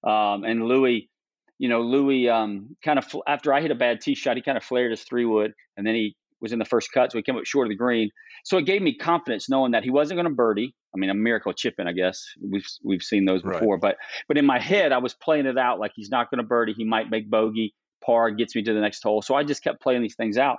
Um, 0.05 0.45
and 0.45 0.65
Louis, 0.65 1.09
you 1.57 1.69
know, 1.69 1.81
Louis 1.81 2.29
um, 2.29 2.75
kind 2.83 2.99
of 2.99 3.05
after 3.27 3.53
I 3.53 3.61
hit 3.61 3.71
a 3.71 3.75
bad 3.75 4.01
tee 4.01 4.15
shot, 4.15 4.35
he 4.35 4.41
kind 4.41 4.57
of 4.57 4.63
flared 4.63 4.91
his 4.91 5.03
three 5.03 5.25
wood, 5.25 5.53
and 5.77 5.85
then 5.85 5.95
he 5.95 6.15
was 6.41 6.51
in 6.51 6.59
the 6.59 6.65
first 6.65 6.91
cut, 6.93 7.11
so 7.11 7.17
he 7.17 7.23
came 7.23 7.37
up 7.37 7.45
short 7.45 7.67
of 7.67 7.69
the 7.69 7.75
green. 7.75 8.09
So 8.43 8.57
it 8.57 8.65
gave 8.65 8.81
me 8.81 8.95
confidence 8.95 9.49
knowing 9.49 9.71
that 9.71 9.83
he 9.83 9.89
wasn't 9.89 10.17
going 10.17 10.27
to 10.27 10.35
birdie. 10.35 10.75
I 10.93 10.97
mean, 10.97 11.09
a 11.09 11.13
miracle 11.13 11.53
chipping, 11.53 11.87
I 11.87 11.93
guess 11.93 12.25
we've 12.41 12.67
we've 12.83 13.01
seen 13.01 13.25
those 13.25 13.41
before, 13.41 13.75
right. 13.75 13.81
but 13.81 13.97
but 14.27 14.37
in 14.37 14.45
my 14.45 14.59
head, 14.59 14.91
I 14.91 14.99
was 14.99 15.13
playing 15.13 15.45
it 15.45 15.57
out 15.57 15.79
like 15.79 15.91
he's 15.95 16.09
not 16.09 16.29
going 16.29 16.39
to 16.39 16.47
birdie. 16.47 16.73
He 16.75 16.85
might 16.85 17.09
make 17.09 17.29
bogey, 17.29 17.73
par 18.05 18.31
gets 18.31 18.55
me 18.55 18.63
to 18.63 18.73
the 18.73 18.81
next 18.81 19.01
hole. 19.03 19.21
So 19.21 19.35
I 19.35 19.43
just 19.43 19.63
kept 19.63 19.81
playing 19.81 20.01
these 20.01 20.15
things 20.15 20.37
out. 20.37 20.57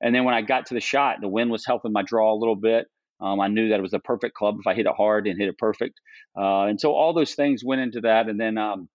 And 0.00 0.14
then 0.14 0.24
when 0.24 0.34
I 0.34 0.42
got 0.42 0.66
to 0.66 0.74
the 0.74 0.80
shot, 0.80 1.16
the 1.20 1.28
wind 1.28 1.50
was 1.50 1.66
helping 1.66 1.92
my 1.92 2.02
draw 2.02 2.32
a 2.32 2.38
little 2.38 2.56
bit. 2.56 2.86
Um, 3.20 3.40
I 3.40 3.48
knew 3.48 3.70
that 3.70 3.78
it 3.78 3.82
was 3.82 3.94
a 3.94 3.98
perfect 3.98 4.34
club 4.34 4.56
if 4.60 4.66
I 4.66 4.74
hit 4.74 4.86
it 4.86 4.92
hard 4.96 5.26
and 5.26 5.38
hit 5.38 5.48
it 5.48 5.58
perfect. 5.58 6.00
Uh, 6.36 6.66
and 6.66 6.80
so 6.80 6.92
all 6.92 7.12
those 7.12 7.34
things 7.34 7.64
went 7.64 7.80
into 7.80 8.02
that. 8.02 8.28
And 8.28 8.38
then 8.38 8.56
um, 8.58 8.88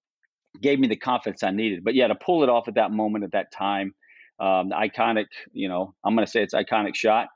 gave 0.61 0.79
me 0.79 0.87
the 0.87 0.95
confidence 0.95 1.43
I 1.43 1.51
needed. 1.51 1.83
But 1.83 1.95
yeah, 1.95 2.07
to 2.07 2.15
pull 2.15 2.43
it 2.43 2.49
off 2.49 2.67
at 2.67 2.75
that 2.75 2.91
moment, 2.91 3.23
at 3.23 3.31
that 3.31 3.51
time, 3.51 3.93
um, 4.39 4.71
iconic. 4.71 5.27
You 5.51 5.69
know, 5.69 5.93
I'm 6.03 6.15
going 6.15 6.25
to 6.25 6.31
say 6.31 6.43
it's 6.43 6.53
iconic 6.53 6.95
shot. 6.95 7.29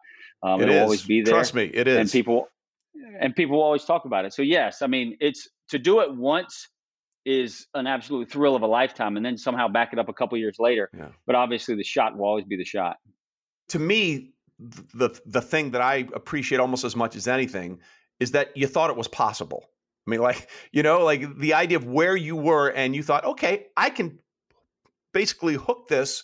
Um, 0.43 0.61
it 0.61 0.69
will 0.69 0.79
always 0.79 1.03
be 1.03 1.21
there. 1.21 1.33
Trust 1.33 1.53
me, 1.53 1.69
it 1.73 1.87
is. 1.87 1.97
And 1.97 2.11
people, 2.11 2.47
and 3.19 3.35
people 3.35 3.61
always 3.61 3.85
talk 3.85 4.05
about 4.05 4.25
it. 4.25 4.33
So 4.33 4.41
yes, 4.41 4.81
I 4.81 4.87
mean, 4.87 5.17
it's 5.19 5.47
to 5.69 5.79
do 5.79 6.01
it 6.01 6.13
once 6.15 6.69
is 7.25 7.67
an 7.73 7.87
absolute 7.87 8.31
thrill 8.31 8.55
of 8.55 8.61
a 8.61 8.67
lifetime, 8.67 9.17
and 9.17 9.25
then 9.25 9.37
somehow 9.37 9.67
back 9.67 9.91
it 9.91 9.99
up 9.99 10.07
a 10.07 10.13
couple 10.13 10.37
years 10.37 10.57
later. 10.59 10.89
Yeah. 10.97 11.09
But 11.25 11.35
obviously, 11.35 11.75
the 11.75 11.83
shot 11.83 12.17
will 12.17 12.25
always 12.25 12.45
be 12.45 12.55
the 12.55 12.65
shot. 12.65 12.97
To 13.69 13.79
me, 13.79 14.31
the 14.59 15.09
the 15.25 15.41
thing 15.41 15.71
that 15.71 15.81
I 15.81 16.07
appreciate 16.13 16.59
almost 16.59 16.85
as 16.85 16.95
much 16.95 17.15
as 17.15 17.27
anything 17.27 17.79
is 18.19 18.31
that 18.31 18.55
you 18.55 18.67
thought 18.67 18.89
it 18.89 18.95
was 18.95 19.07
possible. 19.07 19.69
I 20.07 20.09
mean, 20.09 20.21
like, 20.21 20.49
you 20.71 20.83
know, 20.83 21.03
like 21.03 21.37
the 21.37 21.53
idea 21.53 21.77
of 21.77 21.85
where 21.85 22.15
you 22.15 22.35
were 22.35 22.69
and 22.69 22.95
you 22.95 23.03
thought, 23.03 23.25
okay, 23.25 23.67
I 23.75 23.89
can 23.89 24.19
basically 25.13 25.55
hook 25.55 25.87
this 25.89 26.23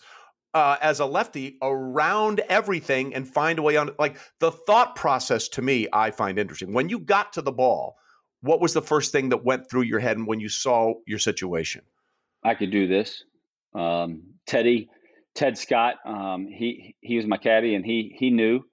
uh, 0.54 0.78
as 0.82 1.00
a 1.00 1.06
lefty 1.06 1.58
around 1.62 2.42
everything 2.48 3.14
and 3.16 3.28
find 3.28 3.58
a 3.58 3.62
way 3.62 3.76
on 3.76 3.90
like 3.98 4.18
the 4.40 4.52
thought 4.52 4.96
process 4.96 5.48
to 5.48 5.64
me 5.64 5.88
i 5.94 6.12
find 6.12 6.38
interesting. 6.38 6.74
When 6.74 6.90
you 6.90 7.00
got 7.00 7.34
to 7.34 7.42
the 7.42 7.52
ball 7.52 7.96
what 8.42 8.62
was 8.62 8.74
the 8.74 8.82
first 8.82 9.12
thing 9.12 9.30
that 9.30 9.44
went 9.44 9.68
through 9.68 9.84
your 9.84 10.00
head 10.00 10.24
when 10.24 10.40
you 10.40 10.50
saw 10.50 10.94
your 11.08 11.18
situation? 11.18 11.82
I 12.44 12.54
could 12.56 12.72
do 12.72 12.88
this. 12.88 13.24
Um, 13.74 14.22
teddy 14.46 14.90
ted 15.34 15.58
scott 15.58 15.96
um, 16.06 16.46
he 16.46 16.96
he 17.02 17.18
was 17.18 17.26
my 17.26 17.38
caddy 17.38 17.74
and 17.74 17.84
he 17.84 18.16
he 18.20 18.30
knew 18.30 18.64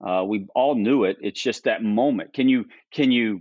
uh, 0.00 0.24
we 0.26 0.46
all 0.54 0.74
knew 0.74 1.04
it. 1.04 1.16
It's 1.20 1.42
just 1.42 1.64
that 1.64 1.82
moment. 1.82 2.32
Can 2.32 2.48
you 2.48 2.66
can 2.92 3.10
you 3.10 3.40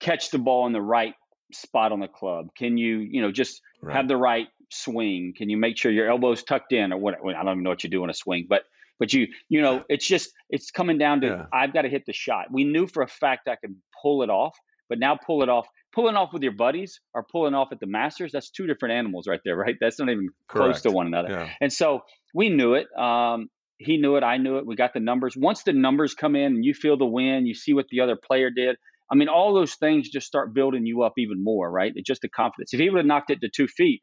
catch 0.00 0.30
the 0.30 0.38
ball 0.38 0.66
in 0.66 0.72
the 0.72 0.80
right 0.80 1.14
spot 1.52 1.92
on 1.92 2.00
the 2.00 2.08
club? 2.08 2.48
Can 2.56 2.78
you, 2.78 2.98
you 2.98 3.22
know, 3.22 3.30
just 3.30 3.60
right. 3.82 3.96
have 3.96 4.08
the 4.08 4.16
right 4.16 4.48
swing? 4.70 5.34
Can 5.36 5.50
you 5.50 5.56
make 5.56 5.76
sure 5.76 5.92
your 5.92 6.10
elbows 6.10 6.42
tucked 6.42 6.72
in 6.72 6.92
or 6.92 6.98
what? 6.98 7.14
I 7.14 7.42
don't 7.42 7.48
even 7.48 7.62
know 7.62 7.70
what 7.70 7.84
you 7.84 7.90
do 7.90 8.04
in 8.04 8.10
a 8.10 8.14
swing, 8.14 8.46
but 8.48 8.62
but 8.98 9.12
you, 9.14 9.28
you 9.48 9.62
know, 9.62 9.82
it's 9.88 10.06
just 10.06 10.32
it's 10.50 10.70
coming 10.70 10.98
down 10.98 11.22
to 11.22 11.26
yeah. 11.26 11.46
I've 11.52 11.72
got 11.72 11.82
to 11.82 11.88
hit 11.88 12.04
the 12.06 12.12
shot. 12.12 12.46
We 12.52 12.64
knew 12.64 12.86
for 12.86 13.02
a 13.02 13.08
fact 13.08 13.48
I 13.48 13.56
could 13.56 13.74
pull 14.02 14.22
it 14.22 14.30
off, 14.30 14.56
but 14.88 14.98
now 14.98 15.16
pull 15.16 15.42
it 15.42 15.48
off. 15.48 15.66
Pulling 15.92 16.14
off 16.14 16.32
with 16.32 16.42
your 16.42 16.52
buddies 16.52 17.00
or 17.14 17.24
pulling 17.24 17.52
off 17.52 17.72
at 17.72 17.80
the 17.80 17.86
Masters, 17.86 18.30
that's 18.30 18.50
two 18.50 18.68
different 18.68 18.94
animals 18.94 19.26
right 19.26 19.40
there, 19.44 19.56
right? 19.56 19.74
That's 19.80 19.98
not 19.98 20.08
even 20.08 20.28
Correct. 20.46 20.64
close 20.66 20.82
to 20.82 20.92
one 20.92 21.08
another. 21.08 21.30
Yeah. 21.30 21.50
And 21.60 21.72
so 21.72 22.02
we 22.32 22.48
knew 22.48 22.74
it. 22.74 22.86
Um, 22.96 23.48
he 23.76 23.96
knew 23.96 24.16
it. 24.16 24.22
I 24.22 24.36
knew 24.36 24.58
it. 24.58 24.66
We 24.66 24.76
got 24.76 24.92
the 24.92 25.00
numbers. 25.00 25.34
Once 25.36 25.64
the 25.64 25.72
numbers 25.72 26.14
come 26.14 26.36
in 26.36 26.54
and 26.54 26.64
you 26.64 26.74
feel 26.74 26.96
the 26.96 27.06
win, 27.06 27.46
you 27.46 27.54
see 27.54 27.72
what 27.72 27.86
the 27.90 28.02
other 28.02 28.14
player 28.14 28.50
did. 28.50 28.76
I 29.10 29.16
mean, 29.16 29.28
all 29.28 29.54
those 29.54 29.74
things 29.74 30.08
just 30.08 30.26
start 30.26 30.54
building 30.54 30.86
you 30.86 31.02
up 31.02 31.14
even 31.18 31.42
more, 31.42 31.70
right? 31.70 31.92
It's 31.94 32.06
just 32.06 32.22
the 32.22 32.28
confidence. 32.28 32.72
If 32.74 32.80
he 32.80 32.90
would 32.90 32.98
have 32.98 33.06
knocked 33.06 33.30
it 33.30 33.40
to 33.42 33.48
two 33.48 33.68
feet, 33.68 34.02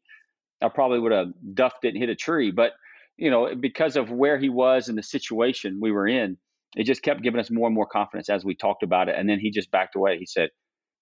I 0.61 0.69
probably 0.69 0.99
would 0.99 1.11
have 1.11 1.27
duffed 1.53 1.85
it 1.85 1.89
and 1.89 1.97
hit 1.97 2.09
a 2.09 2.15
tree. 2.15 2.51
But, 2.51 2.71
you 3.17 3.31
know, 3.31 3.53
because 3.59 3.95
of 3.95 4.11
where 4.11 4.37
he 4.39 4.49
was 4.49 4.89
and 4.89 4.97
the 4.97 5.03
situation 5.03 5.79
we 5.81 5.91
were 5.91 6.07
in, 6.07 6.37
it 6.75 6.85
just 6.85 7.03
kept 7.03 7.23
giving 7.23 7.39
us 7.39 7.51
more 7.51 7.67
and 7.67 7.75
more 7.75 7.87
confidence 7.87 8.29
as 8.29 8.45
we 8.45 8.55
talked 8.55 8.83
about 8.83 9.09
it. 9.09 9.15
And 9.17 9.29
then 9.29 9.39
he 9.39 9.51
just 9.51 9.71
backed 9.71 9.95
away. 9.95 10.17
He 10.19 10.25
said, 10.25 10.49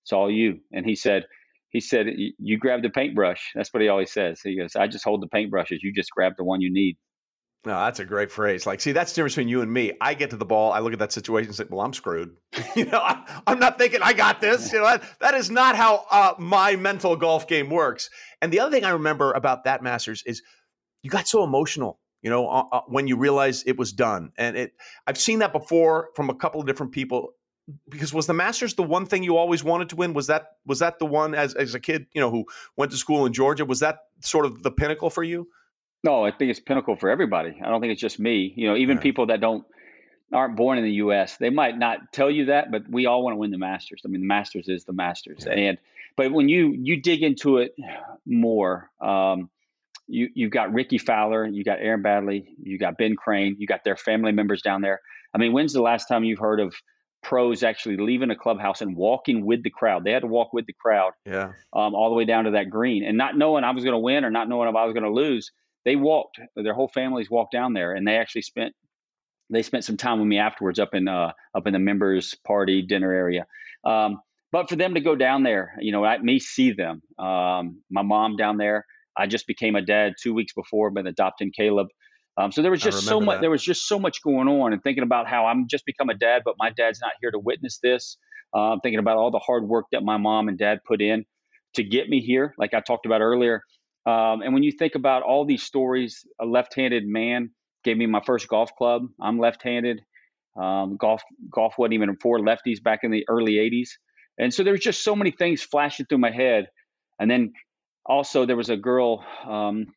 It's 0.03 0.13
all 0.13 0.31
you. 0.31 0.59
And 0.71 0.85
he 0.85 0.95
said, 0.95 1.25
he 1.69 1.81
said, 1.81 2.07
You 2.39 2.57
grab 2.59 2.83
the 2.83 2.89
paintbrush. 2.89 3.51
That's 3.55 3.73
what 3.73 3.81
he 3.83 3.89
always 3.89 4.11
says. 4.11 4.41
He 4.41 4.57
goes, 4.57 4.75
I 4.75 4.87
just 4.87 5.05
hold 5.05 5.21
the 5.21 5.27
paintbrushes. 5.27 5.79
You 5.81 5.93
just 5.93 6.11
grab 6.11 6.33
the 6.37 6.45
one 6.45 6.61
you 6.61 6.71
need. 6.73 6.97
No, 7.65 7.73
that's 7.73 7.99
a 7.99 8.05
great 8.05 8.31
phrase. 8.31 8.67
Like, 8.67 8.79
see, 8.79 8.91
that's 8.91 9.11
the 9.11 9.15
difference 9.15 9.33
between 9.33 9.47
you 9.47 9.61
and 9.61 9.73
me. 9.73 9.93
I 9.99 10.13
get 10.13 10.29
to 10.29 10.37
the 10.37 10.45
ball, 10.45 10.71
I 10.71 10.79
look 10.79 10.93
at 10.93 10.99
that 10.99 11.11
situation 11.11 11.47
and 11.47 11.55
say, 11.55 11.65
"Well, 11.67 11.81
I'm 11.83 11.93
screwed." 11.93 12.35
you 12.75 12.85
know, 12.85 12.99
I, 12.99 13.41
am 13.47 13.59
not 13.59 13.79
thinking 13.79 14.01
I 14.03 14.13
got 14.13 14.39
this. 14.39 14.71
You 14.71 14.79
know, 14.79 14.85
that, 14.85 15.03
that 15.19 15.33
is 15.33 15.49
not 15.49 15.75
how 15.75 16.05
uh, 16.11 16.33
my 16.37 16.75
mental 16.75 17.15
golf 17.15 17.47
game 17.47 17.69
works. 17.69 18.09
And 18.41 18.53
the 18.53 18.59
other 18.59 18.71
thing 18.71 18.85
I 18.85 18.91
remember 18.91 19.31
about 19.31 19.63
that 19.63 19.81
Masters 19.81 20.21
is 20.27 20.43
you 21.01 21.09
got 21.09 21.27
so 21.27 21.43
emotional. 21.43 21.99
You 22.21 22.29
know, 22.29 22.47
uh, 22.47 22.63
uh, 22.71 22.81
when 22.87 23.07
you 23.07 23.17
realized 23.17 23.67
it 23.67 23.77
was 23.77 23.93
done, 23.93 24.31
and 24.37 24.55
it. 24.55 24.73
I've 25.07 25.17
seen 25.17 25.39
that 25.39 25.51
before 25.51 26.09
from 26.15 26.29
a 26.29 26.35
couple 26.35 26.61
of 26.61 26.67
different 26.67 26.91
people. 26.91 27.33
Because 27.89 28.13
was 28.13 28.27
the 28.27 28.33
Masters 28.33 28.75
the 28.75 28.83
one 28.83 29.07
thing 29.07 29.23
you 29.23 29.37
always 29.37 29.63
wanted 29.63 29.89
to 29.89 29.95
win? 29.95 30.13
Was 30.13 30.27
that 30.27 30.49
was 30.67 30.79
that 30.79 30.99
the 30.99 31.07
one 31.07 31.33
as 31.33 31.55
as 31.55 31.73
a 31.73 31.79
kid, 31.79 32.05
you 32.13 32.21
know, 32.21 32.29
who 32.29 32.45
went 32.77 32.91
to 32.91 32.97
school 32.97 33.25
in 33.25 33.33
Georgia? 33.33 33.65
Was 33.65 33.79
that 33.79 34.01
sort 34.21 34.45
of 34.45 34.61
the 34.61 34.69
pinnacle 34.69 35.09
for 35.09 35.23
you? 35.23 35.47
No, 36.05 36.23
I 36.23 36.29
think 36.29 36.51
it's 36.51 36.59
pinnacle 36.59 36.95
for 36.95 37.09
everybody. 37.09 37.59
I 37.59 37.67
don't 37.67 37.81
think 37.81 37.91
it's 37.91 37.99
just 37.99 38.19
me. 38.19 38.53
You 38.55 38.67
know, 38.67 38.75
even 38.75 38.97
yeah. 38.97 39.01
people 39.01 39.25
that 39.25 39.41
don't 39.41 39.65
aren't 40.31 40.55
born 40.55 40.77
in 40.77 40.83
the 40.83 40.91
U.S. 40.91 41.37
They 41.37 41.49
might 41.49 41.79
not 41.79 42.13
tell 42.13 42.29
you 42.29 42.45
that, 42.45 42.69
but 42.69 42.87
we 42.87 43.07
all 43.07 43.23
want 43.23 43.33
to 43.33 43.37
win 43.37 43.49
the 43.49 43.57
Masters. 43.57 44.03
I 44.05 44.07
mean, 44.09 44.21
the 44.21 44.27
Masters 44.27 44.69
is 44.69 44.85
the 44.85 44.93
Masters, 44.93 45.45
yeah. 45.47 45.53
and 45.53 45.77
but 46.15 46.31
when 46.31 46.47
you 46.47 46.73
you 46.73 47.01
dig 47.01 47.23
into 47.23 47.57
it 47.57 47.75
more, 48.23 48.91
um, 49.01 49.49
you 50.07 50.29
you've 50.35 50.51
got 50.51 50.71
Rickie 50.71 50.99
Fowler, 50.99 51.43
you 51.47 51.63
got 51.63 51.79
Aaron 51.79 52.03
Baddeley, 52.03 52.45
you 52.61 52.77
got 52.77 52.99
Ben 52.99 53.15
Crane, 53.15 53.55
you 53.57 53.65
got 53.65 53.83
their 53.83 53.97
family 53.97 54.31
members 54.31 54.61
down 54.61 54.81
there. 54.81 55.01
I 55.33 55.39
mean, 55.39 55.53
when's 55.53 55.73
the 55.73 55.81
last 55.81 56.05
time 56.05 56.23
you've 56.23 56.37
heard 56.37 56.59
of 56.59 56.75
pros 57.23 57.63
actually 57.63 57.97
leaving 57.97 58.29
a 58.29 58.35
clubhouse 58.35 58.81
and 58.81 58.95
walking 58.95 59.43
with 59.43 59.63
the 59.63 59.71
crowd? 59.71 60.03
They 60.03 60.11
had 60.11 60.21
to 60.21 60.27
walk 60.27 60.53
with 60.53 60.67
the 60.67 60.73
crowd, 60.73 61.13
yeah, 61.25 61.53
um, 61.73 61.95
all 61.95 62.09
the 62.09 62.15
way 62.15 62.25
down 62.25 62.43
to 62.43 62.51
that 62.51 62.69
green, 62.69 63.03
and 63.03 63.17
not 63.17 63.35
knowing 63.35 63.63
I 63.63 63.71
was 63.71 63.83
going 63.83 63.95
to 63.95 63.99
win 63.99 64.23
or 64.23 64.29
not 64.29 64.47
knowing 64.47 64.69
if 64.69 64.75
I 64.75 64.85
was 64.85 64.93
going 64.93 65.03
to 65.03 65.09
lose 65.09 65.51
they 65.85 65.95
walked 65.95 66.39
their 66.55 66.73
whole 66.73 66.87
families 66.87 67.29
walked 67.29 67.53
down 67.53 67.73
there 67.73 67.93
and 67.93 68.07
they 68.07 68.17
actually 68.17 68.41
spent 68.41 68.73
they 69.51 69.61
spent 69.61 69.83
some 69.83 69.95
time 69.95 70.19
with 70.19 70.27
me 70.27 70.39
afterwards 70.39 70.79
up 70.79 70.93
in 70.93 71.07
uh, 71.07 71.31
up 71.53 71.67
in 71.67 71.73
the 71.73 71.79
members 71.79 72.35
party 72.45 72.81
dinner 72.81 73.13
area. 73.13 73.45
Um, 73.85 74.19
but 74.51 74.69
for 74.69 74.75
them 74.75 74.95
to 74.95 75.01
go 75.01 75.15
down 75.15 75.43
there 75.43 75.75
you 75.79 75.91
know 75.91 76.01
let 76.01 76.23
me 76.23 76.39
see 76.39 76.71
them. 76.71 77.01
Um, 77.19 77.81
my 77.89 78.01
mom 78.01 78.35
down 78.35 78.57
there 78.57 78.85
i 79.17 79.27
just 79.27 79.47
became 79.47 79.75
a 79.75 79.81
dad 79.81 80.13
two 80.21 80.33
weeks 80.33 80.53
before 80.53 80.89
been 80.89 81.07
adopting 81.07 81.51
caleb. 81.55 81.87
Um, 82.37 82.51
so 82.51 82.61
there 82.61 82.71
was 82.71 82.81
just 82.81 83.05
so 83.05 83.21
much 83.21 83.35
that. 83.35 83.41
there 83.41 83.49
was 83.49 83.63
just 83.63 83.87
so 83.87 83.97
much 83.97 84.21
going 84.21 84.49
on 84.49 84.73
and 84.73 84.83
thinking 84.83 85.03
about 85.03 85.27
how 85.27 85.45
i'm 85.45 85.67
just 85.69 85.85
become 85.85 86.09
a 86.09 86.15
dad 86.15 86.41
but 86.43 86.55
my 86.57 86.69
dad's 86.71 86.99
not 86.99 87.11
here 87.21 87.31
to 87.31 87.39
witness 87.39 87.79
this. 87.81 88.17
Uh, 88.53 88.73
i'm 88.73 88.79
thinking 88.81 88.99
about 88.99 89.17
all 89.17 89.31
the 89.31 89.39
hard 89.39 89.67
work 89.67 89.85
that 89.91 90.03
my 90.03 90.17
mom 90.17 90.49
and 90.49 90.57
dad 90.57 90.79
put 90.85 91.01
in 91.01 91.23
to 91.75 91.83
get 91.83 92.09
me 92.09 92.19
here 92.19 92.53
like 92.57 92.73
i 92.73 92.81
talked 92.81 93.05
about 93.05 93.21
earlier 93.21 93.61
um, 94.05 94.41
and 94.41 94.53
when 94.53 94.63
you 94.63 94.71
think 94.71 94.95
about 94.95 95.23
all 95.23 95.45
these 95.45 95.63
stories, 95.63 96.25
a 96.39 96.45
left-handed 96.45 97.05
man 97.05 97.51
gave 97.83 97.97
me 97.97 98.05
my 98.05 98.21
first 98.25 98.47
golf 98.47 98.75
club. 98.77 99.03
I'm 99.21 99.39
left-handed. 99.39 100.01
Um, 100.55 100.97
golf 100.97 101.21
golf 101.51 101.75
wasn't 101.77 101.95
even 101.95 102.15
for 102.21 102.39
lefties 102.39 102.81
back 102.81 102.99
in 103.03 103.11
the 103.11 103.25
early 103.27 103.53
'80s, 103.53 103.89
and 104.37 104.53
so 104.53 104.63
there's 104.63 104.79
just 104.79 105.03
so 105.03 105.15
many 105.15 105.31
things 105.31 105.61
flashing 105.61 106.05
through 106.05 106.19
my 106.19 106.31
head. 106.31 106.67
And 107.19 107.29
then 107.29 107.53
also 108.05 108.45
there 108.45 108.55
was 108.55 108.69
a 108.69 108.77
girl 108.77 109.25
um, 109.47 109.87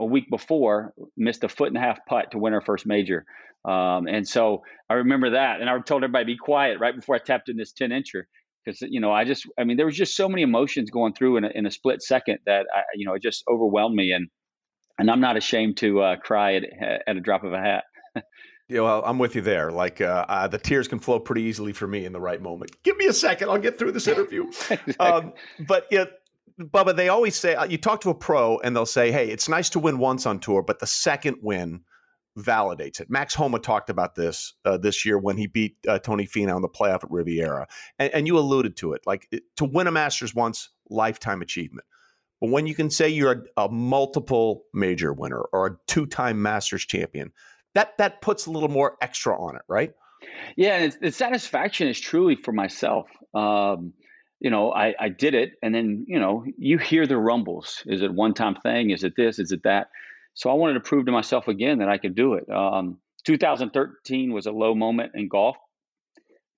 a 0.00 0.04
week 0.04 0.30
before 0.30 0.92
missed 1.16 1.44
a 1.44 1.48
foot 1.48 1.68
and 1.68 1.76
a 1.76 1.80
half 1.80 1.98
putt 2.08 2.32
to 2.32 2.38
win 2.38 2.52
her 2.52 2.60
first 2.60 2.86
major. 2.86 3.24
Um, 3.64 4.06
and 4.06 4.26
so 4.26 4.62
I 4.88 4.94
remember 4.94 5.30
that. 5.30 5.60
And 5.60 5.68
I 5.68 5.78
told 5.80 6.02
everybody, 6.02 6.24
be 6.24 6.36
quiet 6.36 6.80
right 6.80 6.96
before 6.96 7.14
I 7.14 7.18
tapped 7.18 7.48
in 7.48 7.56
this 7.56 7.72
10 7.72 7.90
incher. 7.90 8.24
Because, 8.64 8.82
you 8.82 9.00
know, 9.00 9.12
I 9.12 9.24
just, 9.24 9.46
I 9.58 9.64
mean, 9.64 9.76
there 9.76 9.86
was 9.86 9.96
just 9.96 10.14
so 10.14 10.28
many 10.28 10.42
emotions 10.42 10.90
going 10.90 11.14
through 11.14 11.38
in 11.38 11.44
a, 11.44 11.50
in 11.54 11.66
a 11.66 11.70
split 11.70 12.02
second 12.02 12.38
that, 12.46 12.66
I, 12.74 12.82
you 12.94 13.06
know, 13.06 13.14
it 13.14 13.22
just 13.22 13.42
overwhelmed 13.50 13.94
me. 13.94 14.12
And, 14.12 14.28
and 14.98 15.10
I'm 15.10 15.20
not 15.20 15.36
ashamed 15.36 15.78
to 15.78 16.00
uh, 16.00 16.16
cry 16.16 16.56
at, 16.56 16.64
at 17.06 17.16
a 17.16 17.20
drop 17.20 17.44
of 17.44 17.52
a 17.52 17.58
hat. 17.58 17.84
Yeah, 18.70 18.82
well, 18.82 19.02
I'm 19.04 19.18
with 19.18 19.34
you 19.34 19.40
there. 19.40 19.72
Like 19.72 20.00
uh, 20.00 20.24
uh, 20.28 20.46
the 20.46 20.58
tears 20.58 20.86
can 20.86 21.00
flow 21.00 21.18
pretty 21.18 21.42
easily 21.42 21.72
for 21.72 21.88
me 21.88 22.04
in 22.04 22.12
the 22.12 22.20
right 22.20 22.40
moment. 22.40 22.70
Give 22.84 22.96
me 22.96 23.06
a 23.06 23.12
second; 23.12 23.50
I'll 23.50 23.58
get 23.58 23.80
through 23.80 23.90
this 23.90 24.06
interview. 24.06 24.46
exactly. 24.70 24.94
um, 25.00 25.32
but 25.66 25.86
yeah, 25.90 26.04
Bubba, 26.60 26.94
they 26.94 27.08
always 27.08 27.34
say 27.34 27.56
uh, 27.56 27.64
you 27.64 27.78
talk 27.78 28.00
to 28.02 28.10
a 28.10 28.14
pro 28.14 28.58
and 28.58 28.76
they'll 28.76 28.86
say, 28.86 29.10
"Hey, 29.10 29.28
it's 29.28 29.48
nice 29.48 29.70
to 29.70 29.80
win 29.80 29.98
once 29.98 30.24
on 30.24 30.38
tour, 30.38 30.62
but 30.62 30.78
the 30.78 30.86
second 30.86 31.38
win 31.42 31.80
validates 32.42 33.00
it." 33.00 33.10
Max 33.10 33.34
Homa 33.34 33.58
talked 33.58 33.90
about 33.90 34.14
this 34.14 34.54
uh, 34.64 34.78
this 34.78 35.04
year 35.04 35.18
when 35.18 35.36
he 35.36 35.46
beat 35.46 35.76
uh, 35.88 35.98
Tony 35.98 36.26
Finau 36.26 36.56
in 36.56 36.62
the 36.62 36.68
playoff 36.68 37.04
at 37.04 37.10
Riviera, 37.10 37.68
and, 37.98 38.12
and 38.12 38.26
you 38.26 38.38
alluded 38.38 38.76
to 38.78 38.92
it. 38.92 39.02
Like 39.06 39.28
it, 39.30 39.44
to 39.56 39.64
win 39.64 39.86
a 39.86 39.90
Masters 39.90 40.34
once, 40.34 40.70
lifetime 40.88 41.42
achievement. 41.42 41.86
But 42.40 42.50
when 42.50 42.66
you 42.66 42.74
can 42.74 42.90
say 42.90 43.08
you're 43.08 43.44
a, 43.56 43.64
a 43.64 43.68
multiple 43.68 44.64
major 44.72 45.12
winner 45.12 45.40
or 45.52 45.66
a 45.66 45.76
two-time 45.86 46.40
Masters 46.40 46.86
champion, 46.86 47.32
that 47.74 47.98
that 47.98 48.22
puts 48.22 48.46
a 48.46 48.50
little 48.50 48.68
more 48.68 48.96
extra 49.00 49.38
on 49.40 49.56
it, 49.56 49.62
right? 49.68 49.92
Yeah, 50.56 50.76
and 50.76 50.96
the 51.00 51.12
satisfaction 51.12 51.88
is 51.88 52.00
truly 52.00 52.36
for 52.36 52.52
myself. 52.52 53.08
Um, 53.34 53.92
you 54.40 54.50
know, 54.50 54.72
I, 54.72 54.94
I 54.98 55.08
did 55.10 55.34
it, 55.34 55.52
and 55.62 55.74
then 55.74 56.06
you 56.08 56.18
know, 56.18 56.44
you 56.58 56.78
hear 56.78 57.06
the 57.06 57.18
rumbles. 57.18 57.82
Is 57.86 58.02
it 58.02 58.12
one 58.12 58.34
time 58.34 58.56
thing? 58.62 58.90
Is 58.90 59.04
it 59.04 59.14
this? 59.16 59.38
Is 59.38 59.52
it 59.52 59.62
that? 59.64 59.88
So 60.40 60.48
I 60.48 60.54
wanted 60.54 60.74
to 60.74 60.80
prove 60.80 61.04
to 61.04 61.12
myself 61.12 61.48
again 61.48 61.80
that 61.80 61.90
I 61.90 61.98
could 61.98 62.14
do 62.14 62.32
it. 62.32 62.48
Um, 62.48 62.96
2013 63.26 64.32
was 64.32 64.46
a 64.46 64.50
low 64.50 64.74
moment 64.74 65.12
in 65.14 65.28
golf, 65.28 65.58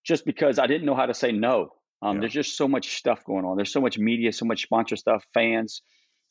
just 0.06 0.24
because 0.24 0.60
I 0.60 0.68
didn't 0.68 0.86
know 0.86 0.94
how 0.94 1.06
to 1.06 1.14
say 1.14 1.32
no. 1.32 1.70
Um, 2.00 2.14
yeah. 2.16 2.20
There's 2.20 2.32
just 2.32 2.56
so 2.56 2.68
much 2.68 2.96
stuff 2.96 3.24
going 3.24 3.44
on. 3.44 3.56
There's 3.56 3.72
so 3.72 3.80
much 3.80 3.98
media, 3.98 4.32
so 4.32 4.44
much 4.44 4.62
sponsor 4.62 4.94
stuff, 4.94 5.24
fans, 5.34 5.82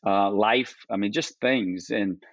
uh, 0.08 0.32
life. 0.32 0.76
I 0.90 0.96
mean, 0.96 1.12
just 1.12 1.42
things. 1.42 1.90
And 1.90 2.24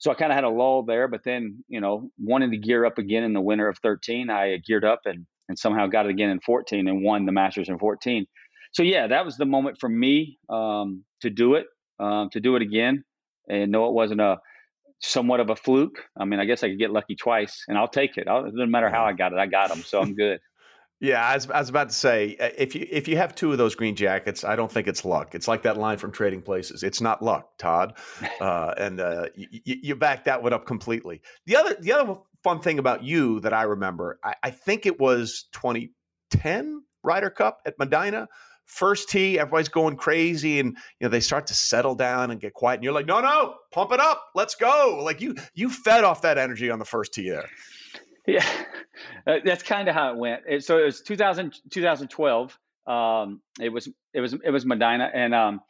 so 0.00 0.10
I 0.10 0.14
kind 0.14 0.32
of 0.32 0.34
had 0.34 0.44
a 0.44 0.48
lull 0.48 0.82
there. 0.82 1.06
But 1.06 1.20
then, 1.24 1.62
you 1.68 1.80
know, 1.80 2.10
wanting 2.18 2.50
to 2.50 2.56
gear 2.56 2.84
up 2.84 2.98
again 2.98 3.22
in 3.22 3.32
the 3.32 3.40
winter 3.40 3.68
of 3.68 3.78
13, 3.78 4.28
I 4.28 4.56
geared 4.66 4.84
up 4.84 5.02
and 5.04 5.24
and 5.46 5.58
somehow 5.58 5.86
got 5.86 6.06
it 6.06 6.10
again 6.10 6.30
in 6.30 6.40
14 6.40 6.88
and 6.88 7.04
won 7.04 7.26
the 7.26 7.32
Masters 7.32 7.68
in 7.68 7.78
14 7.78 8.26
so 8.74 8.82
yeah, 8.82 9.06
that 9.06 9.24
was 9.24 9.36
the 9.36 9.46
moment 9.46 9.78
for 9.78 9.88
me 9.88 10.38
um, 10.48 11.04
to 11.22 11.30
do 11.30 11.54
it, 11.54 11.66
um, 12.00 12.28
to 12.32 12.40
do 12.40 12.56
it 12.56 12.62
again, 12.62 13.04
and 13.48 13.70
no, 13.70 13.86
it 13.86 13.92
wasn't 13.92 14.20
a 14.20 14.38
somewhat 15.04 15.40
of 15.40 15.50
a 15.50 15.56
fluke. 15.56 15.98
I 16.16 16.24
mean, 16.24 16.40
I 16.40 16.44
guess 16.44 16.62
I 16.62 16.68
could 16.68 16.78
get 16.78 16.90
lucky 16.90 17.14
twice, 17.14 17.64
and 17.68 17.78
I'll 17.78 17.88
take 17.88 18.16
it. 18.16 18.28
I'll, 18.28 18.44
it 18.44 18.50
doesn't 18.50 18.70
matter 18.70 18.88
how 18.88 19.04
I 19.04 19.12
got 19.12 19.32
it, 19.32 19.38
I 19.38 19.46
got 19.46 19.68
them, 19.68 19.82
so 19.82 20.00
I'm 20.00 20.14
good. 20.14 20.40
Yeah, 21.00 21.22
I 21.22 21.34
was, 21.34 21.50
I 21.50 21.58
was, 21.58 21.68
about 21.68 21.88
to 21.90 21.94
say 21.94 22.36
uh, 22.40 22.50
if 22.56 22.74
you 22.74 22.86
if 22.88 23.08
you 23.08 23.16
have 23.18 23.34
two 23.34 23.52
of 23.52 23.58
those 23.58 23.74
green 23.74 23.94
jackets, 23.94 24.42
I 24.42 24.56
don't 24.56 24.72
think 24.72 24.86
it's 24.86 25.04
luck. 25.04 25.34
It's 25.34 25.46
like 25.46 25.62
that 25.64 25.76
line 25.76 25.98
from 25.98 26.12
Trading 26.12 26.40
Places. 26.40 26.82
It's 26.82 27.00
not 27.00 27.20
luck, 27.20 27.58
Todd, 27.58 27.98
uh, 28.40 28.74
and 28.78 29.00
uh, 29.00 29.26
you, 29.34 29.48
you 29.64 29.96
back 29.96 30.24
that 30.24 30.42
one 30.42 30.54
up 30.54 30.66
completely. 30.66 31.20
The 31.46 31.56
other 31.56 31.76
the 31.78 31.92
other 31.92 32.14
fun 32.44 32.60
thing 32.60 32.78
about 32.78 33.02
you 33.02 33.40
that 33.40 33.52
I 33.52 33.64
remember, 33.64 34.18
I, 34.24 34.34
I 34.44 34.50
think 34.50 34.86
it 34.86 34.98
was 34.98 35.48
2010 35.52 36.82
Ryder 37.02 37.30
Cup 37.30 37.60
at 37.66 37.76
Medinah 37.78 38.28
first 38.66 39.08
tee, 39.08 39.38
everybody's 39.38 39.68
going 39.68 39.96
crazy, 39.96 40.60
and 40.60 40.70
you 41.00 41.06
know 41.06 41.08
they 41.08 41.20
start 41.20 41.46
to 41.48 41.54
settle 41.54 41.94
down 41.94 42.30
and 42.30 42.40
get 42.40 42.54
quiet, 42.54 42.76
and 42.76 42.84
you're 42.84 42.92
like, 42.92 43.06
no, 43.06 43.20
no, 43.20 43.54
pump 43.72 43.92
it 43.92 44.00
up, 44.00 44.24
let's 44.34 44.54
go. 44.54 45.00
Like 45.02 45.20
you, 45.20 45.34
you 45.54 45.70
fed 45.70 46.04
off 46.04 46.22
that 46.22 46.38
energy 46.38 46.70
on 46.70 46.78
the 46.78 46.84
first 46.84 47.14
tee 47.14 47.30
there. 47.30 47.48
Yeah, 48.26 48.46
that's 49.44 49.62
kind 49.62 49.88
of 49.88 49.94
how 49.94 50.12
it 50.12 50.18
went. 50.18 50.64
So 50.64 50.78
it 50.78 50.84
was 50.84 51.00
2000, 51.02 51.54
2012. 51.70 52.58
Um, 52.86 53.40
it 53.60 53.70
was 53.70 53.88
it 54.12 54.20
was 54.20 54.34
it 54.34 54.50
was 54.50 54.64
Medinah, 54.64 55.10
and 55.14 55.34
um, 55.34 55.60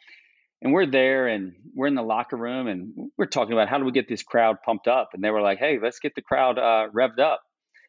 and 0.62 0.72
we're 0.72 0.86
there, 0.86 1.28
and 1.28 1.54
we're 1.74 1.86
in 1.86 1.94
the 1.94 2.02
locker 2.02 2.36
room, 2.36 2.66
and 2.66 3.10
we're 3.18 3.26
talking 3.26 3.52
about 3.52 3.68
how 3.68 3.78
do 3.78 3.84
we 3.84 3.92
get 3.92 4.08
this 4.08 4.22
crowd 4.22 4.56
pumped 4.64 4.88
up, 4.88 5.10
and 5.14 5.22
they 5.22 5.30
were 5.30 5.42
like, 5.42 5.58
hey, 5.58 5.78
let's 5.80 5.98
get 5.98 6.14
the 6.14 6.22
crowd 6.22 6.58
uh, 6.58 6.88
revved 6.92 7.20
up, 7.20 7.42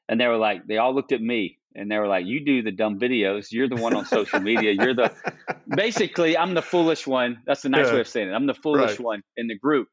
and 0.10 0.20
they 0.20 0.28
were 0.28 0.38
like, 0.38 0.68
they 0.68 0.78
all 0.78 0.94
looked 0.94 1.12
at 1.12 1.22
me, 1.22 1.58
and 1.76 1.92
they 1.92 1.98
were 1.98 2.08
like, 2.08 2.26
"You 2.26 2.44
do 2.44 2.62
the 2.62 2.72
dumb 2.72 3.00
videos. 3.00 3.52
You're 3.52 3.70
the 3.70 3.76
one 3.76 3.96
on 3.96 4.06
social 4.06 4.40
media. 4.40 4.72
You're 4.72 4.94
the 4.94 5.14
basically 5.68 6.38
I'm 6.38 6.54
the 6.54 6.62
foolish 6.62 7.06
one. 7.06 7.42
That's 7.46 7.62
the 7.62 7.70
nice 7.70 7.88
yeah. 7.88 7.94
way 7.94 8.00
of 8.02 8.08
saying 8.08 8.30
it. 8.30 8.34
I'm 8.34 8.48
the 8.48 8.54
foolish 8.54 8.92
right. 8.92 9.00
one 9.00 9.24
in 9.38 9.48
the 9.48 9.58
group." 9.58 9.88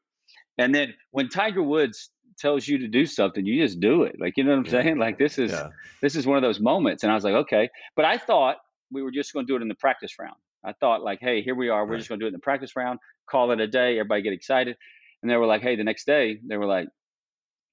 And 0.57 0.73
then 0.73 0.93
when 1.11 1.29
Tiger 1.29 1.63
Woods 1.63 2.09
tells 2.37 2.67
you 2.67 2.79
to 2.79 2.87
do 2.87 3.05
something, 3.05 3.45
you 3.45 3.61
just 3.61 3.79
do 3.79 4.03
it. 4.03 4.15
Like 4.19 4.37
you 4.37 4.43
know 4.43 4.51
what 4.51 4.59
I'm 4.59 4.65
yeah. 4.65 4.71
saying? 4.83 4.97
Like 4.97 5.17
this 5.17 5.37
is 5.37 5.51
yeah. 5.51 5.69
this 6.01 6.15
is 6.15 6.25
one 6.25 6.37
of 6.37 6.43
those 6.43 6.59
moments. 6.59 7.03
And 7.03 7.11
I 7.11 7.15
was 7.15 7.23
like, 7.23 7.33
okay. 7.33 7.69
But 7.95 8.05
I 8.05 8.17
thought 8.17 8.57
we 8.91 9.01
were 9.01 9.11
just 9.11 9.33
going 9.33 9.45
to 9.45 9.51
do 9.51 9.55
it 9.55 9.61
in 9.61 9.67
the 9.67 9.75
practice 9.75 10.13
round. 10.19 10.35
I 10.63 10.73
thought 10.73 11.03
like, 11.03 11.19
hey, 11.19 11.41
here 11.41 11.55
we 11.55 11.69
are. 11.69 11.85
We're 11.85 11.93
right. 11.93 11.97
just 11.97 12.09
going 12.09 12.19
to 12.19 12.23
do 12.23 12.27
it 12.27 12.29
in 12.29 12.33
the 12.33 12.39
practice 12.39 12.75
round. 12.75 12.99
Call 13.29 13.51
it 13.51 13.59
a 13.59 13.67
day. 13.67 13.99
Everybody 13.99 14.21
get 14.21 14.33
excited. 14.33 14.77
And 15.21 15.31
they 15.31 15.35
were 15.35 15.45
like, 15.45 15.61
hey, 15.61 15.75
the 15.75 15.83
next 15.83 16.05
day 16.05 16.39
they 16.45 16.57
were 16.57 16.65
like, 16.65 16.87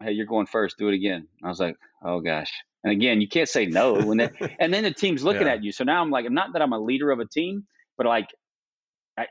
hey, 0.03 0.13
you're 0.13 0.27
going 0.27 0.47
first. 0.47 0.79
Do 0.79 0.89
it 0.89 0.95
again. 0.95 1.29
I 1.43 1.49
was 1.49 1.61
like, 1.61 1.77
oh 2.03 2.21
gosh. 2.21 2.53
And 2.83 2.93
again, 2.93 3.21
you 3.21 3.29
can't 3.29 3.49
say 3.49 3.67
no 3.67 3.95
when 3.95 4.19
they, 4.19 4.31
and 4.61 4.73
then 4.73 4.85
the 4.85 4.93
team's 4.93 5.23
looking 5.23 5.47
yeah. 5.47 5.55
at 5.55 5.65
you. 5.65 5.73
So 5.73 5.85
now 5.85 6.01
I'm 6.01 6.11
like, 6.11 6.31
not 6.31 6.53
that 6.55 6.63
I'm 6.63 6.73
a 6.73 6.79
leader 6.79 7.11
of 7.11 7.21
a 7.21 7.27
team, 7.27 7.65
but 7.97 8.07
like 8.07 8.29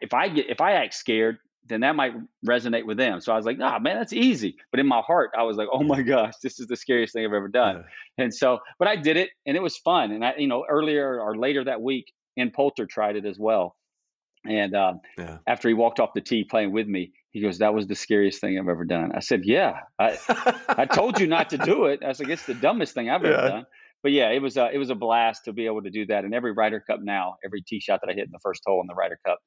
if 0.02 0.14
I 0.14 0.30
get 0.30 0.50
if 0.50 0.62
I 0.62 0.74
act 0.74 0.94
scared, 0.94 1.38
then 1.68 1.82
that 1.82 1.96
might 1.96 2.14
resonate 2.48 2.86
with 2.86 2.98
them. 2.98 3.22
So 3.22 3.32
I 3.34 3.36
was 3.36 3.46
like, 3.46 3.58
ah, 3.62 3.80
man, 3.80 3.98
that's 3.98 4.14
easy. 4.14 4.56
But 4.72 4.80
in 4.80 4.88
my 4.88 5.02
heart, 5.02 5.32
I 5.38 5.44
was 5.44 5.58
like, 5.58 5.68
oh 5.72 5.84
my 5.84 6.02
gosh, 6.02 6.34
this 6.44 6.60
is 6.60 6.68
the 6.68 6.76
scariest 6.76 7.14
thing 7.14 7.26
I've 7.26 7.34
ever 7.34 7.48
done. 7.48 7.84
Yeah. 8.18 8.24
And 8.24 8.34
so, 8.34 8.60
but 8.78 8.88
I 8.88 8.96
did 8.96 9.18
it, 9.18 9.30
and 9.46 9.56
it 9.56 9.62
was 9.62 9.78
fun. 9.78 10.12
And 10.12 10.26
I, 10.26 10.34
you 10.38 10.48
know, 10.48 10.66
earlier 10.70 11.20
or 11.20 11.38
later 11.38 11.64
that 11.66 11.82
week, 11.82 12.12
Ian 12.38 12.52
Poulter 12.52 12.86
tried 12.86 13.16
it 13.16 13.26
as 13.26 13.38
well. 13.38 13.76
And 14.46 14.76
um, 14.76 15.02
yeah. 15.18 15.38
after 15.48 15.68
he 15.68 15.74
walked 15.74 16.00
off 16.00 16.12
the 16.16 16.22
tee 16.22 16.44
playing 16.44 16.72
with 16.72 16.88
me, 16.88 17.12
he 17.32 17.42
goes, 17.42 17.60
"That 17.60 17.74
was 17.74 17.88
the 17.88 17.96
scariest 17.96 18.42
thing 18.42 18.58
I've 18.58 18.68
ever 18.68 18.86
done." 18.86 19.12
I 19.14 19.20
said, 19.20 19.42
"Yeah, 19.44 19.82
I, 20.00 20.18
I 20.70 20.86
told 20.86 21.20
you 21.20 21.28
not 21.28 21.50
to 21.52 21.58
do 21.58 21.86
it." 21.88 22.02
I 22.04 22.08
was 22.08 22.20
like, 22.20 22.30
"It's 22.30 22.46
the 22.46 22.54
dumbest 22.54 22.94
thing 22.94 23.10
I've 23.10 23.24
ever 23.24 23.44
yeah. 23.44 23.50
done." 23.50 23.66
But 24.02 24.14
yeah, 24.14 24.30
it 24.30 24.42
was 24.42 24.58
a, 24.58 24.70
it 24.72 24.78
was 24.78 24.90
a 24.90 24.96
blast 24.96 25.46
to 25.46 25.54
be 25.54 25.66
able 25.66 25.82
to 25.84 25.90
do 25.90 26.06
that. 26.06 26.24
And 26.24 26.34
every 26.34 26.54
Ryder 26.54 26.80
Cup 26.80 27.00
now, 27.02 27.36
every 27.44 27.62
tee 27.62 27.82
shot 27.82 28.00
that 28.02 28.10
I 28.10 28.14
hit 28.14 28.26
in 28.26 28.32
the 28.32 28.40
first 28.42 28.62
hole 28.66 28.80
in 28.82 28.88
the 28.88 28.96
Ryder 28.96 29.20
Cup, 29.26 29.40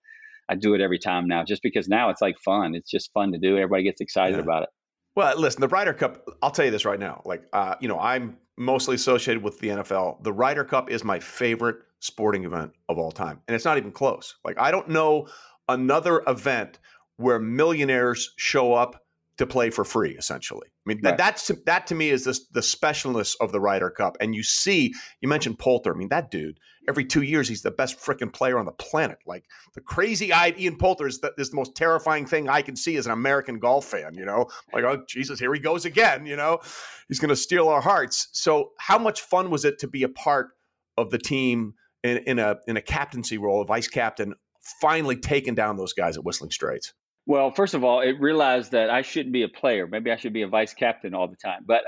I 0.49 0.57
do 0.57 0.75
it 0.75 0.81
every 0.81 0.99
time 0.99 1.27
now, 1.27 1.45
just 1.45 1.62
because 1.62 1.88
now 1.88 2.11
it's 2.11 2.21
like 2.21 2.37
fun. 2.45 2.75
It's 2.75 2.90
just 2.90 3.11
fun 3.14 3.33
to 3.33 3.38
do. 3.38 3.57
Everybody 3.57 3.85
gets 3.85 4.01
excited 4.01 4.37
yeah. 4.37 4.42
about 4.42 4.64
it. 4.64 4.68
Well, 5.14 5.38
listen, 5.38 5.61
the 5.61 5.68
Ryder 5.68 5.95
Cup. 5.95 6.27
I'll 6.42 6.51
tell 6.51 6.64
you 6.64 6.71
this 6.71 6.85
right 6.85 7.01
now. 7.01 7.23
Like, 7.25 7.45
uh, 7.53 7.77
you 7.81 7.88
know, 7.88 7.99
I'm 7.99 8.37
mostly 8.59 8.95
associated 8.95 9.42
with 9.42 9.59
the 9.61 9.68
NFL. 9.68 10.23
The 10.23 10.33
Ryder 10.33 10.64
Cup 10.64 10.90
is 10.90 11.05
my 11.05 11.18
favorite 11.18 11.77
sporting 12.01 12.45
event 12.45 12.73
of 12.88 12.99
all 12.99 13.12
time, 13.12 13.40
and 13.49 13.55
it's 13.55 13.64
not 13.64 13.79
even 13.79 13.92
close. 13.92 14.37
Like, 14.45 14.59
I 14.59 14.71
don't 14.71 14.88
know 14.88 15.29
another 15.68 16.23
event 16.27 16.79
where 17.22 17.38
millionaires 17.38 18.32
show 18.37 18.74
up 18.74 19.02
to 19.38 19.46
play 19.46 19.70
for 19.70 19.85
free 19.85 20.12
essentially. 20.16 20.68
I 20.68 20.88
mean 20.88 21.00
right. 21.02 21.16
that's 21.16 21.50
that 21.66 21.87
to 21.87 21.94
me 21.94 22.11
is 22.11 22.24
this 22.24 22.46
the 22.48 22.61
specialness 22.61 23.35
of 23.40 23.50
the 23.50 23.61
Ryder 23.61 23.90
Cup. 23.90 24.16
And 24.20 24.35
you 24.35 24.42
see 24.42 24.94
you 25.20 25.28
mentioned 25.28 25.58
Poulter. 25.58 25.94
I 25.94 25.98
mean 25.98 26.08
that 26.08 26.30
dude 26.30 26.58
every 26.88 27.04
2 27.04 27.22
years 27.22 27.48
he's 27.48 27.62
the 27.62 27.70
best 27.70 27.98
freaking 27.98 28.32
player 28.32 28.58
on 28.58 28.66
the 28.66 28.72
planet. 28.72 29.18
Like 29.26 29.44
the 29.74 29.80
crazy-eyed 29.80 30.58
Ian 30.61 30.76
Poulter 30.76 31.06
is 31.06 31.20
the, 31.20 31.32
is 31.38 31.50
the 31.50 31.56
most 31.56 31.74
terrifying 31.74 32.26
thing 32.26 32.48
i 32.48 32.61
can 32.61 32.76
see 32.76 32.96
as 32.96 33.06
an 33.06 33.12
american 33.12 33.58
golf 33.58 33.87
fan 33.87 34.14
you 34.14 34.26
know? 34.26 34.48
Like 34.72 34.85
oh 34.85 35.02
jesus 35.08 35.40
here 35.40 35.52
he 35.54 35.61
goes 35.61 35.87
again 35.87 36.26
you 36.26 36.37
know? 36.37 36.61
He's 37.08 37.18
going 37.18 37.30
to 37.30 37.37
steal 37.37 37.68
our 37.68 37.80
hearts. 37.80 38.28
So 38.32 38.72
how 38.78 38.98
much 38.98 39.22
fun 39.22 39.50
was 39.50 39.64
it 39.64 39.78
to 39.80 39.88
be 39.88 40.02
a 40.02 40.08
part 40.08 40.50
of 40.96 41.11
the 41.11 41.18
team 41.18 41.74
in, 42.02 42.18
in 42.18 42.38
a 42.38 42.56
in 42.66 42.76
a 42.76 42.82
captaincy 42.82 43.38
role 43.38 43.62
a 43.62 43.64
vice 43.64 43.88
captain 43.88 44.35
finally 44.80 45.16
taking 45.16 45.54
down 45.54 45.76
those 45.76 45.92
guys 45.92 46.16
at 46.16 46.24
whistling 46.24 46.50
straits 46.50 46.92
well, 47.24 47.52
first 47.52 47.74
of 47.74 47.85
all, 47.85 48.00
it 48.00 48.20
realized 48.20 48.72
that 48.72 48.90
I 48.90 49.02
shouldn't 49.02 49.32
be 49.32 49.42
a 49.42 49.48
player. 49.48 49.87
Maybe 49.87 50.11
I 50.11 50.16
should 50.16 50.32
be 50.32 50.42
a 50.42 50.48
vice 50.48 50.74
captain 50.74 51.14
all 51.14 51.28
the 51.28 51.37
time. 51.37 51.64
But 51.64 51.82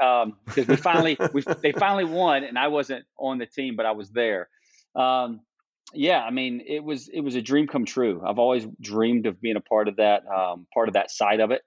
because 0.47 0.69
um, 0.69 0.69
we 0.69 0.77
finally, 0.77 1.19
we, 1.33 1.43
they 1.61 1.73
finally 1.73 2.05
won, 2.05 2.45
and 2.45 2.57
I 2.59 2.69
wasn't 2.69 3.05
on 3.19 3.39
the 3.39 3.47
team, 3.47 3.75
but 3.77 3.85
I 3.85 3.93
was 3.93 4.11
there. 4.11 4.49
Um, 4.95 5.41
yeah, 5.93 6.21
I 6.23 6.31
mean, 6.31 6.63
it 6.67 6.83
was 6.83 7.09
it 7.09 7.21
was 7.21 7.35
a 7.35 7.43
dream 7.43 7.67
come 7.67 7.85
true. 7.85 8.23
I've 8.25 8.39
always 8.39 8.67
dreamed 8.81 9.27
of 9.27 9.41
being 9.41 9.57
a 9.57 9.61
part 9.61 9.89
of 9.89 9.97
that, 9.97 10.23
um, 10.27 10.67
part 10.73 10.89
of 10.89 10.95
that 10.95 11.11
side 11.11 11.41
of 11.41 11.51
it. 11.51 11.63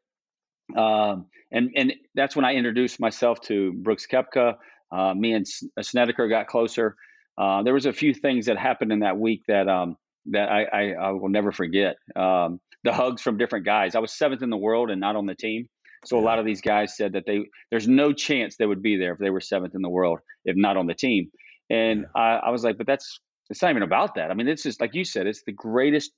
Um, 0.75 1.27
and 1.51 1.71
and 1.75 1.93
that's 2.15 2.35
when 2.35 2.45
I 2.45 2.55
introduced 2.55 2.99
myself 2.99 3.41
to 3.41 3.73
Brooks 3.73 4.07
Koepka. 4.07 4.55
Uh, 4.91 5.13
me 5.13 5.33
and 5.33 5.45
Snedeker 5.81 6.27
got 6.29 6.47
closer. 6.47 6.95
Uh, 7.37 7.63
there 7.63 7.73
was 7.73 7.85
a 7.85 7.93
few 7.93 8.13
things 8.13 8.47
that 8.47 8.57
happened 8.57 8.91
in 8.91 8.99
that 8.99 9.17
week 9.17 9.43
that 9.47 9.67
um, 9.67 9.97
that 10.31 10.49
I, 10.49 10.63
I, 10.63 10.91
I 10.91 11.11
will 11.11 11.29
never 11.29 11.51
forget. 11.51 11.97
Um, 12.15 12.59
the 12.83 12.93
hugs 12.93 13.21
from 13.21 13.37
different 13.37 13.65
guys. 13.65 13.95
I 13.95 13.99
was 13.99 14.13
seventh 14.13 14.41
in 14.43 14.49
the 14.49 14.57
world 14.57 14.91
and 14.91 15.01
not 15.01 15.15
on 15.15 15.25
the 15.25 15.35
team. 15.35 15.67
So 16.05 16.17
a 16.17 16.21
lot 16.21 16.39
of 16.39 16.45
these 16.45 16.61
guys 16.61 16.95
said 16.95 17.13
that 17.13 17.25
they 17.25 17.45
there's 17.71 17.87
no 17.87 18.13
chance 18.13 18.55
they 18.55 18.65
would 18.65 18.83
be 18.83 18.97
there 18.97 19.13
if 19.13 19.19
they 19.19 19.29
were 19.31 19.41
seventh 19.41 19.73
in 19.75 19.81
the 19.81 19.89
world 19.89 20.19
if 20.45 20.55
not 20.55 20.77
on 20.77 20.87
the 20.87 20.93
team. 20.93 21.31
And. 21.69 22.05
I, 22.15 22.39
I 22.45 22.49
was 22.51 22.63
like, 22.63 22.77
but 22.77 22.87
that's 22.87 23.19
it's 23.49 23.61
not 23.61 23.71
even 23.71 23.83
about 23.83 24.15
that. 24.15 24.31
I 24.31 24.33
mean, 24.33 24.47
it's 24.47 24.63
just 24.63 24.81
like 24.81 24.93
you 24.93 25.05
said, 25.05 25.27
it's 25.27 25.43
the 25.43 25.51
greatest 25.53 26.11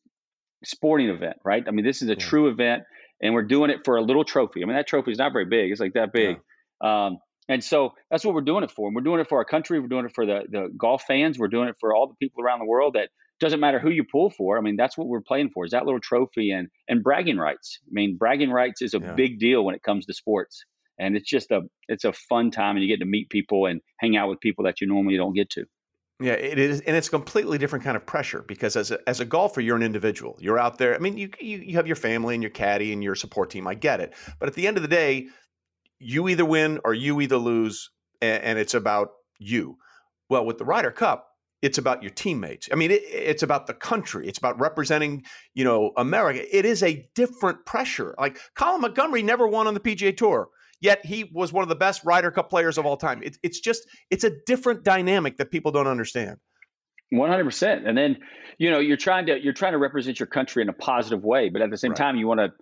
sporting 0.65 1.10
event, 1.10 1.38
right? 1.45 1.63
I 1.67 1.72
mean, 1.72 1.86
this 1.86 2.02
is 2.02 2.10
a 2.10 2.13
yeah. 2.13 2.19
true 2.19 2.50
event. 2.50 2.84
and 3.22 3.34
we're 3.34 3.43
doing 3.43 3.69
it 3.69 3.80
for 3.86 3.98
a 3.98 4.02
little 4.02 4.24
trophy. 4.24 4.63
I 4.63 4.65
mean, 4.65 4.76
that 4.76 4.88
trophy 4.88 5.12
is 5.12 5.17
not 5.17 5.34
very 5.34 5.45
big; 5.45 5.72
it's 5.72 5.80
like 5.80 5.93
that 5.93 6.13
big. 6.13 6.38
Yeah. 6.84 7.06
Um, 7.06 7.17
and 7.48 7.63
so 7.63 7.93
that's 8.12 8.24
what 8.24 8.36
we're 8.36 8.41
doing 8.41 8.63
it 8.63 8.72
for. 8.72 8.88
And 8.88 8.95
we're 8.95 9.02
doing 9.02 9.19
it 9.19 9.28
for 9.28 9.39
our 9.39 9.45
country. 9.45 9.80
We're 9.80 9.88
doing 9.88 10.06
it 10.06 10.13
for 10.13 10.26
the 10.26 10.41
the 10.50 10.69
golf 10.78 11.04
fans. 11.08 11.38
We're 11.38 11.48
doing 11.48 11.67
it 11.67 11.76
for 11.80 11.95
all 11.95 12.08
the 12.08 12.15
people 12.15 12.43
around 12.43 12.60
the 12.60 12.65
world. 12.65 12.93
That 12.93 13.10
doesn't 13.39 13.60
matter 13.60 13.80
who 13.80 13.89
you 13.89 14.04
pull 14.04 14.30
for. 14.30 14.58
I 14.58 14.62
mean, 14.62 14.75
that's 14.75 14.97
what 14.97 15.08
we're 15.08 15.21
playing 15.21 15.52
for. 15.54 15.65
Is 15.65 15.71
that 15.71 15.86
little 15.86 15.99
trophy 15.99 16.52
and 16.52 16.67
and 16.88 17.04
bragging 17.04 17.38
rights. 17.38 17.80
I 17.84 17.91
mean, 17.91 18.17
bragging 18.17 18.52
rights 18.52 18.82
is 18.82 18.93
a 18.93 18.99
yeah. 18.99 19.13
big 19.13 19.39
deal 19.39 19.63
when 19.63 19.75
it 19.75 19.84
comes 19.84 20.06
to 20.06 20.13
sports. 20.13 20.63
And 20.97 21.15
it's 21.15 21.30
just 21.30 21.49
a 21.52 21.62
it's 21.88 22.04
a 22.04 22.12
fun 22.12 22.52
time, 22.52 22.75
and 22.75 22.84
you 22.84 22.89
get 22.89 22.99
to 22.99 23.10
meet 23.10 23.30
people 23.30 23.65
and 23.65 23.80
hang 23.99 24.17
out 24.17 24.30
with 24.30 24.41
people 24.41 24.65
that 24.65 24.82
you 24.82 24.88
normally 24.88 25.15
don't 25.15 25.34
get 25.34 25.49
to. 25.52 25.65
Yeah, 26.21 26.34
it 26.34 26.60
is, 26.60 26.82
and 26.82 26.97
it's 26.97 27.08
a 27.08 27.12
completely 27.12 27.58
different 27.58 27.86
kind 27.86 27.95
of 27.95 28.06
pressure 28.06 28.43
because 28.45 28.75
as 28.75 28.91
a, 28.91 28.99
as 29.08 29.21
a 29.21 29.25
golfer, 29.25 29.62
you're 29.62 29.78
an 29.78 29.84
individual. 29.84 30.38
You're 30.41 30.60
out 30.60 30.78
there. 30.78 30.93
I 30.93 30.97
mean, 30.97 31.17
you, 31.17 31.30
you 31.39 31.60
you 31.60 31.75
have 31.78 31.88
your 31.88 31.95
family 31.95 32.34
and 32.36 32.43
your 32.43 32.49
caddy 32.49 32.91
and 32.91 33.02
your 33.02 33.15
support 33.15 33.49
team. 33.49 33.65
I 33.65 33.75
get 33.75 34.02
it, 34.02 34.13
but 34.38 34.49
at 34.49 34.56
the 34.56 34.67
end 34.67 34.75
of 34.75 34.84
the 34.84 34.89
day, 34.89 35.30
you 35.97 36.28
either 36.28 36.43
win 36.43 36.82
or 36.84 36.93
you 36.93 37.21
either 37.21 37.38
lose, 37.38 37.89
and, 38.21 38.43
and 38.43 38.60
it's 38.60 38.73
about 38.73 39.12
you. 39.38 39.78
Well, 40.30 40.45
with 40.45 40.58
the 40.58 40.65
Ryder 40.65 40.91
Cup, 40.91 41.28
it's 41.62 41.78
about 41.78 42.02
your 42.04 42.12
teammates. 42.12 42.69
I 42.72 42.76
mean, 42.76 42.91
it, 42.91 43.02
it's 43.04 43.43
about 43.43 43.67
the 43.67 43.74
country. 43.74 44.28
It's 44.28 44.38
about 44.38 44.60
representing, 44.60 45.24
you 45.54 45.63
know, 45.63 45.91
America. 45.98 46.45
It 46.56 46.65
is 46.65 46.84
a 46.84 47.08
different 47.15 47.65
pressure. 47.65 48.15
Like 48.17 48.39
Colin 48.56 48.82
Montgomerie 48.82 49.24
never 49.24 49.48
won 49.48 49.67
on 49.67 49.74
the 49.74 49.80
PGA 49.80 50.15
Tour 50.15 50.50
yet 50.82 51.06
he 51.06 51.30
was 51.34 51.52
one 51.52 51.63
of 51.63 51.69
the 51.69 51.76
best 51.76 52.04
Ryder 52.06 52.32
Cup 52.32 52.50
players 52.50 52.78
of 52.78 52.86
all 52.86 52.98
time. 52.98 53.22
It, 53.24 53.38
it's 53.43 53.60
just 53.60 53.86
it's 54.10 54.24
a 54.24 54.32
different 54.45 54.84
dynamic 54.84 55.38
that 55.38 55.52
people 55.52 55.72
don't 55.72 55.88
understand. 55.88 56.38
One 57.12 57.30
hundred 57.30 57.45
percent. 57.45 57.88
And 57.88 57.98
then 57.98 58.17
you 58.58 58.69
know 58.69 58.80
you're 58.80 58.98
trying 58.98 59.26
to 59.28 59.41
you're 59.41 59.54
trying 59.54 59.74
to 59.74 59.78
represent 59.78 60.19
your 60.19 60.28
country 60.28 60.62
in 60.62 60.69
a 60.69 60.74
positive 60.74 61.24
way, 61.24 61.50
but 61.50 61.62
at 61.62 61.69
the 61.69 61.78
same 61.78 61.91
right. 61.91 61.98
time 61.98 62.15
you 62.17 62.28
want 62.28 62.39
to 62.39 62.54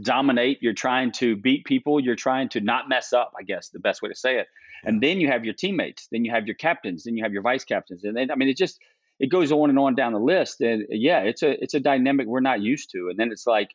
dominate. 0.00 0.58
You're 0.62 0.74
trying 0.74 1.12
to 1.12 1.36
beat 1.36 1.64
people. 1.64 1.98
You're 1.98 2.16
trying 2.16 2.48
to 2.50 2.60
not 2.60 2.88
mess 2.88 3.12
up. 3.12 3.32
I 3.38 3.42
guess 3.42 3.70
the 3.70 3.80
best 3.80 4.02
way 4.02 4.08
to 4.08 4.14
say 4.14 4.38
it. 4.38 4.46
And 4.84 5.02
then 5.02 5.20
you 5.20 5.28
have 5.28 5.44
your 5.44 5.54
teammates. 5.54 6.08
Then 6.12 6.24
you 6.24 6.30
have 6.30 6.46
your 6.46 6.54
captains. 6.54 7.04
Then 7.04 7.16
you 7.16 7.24
have 7.24 7.32
your 7.32 7.42
vice 7.42 7.64
captains. 7.64 8.04
And 8.04 8.16
then 8.16 8.30
I 8.30 8.36
mean 8.36 8.48
it 8.48 8.56
just 8.56 8.78
it 9.18 9.26
goes 9.28 9.50
on 9.50 9.70
and 9.70 9.78
on 9.78 9.94
down 9.94 10.12
the 10.12 10.20
list. 10.20 10.60
And 10.60 10.86
yeah, 10.90 11.20
it's 11.20 11.42
a 11.42 11.62
it's 11.62 11.74
a 11.74 11.80
dynamic 11.80 12.26
we're 12.26 12.40
not 12.40 12.60
used 12.60 12.90
to. 12.92 13.08
And 13.08 13.18
then 13.18 13.32
it's 13.32 13.46
like 13.46 13.70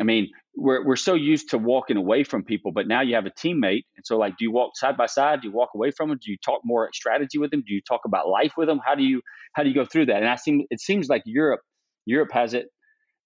I 0.00 0.04
mean, 0.04 0.30
we're 0.56 0.84
we're 0.84 0.96
so 0.96 1.14
used 1.14 1.50
to 1.50 1.58
walking 1.58 1.96
away 1.96 2.24
from 2.24 2.44
people, 2.44 2.72
but 2.72 2.86
now 2.86 3.00
you 3.00 3.14
have 3.14 3.26
a 3.26 3.30
teammate, 3.30 3.84
and 3.96 4.04
so 4.04 4.18
like, 4.18 4.36
do 4.38 4.44
you 4.44 4.52
walk 4.52 4.76
side 4.76 4.96
by 4.96 5.06
side? 5.06 5.42
Do 5.42 5.48
you 5.48 5.54
walk 5.54 5.70
away 5.74 5.90
from 5.90 6.08
them? 6.08 6.18
Do 6.24 6.30
you 6.30 6.36
talk 6.44 6.60
more 6.64 6.88
strategy 6.92 7.38
with 7.38 7.50
them? 7.50 7.62
Do 7.66 7.74
you 7.74 7.80
talk 7.80 8.00
about 8.04 8.28
life 8.28 8.52
with 8.56 8.68
them? 8.68 8.80
How 8.84 8.94
do 8.94 9.02
you 9.02 9.20
how 9.54 9.62
do 9.62 9.68
you 9.68 9.74
go 9.74 9.84
through 9.84 10.06
that? 10.06 10.16
And 10.16 10.28
I 10.28 10.36
seem 10.36 10.62
it 10.70 10.80
seems 10.80 11.08
like 11.08 11.22
Europe 11.26 11.60
Europe 12.06 12.30
has 12.32 12.54
it 12.54 12.66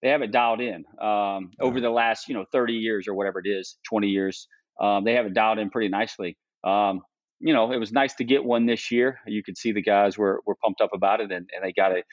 they 0.01 0.09
have 0.09 0.21
it 0.21 0.31
dialed 0.31 0.61
in 0.61 0.85
um, 1.01 1.51
over 1.59 1.81
the 1.81 1.89
last 1.89 2.27
you 2.27 2.33
know 2.33 2.45
30 2.51 2.73
years 2.73 3.07
or 3.07 3.13
whatever 3.13 3.39
it 3.43 3.47
is 3.47 3.77
20 3.89 4.07
years 4.07 4.47
um, 4.81 5.03
they 5.03 5.13
have 5.13 5.25
it 5.25 5.33
dialed 5.33 5.59
in 5.59 5.69
pretty 5.69 5.89
nicely 5.89 6.37
um, 6.63 7.01
you 7.39 7.53
know 7.53 7.71
it 7.71 7.77
was 7.77 7.91
nice 7.91 8.15
to 8.15 8.23
get 8.23 8.43
one 8.43 8.65
this 8.65 8.91
year 8.91 9.19
you 9.27 9.43
could 9.43 9.57
see 9.57 9.71
the 9.71 9.81
guys 9.81 10.17
were 10.17 10.41
were 10.45 10.55
pumped 10.63 10.81
up 10.81 10.91
about 10.93 11.19
it 11.19 11.31
and, 11.31 11.49
and 11.53 11.63
they 11.63 11.73
got 11.73 11.91
it 11.91 12.05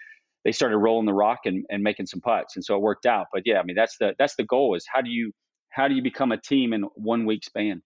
they 0.46 0.52
started 0.52 0.78
rolling 0.78 1.06
the 1.06 1.12
rock 1.12 1.40
and, 1.44 1.66
and 1.70 1.82
making 1.82 2.06
some 2.06 2.20
putts, 2.20 2.54
and 2.54 2.64
so 2.64 2.76
it 2.76 2.80
worked 2.80 3.04
out. 3.04 3.26
But 3.32 3.42
yeah, 3.44 3.58
I 3.58 3.64
mean 3.64 3.74
that's 3.74 3.96
the 3.98 4.14
that's 4.16 4.36
the 4.36 4.44
goal 4.44 4.76
is 4.76 4.86
how 4.90 5.00
do 5.00 5.10
you 5.10 5.32
how 5.70 5.88
do 5.88 5.94
you 5.94 6.02
become 6.02 6.30
a 6.30 6.40
team 6.40 6.72
in 6.72 6.82
one 6.94 7.26
week 7.26 7.42
span? 7.42 7.82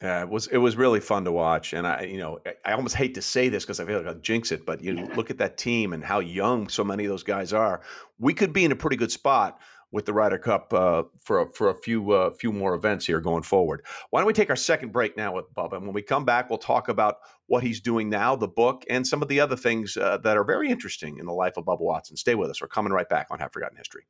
Yeah, 0.00 0.22
it 0.22 0.28
was 0.28 0.46
it 0.46 0.58
was 0.58 0.76
really 0.76 1.00
fun 1.00 1.24
to 1.24 1.32
watch, 1.32 1.72
and 1.72 1.84
I 1.84 2.02
you 2.02 2.18
know 2.18 2.38
I 2.64 2.72
almost 2.74 2.94
hate 2.94 3.14
to 3.14 3.22
say 3.22 3.48
this 3.48 3.64
because 3.64 3.80
I 3.80 3.86
feel 3.86 3.98
like 3.98 4.06
I'll 4.06 4.14
jinx 4.20 4.52
it, 4.52 4.64
but 4.64 4.82
you 4.82 4.92
look 5.16 5.30
at 5.30 5.38
that 5.38 5.58
team 5.58 5.92
and 5.92 6.04
how 6.04 6.20
young 6.20 6.68
so 6.68 6.84
many 6.84 7.04
of 7.06 7.10
those 7.10 7.24
guys 7.24 7.52
are. 7.52 7.80
We 8.20 8.34
could 8.34 8.52
be 8.52 8.64
in 8.64 8.70
a 8.70 8.76
pretty 8.76 8.96
good 8.96 9.10
spot 9.10 9.58
with 9.96 10.04
the 10.04 10.12
Ryder 10.12 10.36
Cup 10.36 10.74
uh, 10.74 11.04
for 11.22 11.40
a, 11.40 11.52
for 11.54 11.70
a 11.70 11.74
few 11.74 12.12
uh, 12.12 12.30
few 12.30 12.52
more 12.52 12.74
events 12.74 13.06
here 13.06 13.18
going 13.18 13.42
forward. 13.42 13.82
Why 14.10 14.20
don't 14.20 14.26
we 14.26 14.34
take 14.34 14.50
our 14.50 14.56
second 14.56 14.92
break 14.92 15.16
now 15.16 15.32
with 15.32 15.46
Bubba? 15.54 15.78
And 15.78 15.86
when 15.86 15.94
we 15.94 16.02
come 16.02 16.26
back, 16.26 16.50
we'll 16.50 16.58
talk 16.58 16.90
about 16.90 17.16
what 17.46 17.62
he's 17.62 17.80
doing 17.80 18.10
now, 18.10 18.36
the 18.36 18.46
book, 18.46 18.84
and 18.90 19.06
some 19.06 19.22
of 19.22 19.28
the 19.28 19.40
other 19.40 19.56
things 19.56 19.96
uh, 19.96 20.18
that 20.18 20.36
are 20.36 20.44
very 20.44 20.68
interesting 20.68 21.18
in 21.18 21.24
the 21.24 21.32
life 21.32 21.56
of 21.56 21.64
Bubba 21.64 21.80
Watson. 21.80 22.14
Stay 22.14 22.34
with 22.34 22.50
us. 22.50 22.60
We're 22.60 22.68
coming 22.68 22.92
right 22.92 23.08
back 23.08 23.28
on 23.30 23.38
Half 23.38 23.54
Forgotten 23.54 23.78
History. 23.78 24.02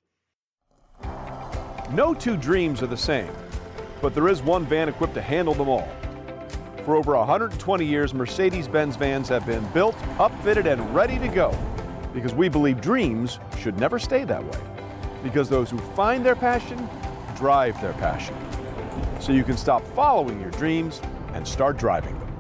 No 1.93 2.15
two 2.15 2.37
dreams 2.37 2.83
are 2.83 2.89
the 2.89 2.97
same, 2.97 3.31
but 4.03 4.13
there 4.13 4.27
is 4.27 4.43
one 4.43 4.67
van 4.67 4.89
equipped 4.89 5.15
to 5.15 5.23
handle 5.23 5.55
them 5.55 5.69
all. 5.69 5.89
For 6.85 6.97
over 6.97 7.17
120 7.17 7.87
years, 7.87 8.13
Mercedes 8.13 8.67
Benz 8.67 8.97
vans 8.97 9.29
have 9.29 9.47
been 9.47 9.65
built, 9.69 9.95
upfitted, 10.19 10.67
and 10.67 10.93
ready 10.93 11.21
to 11.21 11.29
go 11.29 11.57
because 12.13 12.35
we 12.35 12.49
believe 12.49 12.81
dreams 12.81 13.39
should 13.61 13.79
never 13.79 14.01
stay 14.01 14.25
that 14.25 14.45
way 14.45 14.76
because 15.27 15.49
those 15.49 15.71
who 15.71 15.79
find 15.79 16.25
their 16.25 16.37
passion 16.37 16.89
drive 17.35 17.81
their 17.81 17.95
passion. 17.95 18.37
So 19.21 19.33
you 19.33 19.43
can 19.43 19.57
stop 19.57 19.85
following 19.89 20.41
your 20.41 20.51
dreams 20.53 21.03
and 21.35 21.47
start 21.47 21.77
driving 21.77 22.17
them. 22.21 22.33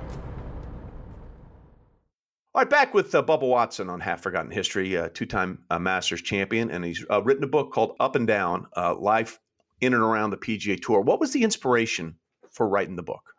All 2.54 2.62
right, 2.62 2.70
back 2.70 2.94
with 2.94 3.14
uh, 3.14 3.22
Bubba 3.22 3.42
Watson 3.42 3.90
on 3.90 4.00
Half 4.00 4.22
Forgotten 4.22 4.50
History, 4.50 4.96
uh, 4.96 5.08
two 5.12 5.26
time 5.26 5.58
uh, 5.68 5.78
Masters 5.78 6.22
champion, 6.22 6.70
and 6.70 6.84
he's 6.84 7.04
uh, 7.10 7.22
written 7.22 7.42
a 7.44 7.48
book 7.48 7.72
called 7.72 7.96
Up 7.98 8.14
and 8.14 8.26
Down 8.26 8.66
uh, 8.76 8.94
Life 8.94 9.40
in 9.80 9.92
and 9.92 10.02
Around 10.02 10.30
the 10.30 10.38
PGA 10.38 10.80
Tour. 10.80 11.00
What 11.00 11.20
was 11.20 11.32
the 11.32 11.42
inspiration 11.42 12.14
for 12.50 12.68
writing 12.68 12.96
the 12.96 13.02
book? 13.02 13.34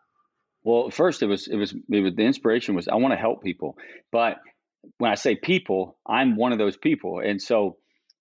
Well, 0.62 0.90
first 0.90 1.22
it 1.22 1.26
was 1.26 1.48
it 1.48 1.56
was 1.56 1.72
it 1.90 2.00
was 2.00 2.14
the 2.14 2.22
inspiration 2.22 2.74
was 2.74 2.86
I 2.86 2.96
want 2.96 3.12
to 3.12 3.18
help 3.18 3.42
people, 3.42 3.78
but 4.12 4.36
when 4.98 5.10
I 5.10 5.14
say 5.14 5.34
people, 5.34 5.96
I'm 6.06 6.36
one 6.36 6.52
of 6.52 6.58
those 6.58 6.76
people, 6.76 7.20
and 7.20 7.40
so 7.40 7.78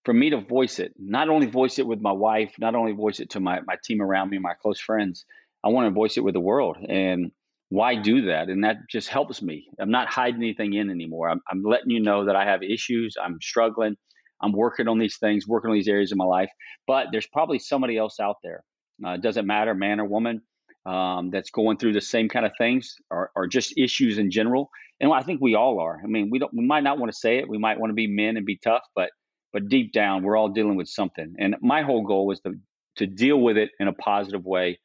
for 0.07 0.13
me 0.13 0.29
to 0.29 0.39
voice 0.39 0.79
it, 0.79 0.93
not 0.97 1.27
only 1.27 1.47
voice 1.47 1.79
it 1.79 1.85
with 1.85 1.99
my 1.99 2.13
wife, 2.13 2.53
not 2.59 2.75
only 2.75 2.93
voice 2.93 3.19
it 3.19 3.31
to 3.31 3.41
my, 3.41 3.59
my 3.67 3.75
team 3.83 4.01
around 4.01 4.29
me, 4.29 4.37
my 4.37 4.53
close 4.53 4.79
friends, 4.79 5.25
I 5.65 5.67
want 5.67 5.85
to 5.85 5.91
voice 5.91 6.15
it 6.15 6.23
with 6.23 6.33
the 6.33 6.39
world. 6.39 6.77
And 6.87 7.29
why 7.67 7.95
do 7.95 8.21
that? 8.27 8.47
And 8.47 8.63
that 8.63 8.77
just 8.89 9.09
helps 9.09 9.41
me. 9.41 9.67
I'm 9.77 9.91
not 9.91 10.07
hiding 10.07 10.41
anything 10.41 10.75
in 10.75 10.89
anymore. 10.89 11.27
I'm, 11.27 11.41
I'm 11.51 11.61
letting 11.61 11.89
you 11.89 11.99
know 11.99 12.23
that 12.23 12.37
I 12.37 12.45
have 12.45 12.63
issues. 12.63 13.17
I'm 13.21 13.37
struggling. 13.41 13.97
I'm 14.41 14.53
working 14.53 14.87
on 14.87 14.97
these 14.97 15.17
things, 15.17 15.45
working 15.45 15.71
on 15.71 15.75
these 15.75 15.89
areas 15.89 16.13
of 16.13 16.17
my 16.17 16.23
life. 16.23 16.51
But 16.87 17.07
there's 17.11 17.27
probably 17.27 17.59
somebody 17.59 17.97
else 17.97 18.21
out 18.21 18.37
there. 18.45 18.63
Uh, 19.05 19.09
it 19.09 19.21
doesn't 19.21 19.45
matter, 19.45 19.73
man 19.73 19.99
or 19.99 20.05
woman, 20.05 20.41
um, 20.85 21.31
that's 21.31 21.49
going 21.49 21.79
through 21.79 21.91
the 21.91 21.99
same 21.99 22.29
kind 22.29 22.45
of 22.45 22.53
things 22.57 22.95
or, 23.11 23.29
or 23.35 23.45
just 23.45 23.77
issues 23.77 24.19
in 24.19 24.31
general. 24.31 24.69
And 25.01 25.11
I 25.11 25.21
think 25.21 25.41
we 25.41 25.55
all 25.55 25.81
are. 25.81 25.99
I 26.01 26.07
mean, 26.07 26.29
we 26.31 26.39
don't. 26.39 26.53
We 26.53 26.65
might 26.65 26.85
not 26.85 26.97
want 26.97 27.11
to 27.11 27.17
say 27.17 27.39
it. 27.39 27.49
We 27.49 27.57
might 27.57 27.77
want 27.77 27.89
to 27.89 27.93
be 27.93 28.07
men 28.07 28.37
and 28.37 28.45
be 28.45 28.57
tough, 28.57 28.83
but 28.95 29.09
but 29.53 29.67
deep 29.67 29.91
down 29.91 30.23
we're 30.23 30.37
all 30.37 30.49
dealing 30.49 30.75
with 30.75 30.87
something 30.87 31.35
and 31.39 31.55
my 31.61 31.81
whole 31.81 32.03
goal 32.03 32.25
was 32.25 32.39
to 32.41 32.53
to 32.95 33.05
deal 33.05 33.39
with 33.39 33.57
it 33.57 33.69
in 33.79 33.87
a 33.87 33.93
positive 33.93 34.45
way 34.45 34.79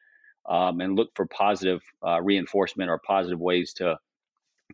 um, 0.48 0.81
and 0.81 0.96
look 0.96 1.11
for 1.14 1.27
positive 1.27 1.81
uh, 2.07 2.20
reinforcement 2.20 2.90
or 2.90 2.98
positive 2.98 3.40
ways 3.40 3.72
to 3.75 3.96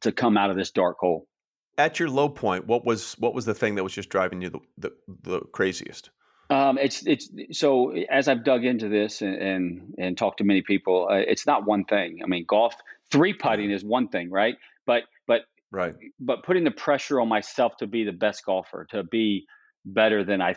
to 0.00 0.12
come 0.12 0.36
out 0.36 0.50
of 0.50 0.56
this 0.56 0.70
dark 0.70 0.96
hole 0.98 1.26
at 1.76 1.98
your 1.98 2.08
low 2.08 2.28
point 2.28 2.66
what 2.66 2.84
was 2.84 3.14
what 3.18 3.34
was 3.34 3.44
the 3.44 3.54
thing 3.54 3.74
that 3.74 3.84
was 3.84 3.92
just 3.92 4.08
driving 4.08 4.42
you 4.42 4.50
the 4.50 4.60
the, 4.78 4.92
the 5.22 5.40
craziest 5.52 6.10
um, 6.50 6.78
it's 6.78 7.06
it's 7.06 7.28
so 7.52 7.90
as 7.90 8.26
I've 8.26 8.42
dug 8.42 8.64
into 8.64 8.88
this 8.88 9.20
and 9.20 9.34
and, 9.34 9.94
and 9.98 10.18
talked 10.18 10.38
to 10.38 10.44
many 10.44 10.62
people, 10.62 11.08
uh, 11.10 11.16
it's 11.16 11.46
not 11.46 11.66
one 11.66 11.84
thing. 11.84 12.20
I 12.24 12.26
mean, 12.26 12.46
golf 12.48 12.74
three 13.10 13.34
putting 13.34 13.70
is 13.70 13.84
one 13.84 14.08
thing, 14.08 14.30
right? 14.30 14.56
But 14.86 15.02
but 15.26 15.42
right. 15.70 15.94
But 16.18 16.44
putting 16.44 16.64
the 16.64 16.70
pressure 16.70 17.20
on 17.20 17.28
myself 17.28 17.76
to 17.78 17.86
be 17.86 18.04
the 18.04 18.12
best 18.12 18.44
golfer, 18.46 18.86
to 18.90 19.02
be 19.02 19.46
better 19.94 20.24
than 20.24 20.40
I 20.40 20.54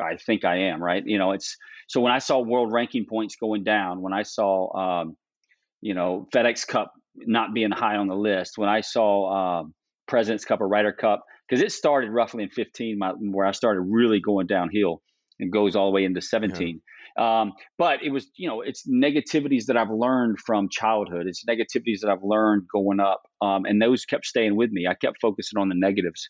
I 0.00 0.16
think 0.16 0.44
I 0.44 0.56
am, 0.68 0.82
right? 0.82 1.02
You 1.04 1.18
know, 1.18 1.32
it's 1.32 1.56
so 1.88 2.00
when 2.00 2.12
I 2.12 2.18
saw 2.18 2.40
world 2.40 2.72
ranking 2.72 3.06
points 3.06 3.36
going 3.36 3.64
down, 3.64 4.00
when 4.02 4.12
I 4.12 4.22
saw, 4.22 4.76
um, 4.76 5.16
you 5.80 5.94
know, 5.94 6.28
FedEx 6.32 6.66
Cup 6.66 6.92
not 7.16 7.52
being 7.54 7.70
high 7.70 7.96
on 7.96 8.06
the 8.06 8.14
list, 8.14 8.52
when 8.56 8.68
I 8.68 8.80
saw 8.80 9.60
um, 9.60 9.74
President's 10.06 10.44
Cup 10.44 10.60
or 10.60 10.68
Ryder 10.68 10.92
Cup, 10.92 11.24
because 11.48 11.62
it 11.62 11.72
started 11.72 12.10
roughly 12.10 12.44
in 12.44 12.50
15, 12.50 12.98
my, 12.98 13.10
where 13.10 13.46
I 13.46 13.52
started 13.52 13.80
really 13.80 14.20
going 14.20 14.46
downhill 14.46 15.02
and 15.40 15.50
goes 15.50 15.74
all 15.74 15.86
the 15.86 15.94
way 15.94 16.04
into 16.04 16.20
17. 16.20 16.80
Yeah. 17.18 17.40
Um, 17.40 17.52
but 17.76 18.02
it 18.04 18.10
was, 18.10 18.28
you 18.36 18.48
know, 18.48 18.60
it's 18.60 18.88
negativities 18.88 19.64
that 19.66 19.76
I've 19.76 19.90
learned 19.90 20.38
from 20.46 20.68
childhood. 20.70 21.26
It's 21.26 21.44
negativities 21.44 22.00
that 22.02 22.10
I've 22.10 22.22
learned 22.22 22.64
going 22.72 23.00
up, 23.00 23.22
um, 23.40 23.64
and 23.64 23.82
those 23.82 24.04
kept 24.04 24.26
staying 24.26 24.54
with 24.54 24.70
me. 24.70 24.86
I 24.86 24.94
kept 24.94 25.16
focusing 25.20 25.58
on 25.58 25.68
the 25.68 25.74
negatives. 25.74 26.28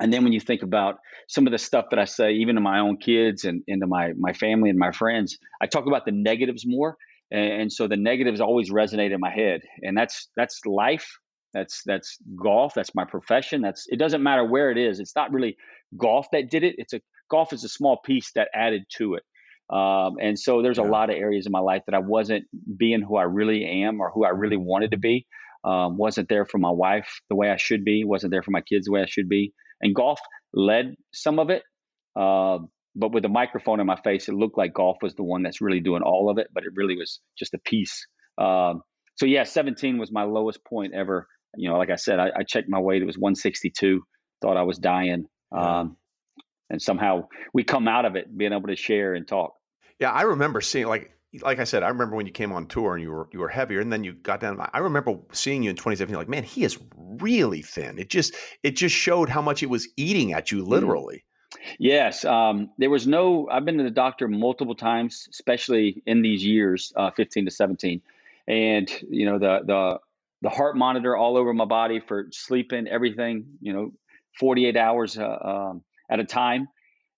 And 0.00 0.12
then 0.12 0.24
when 0.24 0.32
you 0.32 0.40
think 0.40 0.62
about 0.62 0.96
some 1.28 1.46
of 1.46 1.52
the 1.52 1.58
stuff 1.58 1.86
that 1.90 1.98
I 1.98 2.04
say, 2.04 2.32
even 2.34 2.54
to 2.54 2.60
my 2.60 2.80
own 2.80 2.98
kids 2.98 3.44
and, 3.44 3.62
into 3.66 3.86
my 3.86 4.12
my 4.18 4.32
family 4.32 4.70
and 4.70 4.78
my 4.78 4.92
friends, 4.92 5.38
I 5.60 5.66
talk 5.66 5.86
about 5.86 6.04
the 6.04 6.12
negatives 6.12 6.64
more, 6.66 6.96
and, 7.30 7.62
and, 7.62 7.72
so 7.72 7.88
the 7.88 7.96
negatives 7.96 8.40
always 8.40 8.70
resonate 8.70 9.12
in 9.12 9.20
my 9.20 9.30
head, 9.30 9.60
and 9.82 9.96
that's 9.96 10.28
that's 10.36 10.60
life, 10.66 11.08
that's 11.52 11.82
that's 11.84 12.18
golf, 12.42 12.74
that's 12.74 12.94
my 12.94 13.04
profession. 13.04 13.60
That's 13.60 13.86
it 13.88 13.98
doesn't 13.98 14.22
matter 14.22 14.44
where 14.44 14.70
it 14.70 14.78
is. 14.78 15.00
It's 15.00 15.16
not 15.16 15.32
really 15.32 15.56
golf 15.96 16.26
that 16.32 16.50
did 16.50 16.62
it. 16.62 16.76
It's 16.78 16.92
a 16.92 17.00
golf 17.30 17.52
is 17.52 17.64
a 17.64 17.68
small 17.68 17.98
piece 18.04 18.32
that 18.34 18.48
added 18.54 18.84
to 18.98 19.14
it. 19.14 19.22
Um, 19.70 20.14
and 20.22 20.38
so 20.38 20.62
there's 20.62 20.78
yeah. 20.78 20.84
a 20.84 20.88
lot 20.88 21.10
of 21.10 21.16
areas 21.16 21.44
in 21.44 21.52
my 21.52 21.58
life 21.58 21.82
that 21.86 21.94
I 21.94 21.98
wasn't 21.98 22.44
being 22.78 23.02
who 23.02 23.16
I 23.16 23.24
really 23.24 23.84
am 23.84 24.00
or 24.00 24.10
who 24.10 24.24
I 24.24 24.30
really 24.30 24.56
wanted 24.56 24.92
to 24.92 24.96
be. 24.96 25.26
Um, 25.62 25.98
wasn't 25.98 26.30
there 26.30 26.46
for 26.46 26.56
my 26.56 26.70
wife 26.70 27.20
the 27.28 27.36
way 27.36 27.50
I 27.50 27.56
should 27.56 27.84
be. 27.84 28.04
Wasn't 28.04 28.30
there 28.30 28.42
for 28.42 28.52
my 28.52 28.62
kids 28.62 28.86
the 28.86 28.92
way 28.92 29.02
I 29.02 29.06
should 29.06 29.28
be 29.28 29.52
and 29.80 29.94
golf 29.94 30.20
led 30.52 30.94
some 31.12 31.38
of 31.38 31.50
it. 31.50 31.62
Uh, 32.16 32.58
but 32.94 33.12
with 33.12 33.22
the 33.22 33.28
microphone 33.28 33.80
in 33.80 33.86
my 33.86 34.00
face, 34.02 34.28
it 34.28 34.34
looked 34.34 34.58
like 34.58 34.74
golf 34.74 34.96
was 35.02 35.14
the 35.14 35.22
one 35.22 35.42
that's 35.42 35.60
really 35.60 35.80
doing 35.80 36.02
all 36.02 36.30
of 36.30 36.38
it, 36.38 36.48
but 36.52 36.64
it 36.64 36.70
really 36.74 36.96
was 36.96 37.20
just 37.38 37.54
a 37.54 37.58
piece. 37.58 38.06
Um, 38.38 38.82
so 39.16 39.26
yeah, 39.26 39.44
17 39.44 39.98
was 39.98 40.10
my 40.10 40.24
lowest 40.24 40.64
point 40.64 40.94
ever. 40.94 41.26
You 41.56 41.70
know, 41.70 41.76
like 41.76 41.90
I 41.90 41.96
said, 41.96 42.18
I, 42.18 42.28
I 42.36 42.42
checked 42.46 42.68
my 42.68 42.78
weight; 42.78 43.02
it 43.02 43.06
was 43.06 43.16
162. 43.16 44.02
Thought 44.42 44.56
I 44.56 44.62
was 44.62 44.78
dying, 44.78 45.24
um, 45.56 45.96
and 46.70 46.80
somehow 46.80 47.28
we 47.52 47.64
come 47.64 47.88
out 47.88 48.04
of 48.04 48.16
it 48.16 48.36
being 48.36 48.52
able 48.52 48.68
to 48.68 48.76
share 48.76 49.14
and 49.14 49.26
talk. 49.26 49.54
Yeah, 49.98 50.12
I 50.12 50.22
remember 50.22 50.60
seeing 50.60 50.86
like 50.86 51.10
like 51.42 51.58
I 51.58 51.64
said, 51.64 51.82
I 51.82 51.88
remember 51.88 52.16
when 52.16 52.26
you 52.26 52.32
came 52.32 52.52
on 52.52 52.66
tour 52.66 52.94
and 52.94 53.02
you 53.02 53.10
were 53.10 53.28
you 53.32 53.40
were 53.40 53.48
heavier, 53.48 53.80
and 53.80 53.92
then 53.92 54.04
you 54.04 54.14
got 54.14 54.40
down. 54.40 54.58
I 54.72 54.78
remember 54.78 55.18
seeing 55.32 55.62
you 55.62 55.70
in 55.70 55.76
2017. 55.76 56.16
Like, 56.16 56.28
man, 56.28 56.42
he 56.42 56.64
is 56.64 56.78
really 56.96 57.62
thin. 57.62 57.98
It 57.98 58.08
just 58.08 58.34
it 58.62 58.76
just 58.76 58.94
showed 58.94 59.28
how 59.28 59.42
much 59.42 59.62
it 59.62 59.70
was 59.70 59.88
eating 59.96 60.32
at 60.32 60.50
you, 60.50 60.62
mm. 60.62 60.68
literally. 60.68 61.24
Yes, 61.78 62.24
um, 62.24 62.70
there 62.78 62.90
was 62.90 63.06
no. 63.06 63.48
I've 63.50 63.64
been 63.64 63.78
to 63.78 63.84
the 63.84 63.90
doctor 63.90 64.28
multiple 64.28 64.74
times, 64.74 65.28
especially 65.30 66.02
in 66.06 66.22
these 66.22 66.44
years, 66.44 66.92
uh, 66.96 67.10
15 67.10 67.46
to 67.46 67.50
17, 67.50 68.00
and 68.46 68.90
you 69.10 69.26
know 69.26 69.38
the 69.38 69.60
the 69.64 70.00
the 70.42 70.50
heart 70.50 70.76
monitor 70.76 71.16
all 71.16 71.36
over 71.36 71.52
my 71.52 71.64
body 71.64 72.00
for 72.00 72.28
sleeping, 72.30 72.86
everything. 72.86 73.58
You 73.60 73.72
know, 73.72 73.92
48 74.38 74.76
hours 74.76 75.18
uh, 75.18 75.38
um, 75.70 75.82
at 76.10 76.20
a 76.20 76.24
time. 76.24 76.68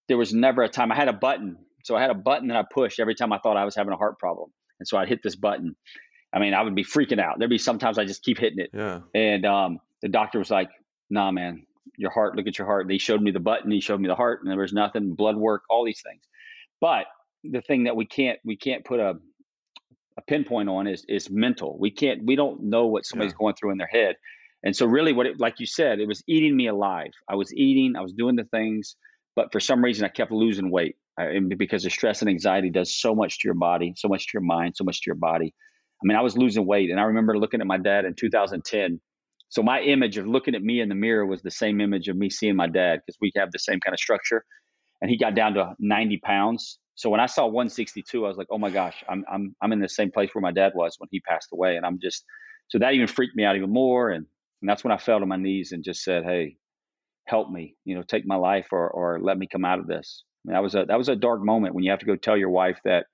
There 0.08 0.18
was 0.18 0.34
never 0.34 0.62
a 0.62 0.68
time 0.68 0.90
I 0.90 0.96
had 0.96 1.06
a 1.06 1.12
button 1.12 1.56
so 1.84 1.96
I 1.96 2.00
had 2.00 2.10
a 2.10 2.14
button 2.14 2.48
that 2.48 2.56
I 2.56 2.64
pushed 2.72 3.00
every 3.00 3.14
time 3.14 3.32
I 3.32 3.38
thought 3.38 3.56
I 3.56 3.64
was 3.64 3.74
having 3.74 3.92
a 3.92 3.96
heart 3.96 4.18
problem. 4.18 4.50
And 4.78 4.88
so 4.88 4.96
I'd 4.96 5.08
hit 5.08 5.22
this 5.22 5.36
button. 5.36 5.76
I 6.32 6.38
mean, 6.38 6.54
I 6.54 6.62
would 6.62 6.74
be 6.74 6.84
freaking 6.84 7.20
out. 7.20 7.38
There'd 7.38 7.50
be 7.50 7.58
sometimes 7.58 7.98
I 7.98 8.04
just 8.04 8.22
keep 8.22 8.38
hitting 8.38 8.60
it. 8.60 8.70
Yeah. 8.72 9.00
And 9.14 9.44
um, 9.44 9.80
the 10.02 10.08
doctor 10.08 10.38
was 10.38 10.50
like, 10.50 10.70
nah, 11.10 11.30
man, 11.30 11.66
your 11.96 12.10
heart, 12.10 12.36
look 12.36 12.46
at 12.46 12.58
your 12.58 12.66
heart. 12.66 12.82
And 12.82 12.92
he 12.92 12.98
showed 12.98 13.20
me 13.20 13.30
the 13.30 13.40
button, 13.40 13.70
he 13.70 13.80
showed 13.80 14.00
me 14.00 14.08
the 14.08 14.14
heart, 14.14 14.40
and 14.42 14.50
there 14.50 14.58
was 14.58 14.72
nothing, 14.72 15.14
blood 15.14 15.36
work, 15.36 15.62
all 15.68 15.84
these 15.84 16.02
things. 16.02 16.22
But 16.80 17.06
the 17.44 17.62
thing 17.62 17.84
that 17.84 17.96
we 17.96 18.06
can't 18.06 18.38
we 18.44 18.56
can't 18.56 18.84
put 18.84 19.00
a 19.00 19.14
a 20.18 20.22
pinpoint 20.26 20.68
on 20.68 20.86
is 20.86 21.04
is 21.08 21.30
mental. 21.30 21.76
We 21.78 21.90
can't 21.90 22.24
we 22.24 22.36
don't 22.36 22.64
know 22.64 22.86
what 22.86 23.06
somebody's 23.06 23.32
yeah. 23.32 23.38
going 23.38 23.54
through 23.54 23.72
in 23.72 23.78
their 23.78 23.86
head. 23.86 24.16
And 24.62 24.76
so 24.76 24.86
really 24.86 25.12
what 25.12 25.26
it 25.26 25.40
like 25.40 25.58
you 25.58 25.66
said, 25.66 26.00
it 26.00 26.08
was 26.08 26.22
eating 26.26 26.56
me 26.56 26.68
alive. 26.68 27.12
I 27.28 27.34
was 27.36 27.52
eating, 27.54 27.96
I 27.96 28.02
was 28.02 28.12
doing 28.12 28.36
the 28.36 28.44
things, 28.44 28.96
but 29.34 29.52
for 29.52 29.60
some 29.60 29.82
reason 29.82 30.04
I 30.04 30.08
kept 30.08 30.32
losing 30.32 30.70
weight 30.70 30.96
because 31.56 31.82
the 31.82 31.90
stress 31.90 32.20
and 32.20 32.30
anxiety 32.30 32.70
does 32.70 32.94
so 32.94 33.14
much 33.14 33.40
to 33.40 33.48
your 33.48 33.54
body, 33.54 33.94
so 33.96 34.08
much 34.08 34.26
to 34.26 34.30
your 34.34 34.42
mind, 34.42 34.74
so 34.76 34.84
much 34.84 35.02
to 35.02 35.06
your 35.06 35.16
body. 35.16 35.54
I 36.02 36.06
mean, 36.06 36.16
I 36.16 36.22
was 36.22 36.36
losing 36.36 36.66
weight, 36.66 36.90
and 36.90 36.98
I 36.98 37.04
remember 37.04 37.38
looking 37.38 37.60
at 37.60 37.66
my 37.66 37.78
dad 37.78 38.04
in 38.04 38.14
2010. 38.14 39.00
So 39.50 39.62
my 39.62 39.80
image 39.80 40.16
of 40.16 40.26
looking 40.26 40.54
at 40.54 40.62
me 40.62 40.80
in 40.80 40.88
the 40.88 40.94
mirror 40.94 41.26
was 41.26 41.42
the 41.42 41.50
same 41.50 41.80
image 41.80 42.08
of 42.08 42.16
me 42.16 42.30
seeing 42.30 42.56
my 42.56 42.68
dad 42.68 43.00
because 43.04 43.18
we 43.20 43.32
have 43.36 43.50
the 43.52 43.58
same 43.58 43.80
kind 43.80 43.92
of 43.92 44.00
structure. 44.00 44.44
And 45.02 45.10
he 45.10 45.18
got 45.18 45.34
down 45.34 45.54
to 45.54 45.74
90 45.78 46.18
pounds. 46.18 46.78
So 46.94 47.10
when 47.10 47.20
I 47.20 47.26
saw 47.26 47.46
162, 47.46 48.24
I 48.24 48.28
was 48.28 48.36
like, 48.36 48.48
"Oh 48.50 48.58
my 48.58 48.70
gosh, 48.70 49.02
I'm 49.08 49.24
I'm 49.30 49.56
I'm 49.62 49.72
in 49.72 49.80
the 49.80 49.88
same 49.88 50.10
place 50.12 50.30
where 50.34 50.42
my 50.42 50.52
dad 50.52 50.72
was 50.74 50.96
when 50.98 51.08
he 51.10 51.20
passed 51.20 51.48
away." 51.52 51.76
And 51.76 51.86
I'm 51.86 51.98
just 52.00 52.24
so 52.68 52.78
that 52.78 52.94
even 52.94 53.06
freaked 53.06 53.36
me 53.36 53.44
out 53.44 53.56
even 53.56 53.72
more. 53.72 54.10
And 54.10 54.26
and 54.62 54.68
that's 54.68 54.84
when 54.84 54.92
I 54.92 54.98
fell 54.98 55.20
to 55.20 55.26
my 55.26 55.36
knees 55.36 55.72
and 55.72 55.82
just 55.82 56.02
said, 56.04 56.24
"Hey, 56.24 56.56
help 57.26 57.50
me, 57.50 57.76
you 57.84 57.94
know, 57.94 58.02
take 58.02 58.26
my 58.26 58.36
life 58.36 58.68
or 58.72 58.90
or 58.90 59.20
let 59.20 59.38
me 59.38 59.48
come 59.50 59.64
out 59.64 59.78
of 59.78 59.86
this." 59.86 60.24
That 60.46 60.62
was 60.62 60.74
a 60.74 60.84
that 60.86 60.98
was 60.98 61.08
a 61.08 61.16
dark 61.16 61.42
moment 61.42 61.74
when 61.74 61.84
you 61.84 61.90
have 61.90 62.00
to 62.00 62.06
go 62.06 62.16
tell 62.16 62.36
your 62.36 62.50
wife 62.50 62.78
that 62.84 63.06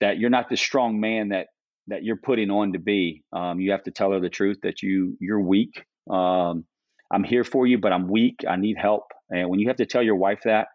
that 0.00 0.18
you're 0.18 0.30
not 0.30 0.48
the 0.48 0.56
strong 0.56 1.00
man 1.00 1.30
that 1.30 1.48
that 1.88 2.02
you're 2.02 2.16
putting 2.16 2.50
on 2.50 2.72
to 2.72 2.78
be. 2.78 3.22
Um, 3.32 3.60
you 3.60 3.72
have 3.72 3.84
to 3.84 3.90
tell 3.90 4.12
her 4.12 4.20
the 4.20 4.30
truth 4.30 4.58
that 4.62 4.82
you 4.82 5.16
you're 5.20 5.40
weak. 5.40 5.84
Um, 6.10 6.64
I'm 7.10 7.24
here 7.24 7.44
for 7.44 7.66
you, 7.66 7.78
but 7.78 7.92
I'm 7.92 8.08
weak. 8.08 8.44
I 8.48 8.56
need 8.56 8.76
help. 8.78 9.04
And 9.30 9.48
when 9.48 9.60
you 9.60 9.68
have 9.68 9.76
to 9.76 9.86
tell 9.86 10.02
your 10.02 10.16
wife 10.16 10.40
that, 10.44 10.68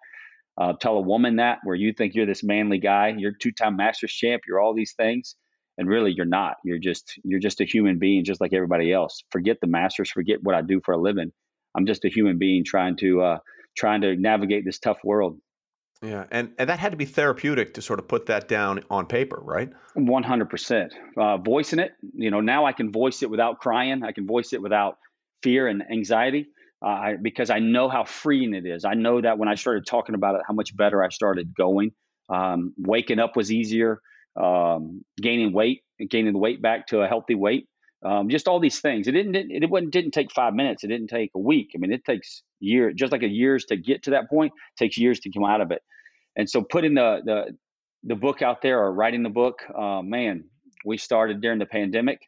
uh, 0.57 0.73
tell 0.79 0.95
a 0.97 1.01
woman 1.01 1.37
that, 1.37 1.59
where 1.63 1.75
you 1.75 1.93
think 1.93 2.15
you're 2.15 2.25
this 2.25 2.43
manly 2.43 2.79
guy, 2.79 3.13
you're 3.17 3.31
two-time 3.31 3.75
Masters 3.75 4.11
champ, 4.11 4.43
you're 4.47 4.59
all 4.59 4.73
these 4.73 4.93
things, 4.93 5.35
and 5.77 5.87
really 5.87 6.11
you're 6.11 6.25
not. 6.25 6.55
You're 6.63 6.79
just 6.79 7.19
you're 7.23 7.39
just 7.39 7.61
a 7.61 7.65
human 7.65 7.99
being, 7.99 8.23
just 8.23 8.41
like 8.41 8.53
everybody 8.53 8.91
else. 8.91 9.23
Forget 9.31 9.57
the 9.61 9.67
Masters. 9.67 10.11
Forget 10.11 10.39
what 10.43 10.55
I 10.55 10.61
do 10.61 10.81
for 10.83 10.93
a 10.93 10.97
living. 10.97 11.31
I'm 11.75 11.85
just 11.85 12.05
a 12.05 12.09
human 12.09 12.37
being 12.37 12.63
trying 12.65 12.97
to 12.97 13.21
uh, 13.21 13.39
trying 13.77 14.01
to 14.01 14.15
navigate 14.15 14.65
this 14.65 14.79
tough 14.79 14.99
world. 15.03 15.39
Yeah, 16.01 16.25
and 16.31 16.53
and 16.57 16.69
that 16.69 16.79
had 16.79 16.91
to 16.91 16.97
be 16.97 17.05
therapeutic 17.05 17.73
to 17.73 17.81
sort 17.81 17.99
of 17.99 18.07
put 18.07 18.27
that 18.27 18.47
down 18.47 18.83
on 18.89 19.05
paper, 19.05 19.39
right? 19.41 19.69
One 19.95 20.23
hundred 20.23 20.49
percent. 20.49 20.93
Uh, 21.17 21.37
voicing 21.37 21.79
it, 21.79 21.91
you 22.13 22.31
know, 22.31 22.39
now 22.39 22.65
I 22.65 22.71
can 22.71 22.91
voice 22.91 23.21
it 23.21 23.29
without 23.29 23.59
crying. 23.59 24.03
I 24.03 24.13
can 24.13 24.25
voice 24.25 24.53
it 24.53 24.61
without 24.61 24.97
fear 25.43 25.67
and 25.67 25.83
anxiety, 25.91 26.47
uh, 26.81 27.13
because 27.21 27.49
I 27.49 27.59
know 27.59 27.89
how 27.89 28.05
freeing 28.05 28.53
it 28.53 28.65
is. 28.65 28.85
I 28.85 28.93
know 28.93 29.19
that 29.19 29.37
when 29.37 29.49
I 29.49 29.55
started 29.55 29.85
talking 29.85 30.15
about 30.15 30.35
it, 30.35 30.41
how 30.47 30.53
much 30.53 30.75
better 30.75 31.03
I 31.03 31.09
started 31.09 31.53
going. 31.53 31.91
Um, 32.29 32.73
waking 32.77 33.19
up 33.19 33.35
was 33.35 33.51
easier. 33.51 33.99
Um, 34.39 35.03
gaining 35.21 35.51
weight, 35.51 35.81
gaining 36.09 36.31
the 36.31 36.39
weight 36.39 36.61
back 36.61 36.87
to 36.87 37.01
a 37.01 37.07
healthy 37.07 37.35
weight. 37.35 37.67
Um, 38.03 38.29
just 38.29 38.47
all 38.47 38.59
these 38.59 38.79
things. 38.79 39.07
It 39.07 39.11
didn't. 39.11 39.35
It, 39.35 39.63
it 39.63 39.69
wasn't, 39.69 39.91
didn't 39.91 40.11
take 40.11 40.31
five 40.31 40.53
minutes. 40.53 40.83
It 40.83 40.87
didn't 40.87 41.07
take 41.07 41.31
a 41.35 41.39
week. 41.39 41.71
I 41.75 41.79
mean, 41.79 41.91
it 41.91 42.05
takes 42.05 42.43
year, 42.59 42.93
just 42.93 43.11
like 43.11 43.23
a 43.23 43.27
years 43.27 43.65
to 43.65 43.77
get 43.77 44.03
to 44.03 44.11
that 44.11 44.29
point. 44.29 44.53
takes 44.77 44.97
years 44.97 45.19
to 45.21 45.31
come 45.31 45.43
out 45.43 45.61
of 45.61 45.71
it. 45.71 45.81
And 46.37 46.49
so, 46.49 46.61
putting 46.61 46.93
the 46.93 47.19
the 47.25 47.57
the 48.03 48.15
book 48.15 48.41
out 48.41 48.61
there 48.61 48.79
or 48.81 48.93
writing 48.93 49.23
the 49.23 49.29
book, 49.29 49.59
uh, 49.77 50.01
man, 50.01 50.45
we 50.85 50.97
started 50.97 51.41
during 51.41 51.59
the 51.59 51.65
pandemic, 51.65 52.21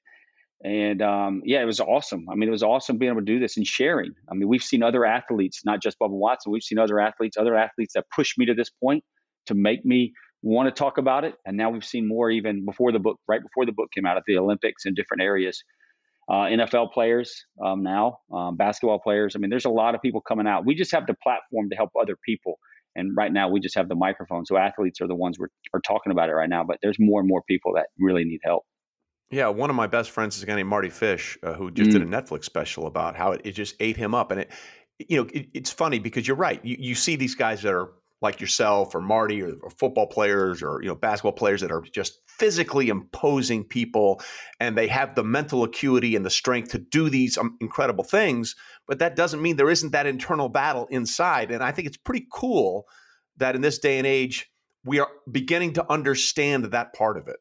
and 0.64 1.02
um, 1.02 1.42
yeah, 1.46 1.62
it 1.62 1.66
was 1.66 1.80
awesome. 1.80 2.28
I 2.30 2.36
mean, 2.36 2.50
it 2.50 2.52
was 2.52 2.64
awesome 2.64 2.98
being 2.98 3.12
able 3.12 3.22
to 3.22 3.26
do 3.26 3.40
this 3.40 3.56
and 3.56 3.66
sharing. 3.66 4.12
I 4.30 4.36
mean, 4.36 4.50
we've 4.50 4.64
seen 4.64 4.84
other 4.84 5.06
athletes, 5.06 5.62
not 5.64 5.82
just 5.82 5.98
Bubba 6.00 6.10
Watson. 6.10 6.52
We've 6.52 6.62
seen 6.62 6.80
other 6.80 7.00
athletes, 7.00 7.38
other 7.38 7.56
athletes 7.56 7.94
that 7.94 8.06
pushed 8.14 8.38
me 8.38 8.46
to 8.48 8.54
this 8.54 8.70
point 8.70 9.06
to 9.46 9.56
make 9.56 9.86
me 9.86 10.14
want 10.42 10.68
to 10.68 10.78
talk 10.78 10.98
about 10.98 11.24
it. 11.24 11.36
And 11.46 11.58
now 11.58 11.70
we've 11.70 11.86
seen 11.86 12.08
more 12.08 12.30
even 12.30 12.66
before 12.66 12.92
the 12.92 13.00
book, 13.00 13.20
right 13.28 13.42
before 13.42 13.66
the 13.66 13.72
book 13.72 13.90
came 13.94 14.06
out 14.06 14.18
at 14.18 14.24
the 14.26 14.38
Olympics 14.38 14.86
in 14.86 14.94
different 14.94 15.24
areas. 15.24 15.64
Uh, 16.30 16.46
NFL 16.46 16.94
players 16.94 17.46
um, 17.64 17.84
now, 17.84 18.20
um, 18.32 18.56
basketball 18.56 19.00
players. 19.00 19.36
I 19.36 19.40
mean, 19.40 19.50
there's 19.50 19.66
a 19.66 19.70
lot 19.70 19.96
of 19.96 20.02
people 20.02 20.22
coming 20.22 20.48
out. 20.48 20.66
We 20.66 20.76
just 20.76 20.92
have 20.94 21.06
the 21.06 21.16
platform 21.22 21.70
to 21.70 21.76
help 21.76 21.90
other 22.00 22.16
people. 22.26 22.58
And 22.96 23.16
right 23.16 23.32
now, 23.32 23.50
we 23.50 23.60
just 23.60 23.76
have 23.76 23.90
the 23.90 23.96
microphone. 23.96 24.46
So 24.46 24.58
athletes 24.58 25.02
are 25.02 25.08
the 25.08 25.16
ones 25.16 25.38
we're 25.40 25.48
are 25.74 25.82
talking 25.82 26.12
about 26.12 26.30
it 26.30 26.34
right 26.34 26.50
now. 26.50 26.64
But 26.64 26.78
there's 26.82 26.98
more 27.00 27.20
and 27.20 27.28
more 27.28 27.42
people 27.48 27.74
that 27.76 27.88
really 27.98 28.24
need 28.24 28.40
help. 28.44 28.64
Yeah, 29.30 29.48
one 29.48 29.70
of 29.70 29.78
my 29.78 29.88
best 29.88 30.12
friends 30.12 30.36
is 30.36 30.44
a 30.44 30.46
guy 30.46 30.56
named 30.56 30.68
Mardy 30.68 30.90
Fish, 30.90 31.38
uh, 31.42 31.54
who 31.54 31.72
just 31.72 31.90
mm. 31.90 31.94
did 31.94 32.02
a 32.02 32.06
Netflix 32.06 32.44
special 32.44 32.86
about 32.86 33.16
how 33.16 33.32
it, 33.32 33.42
it 33.46 33.52
just 33.54 33.76
ate 33.80 33.96
him 33.96 34.14
up. 34.14 34.32
And 34.32 34.42
it, 34.42 34.52
you 35.00 35.18
know, 35.18 35.30
it, 35.34 35.48
it's 35.54 35.72
funny 35.72 36.00
because 36.00 36.28
you're 36.28 36.38
right. 36.38 36.64
You, 36.66 36.76
you 36.80 36.96
see 36.96 37.16
these 37.16 37.36
guys 37.36 37.62
that 37.62 37.74
are 37.74 37.92
like 38.22 38.40
yourself 38.40 38.94
or 38.94 39.02
Mardy 39.02 39.42
or, 39.42 39.54
or, 39.62 39.70
football 39.72 40.08
players 40.08 40.62
or 40.62 40.82
you 40.82 40.88
know 40.88 40.96
basketball 40.96 41.32
players 41.32 41.62
that 41.62 41.72
are 41.72 41.82
just 41.82 42.20
physically 42.28 42.90
imposing 42.90 43.64
people 43.64 44.22
and 44.60 44.78
they 44.78 44.88
have 44.88 45.16
the 45.16 45.24
mental 45.24 45.64
acuity 45.64 46.16
and 46.16 46.26
the 46.26 46.30
strength 46.30 46.72
to 46.72 46.78
do 46.78 47.10
these 47.10 47.38
um, 47.38 47.58
incredible 47.60 48.04
things 48.04 48.56
but 48.88 49.00
that 49.00 49.16
doesn't 49.16 49.42
mean 49.42 49.56
there 49.56 49.70
isn't 49.70 49.92
that 49.92 50.06
internal 50.06 50.50
battle 50.50 50.88
inside 50.92 51.52
and 51.52 51.64
I 51.64 51.72
think 51.72 51.88
it's 51.88 51.98
pretty 51.98 52.28
cool 52.32 52.86
that 53.38 53.56
in 53.56 53.62
this 53.62 53.80
day 53.80 53.98
and 53.98 54.08
age 54.08 54.50
we 54.84 55.00
are 55.00 55.10
beginning 55.32 55.74
to 55.74 55.92
understand 55.92 56.66
that 56.66 56.94
part 56.94 57.18
of 57.18 57.28
it 57.28 57.38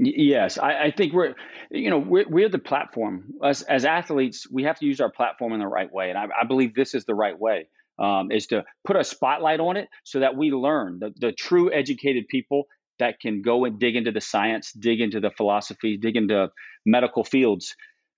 Yes, 0.00 0.58
I, 0.58 0.84
I, 0.84 0.90
think 0.92 1.12
we're, 1.12 1.34
you 1.72 1.90
know, 1.90 1.98
we're, 1.98 2.28
we're 2.28 2.48
the 2.48 2.60
platform. 2.60 3.34
As, 3.42 3.62
as 3.62 3.84
athletes, 3.84 4.48
we 4.48 4.62
have 4.62 4.78
to 4.78 4.86
use 4.86 5.00
our 5.00 5.10
platform 5.10 5.52
in 5.54 5.58
the 5.58 5.66
right 5.66 5.92
way, 5.92 6.08
and 6.08 6.16
I, 6.16 6.28
I 6.40 6.44
believe 6.46 6.72
this 6.72 6.94
is 6.94 7.04
the 7.04 7.16
right 7.16 7.36
way 7.36 7.66
um, 7.98 8.30
is 8.30 8.46
to 8.48 8.64
put 8.86 8.96
a 8.96 9.04
spotlight 9.04 9.60
on 9.60 9.76
it 9.76 9.88
so 10.04 10.20
that 10.20 10.36
we 10.36 10.50
learn 10.50 10.98
the, 11.00 11.12
the 11.16 11.32
true 11.32 11.72
educated 11.72 12.26
people 12.28 12.64
that 12.98 13.20
can 13.20 13.42
go 13.42 13.64
and 13.64 13.78
dig 13.78 13.96
into 13.96 14.10
the 14.10 14.20
science, 14.20 14.72
dig 14.72 15.00
into 15.00 15.20
the 15.20 15.30
philosophy, 15.30 15.96
dig 15.96 16.16
into 16.16 16.48
medical 16.84 17.24
fields. 17.24 17.74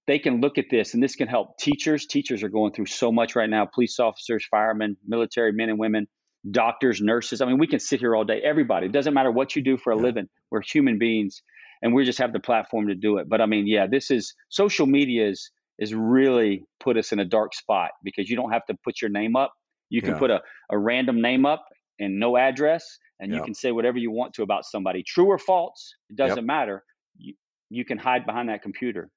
They 0.07 0.19
can 0.19 0.40
look 0.40 0.59
at 0.59 0.66
this, 0.71 0.95
and 0.95 1.03
this 1.03 1.14
can 1.14 1.29
help 1.29 1.59
teachers. 1.59 2.07
Teachers 2.07 2.43
are 2.43 2.49
going 2.49 2.73
through 2.73 2.87
so 2.87 3.12
much 3.12 3.37
right 3.37 3.49
now 3.49 3.66
police 3.66 4.01
officers, 4.01 4.47
firemen, 4.51 4.97
military 5.07 5.53
men 5.53 5.69
and 5.69 5.79
women, 5.79 6.09
doctors, 6.51 7.01
nurses. 7.01 7.40
I 7.40 7.47
mean, 7.47 7.59
we 7.59 7.66
can 7.66 7.79
sit 7.79 8.01
here 8.01 8.16
all 8.16 8.25
day. 8.25 8.40
Everybody, 8.43 8.87
it 8.87 8.93
doesn't 8.93 9.14
matter 9.14 9.31
what 9.31 9.55
you 9.55 9.62
do 9.62 9.77
for 9.77 9.93
a 9.93 9.97
yeah. 9.97 10.03
living, 10.03 10.29
we're 10.51 10.62
human 10.62 10.99
beings, 10.99 11.43
and 11.83 11.95
we 11.95 12.05
just 12.05 12.19
have 12.19 12.33
the 12.33 12.40
platform 12.40 12.88
to 12.88 12.95
do 12.95 13.19
it. 13.19 13.29
But 13.29 13.40
I 13.40 13.47
mean, 13.47 13.66
yeah, 13.66 13.87
this 13.87 14.11
is 14.11 14.35
social 14.49 14.87
media 14.87 15.29
is, 15.29 15.51
is 15.79 15.95
really 15.95 16.64
put 16.81 16.97
us 16.97 17.12
in 17.12 17.20
a 17.20 17.24
dark 17.24 17.55
spot 17.55 17.91
because 18.03 18.28
you 18.28 18.37
don't 18.37 18.53
have 18.53 18.66
to 18.66 18.74
put 18.85 19.01
your 19.01 19.11
name 19.11 19.37
up 19.37 19.53
you 19.91 20.01
can 20.01 20.12
yeah. 20.12 20.18
put 20.18 20.30
a, 20.30 20.41
a 20.70 20.78
random 20.78 21.20
name 21.20 21.45
up 21.45 21.66
and 21.99 22.18
no 22.18 22.36
address, 22.36 22.99
and 23.20 23.32
you 23.32 23.43
can 23.43 23.55
say 23.55 23.72
whatever 23.72 23.99
you 23.99 24.11
want 24.11 24.32
to 24.34 24.43
about 24.43 24.64
somebody, 24.64 25.03
true 25.03 25.26
or 25.26 25.38
false. 25.38 25.95
It 26.09 26.16
doesn't 26.16 26.38
yep. 26.38 26.45
matter. 26.45 26.84
You, 27.18 27.34
you 27.68 27.84
can 27.84 27.99
hide 27.99 28.24
behind 28.24 28.49
that 28.49 28.62
computer. 28.62 29.11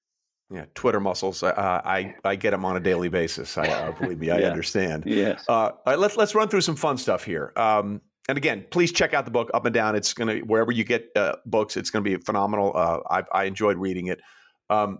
Yeah, 0.54 0.66
Twitter 0.76 1.00
muscles. 1.00 1.42
Uh, 1.42 1.54
I 1.56 2.16
I 2.24 2.36
get 2.36 2.52
them 2.52 2.66
on 2.66 2.76
a 2.76 2.80
daily 2.80 3.10
basis. 3.10 3.58
I 3.58 3.68
uh, 3.68 3.92
believe 3.94 4.20
me, 4.20 4.30
I 4.32 4.40
yeah. 4.40 4.50
understand. 4.50 5.06
Yes. 5.08 5.46
Uh, 5.48 5.54
all 5.54 5.82
right, 5.88 5.98
let's 5.98 6.18
let's 6.18 6.36
run 6.36 6.50
through 6.50 6.62
some 6.62 6.76
fun 6.76 6.98
stuff 6.98 7.24
here. 7.24 7.54
Um, 7.56 8.02
and 8.30 8.38
again, 8.38 8.66
please 8.70 8.92
check 8.92 9.14
out 9.14 9.26
the 9.26 9.32
book 9.32 9.50
Up 9.54 9.66
and 9.66 9.74
Down. 9.74 9.96
It's 9.96 10.14
gonna 10.14 10.40
wherever 10.40 10.72
you 10.72 10.84
get 10.84 11.10
uh, 11.16 11.38
books. 11.46 11.78
It's 11.78 11.90
gonna 11.90 12.04
be 12.04 12.18
phenomenal. 12.18 12.72
Uh, 12.76 13.00
I 13.10 13.24
I 13.32 13.44
enjoyed 13.46 13.78
reading 13.78 14.08
it. 14.08 14.22
Um, 14.70 15.00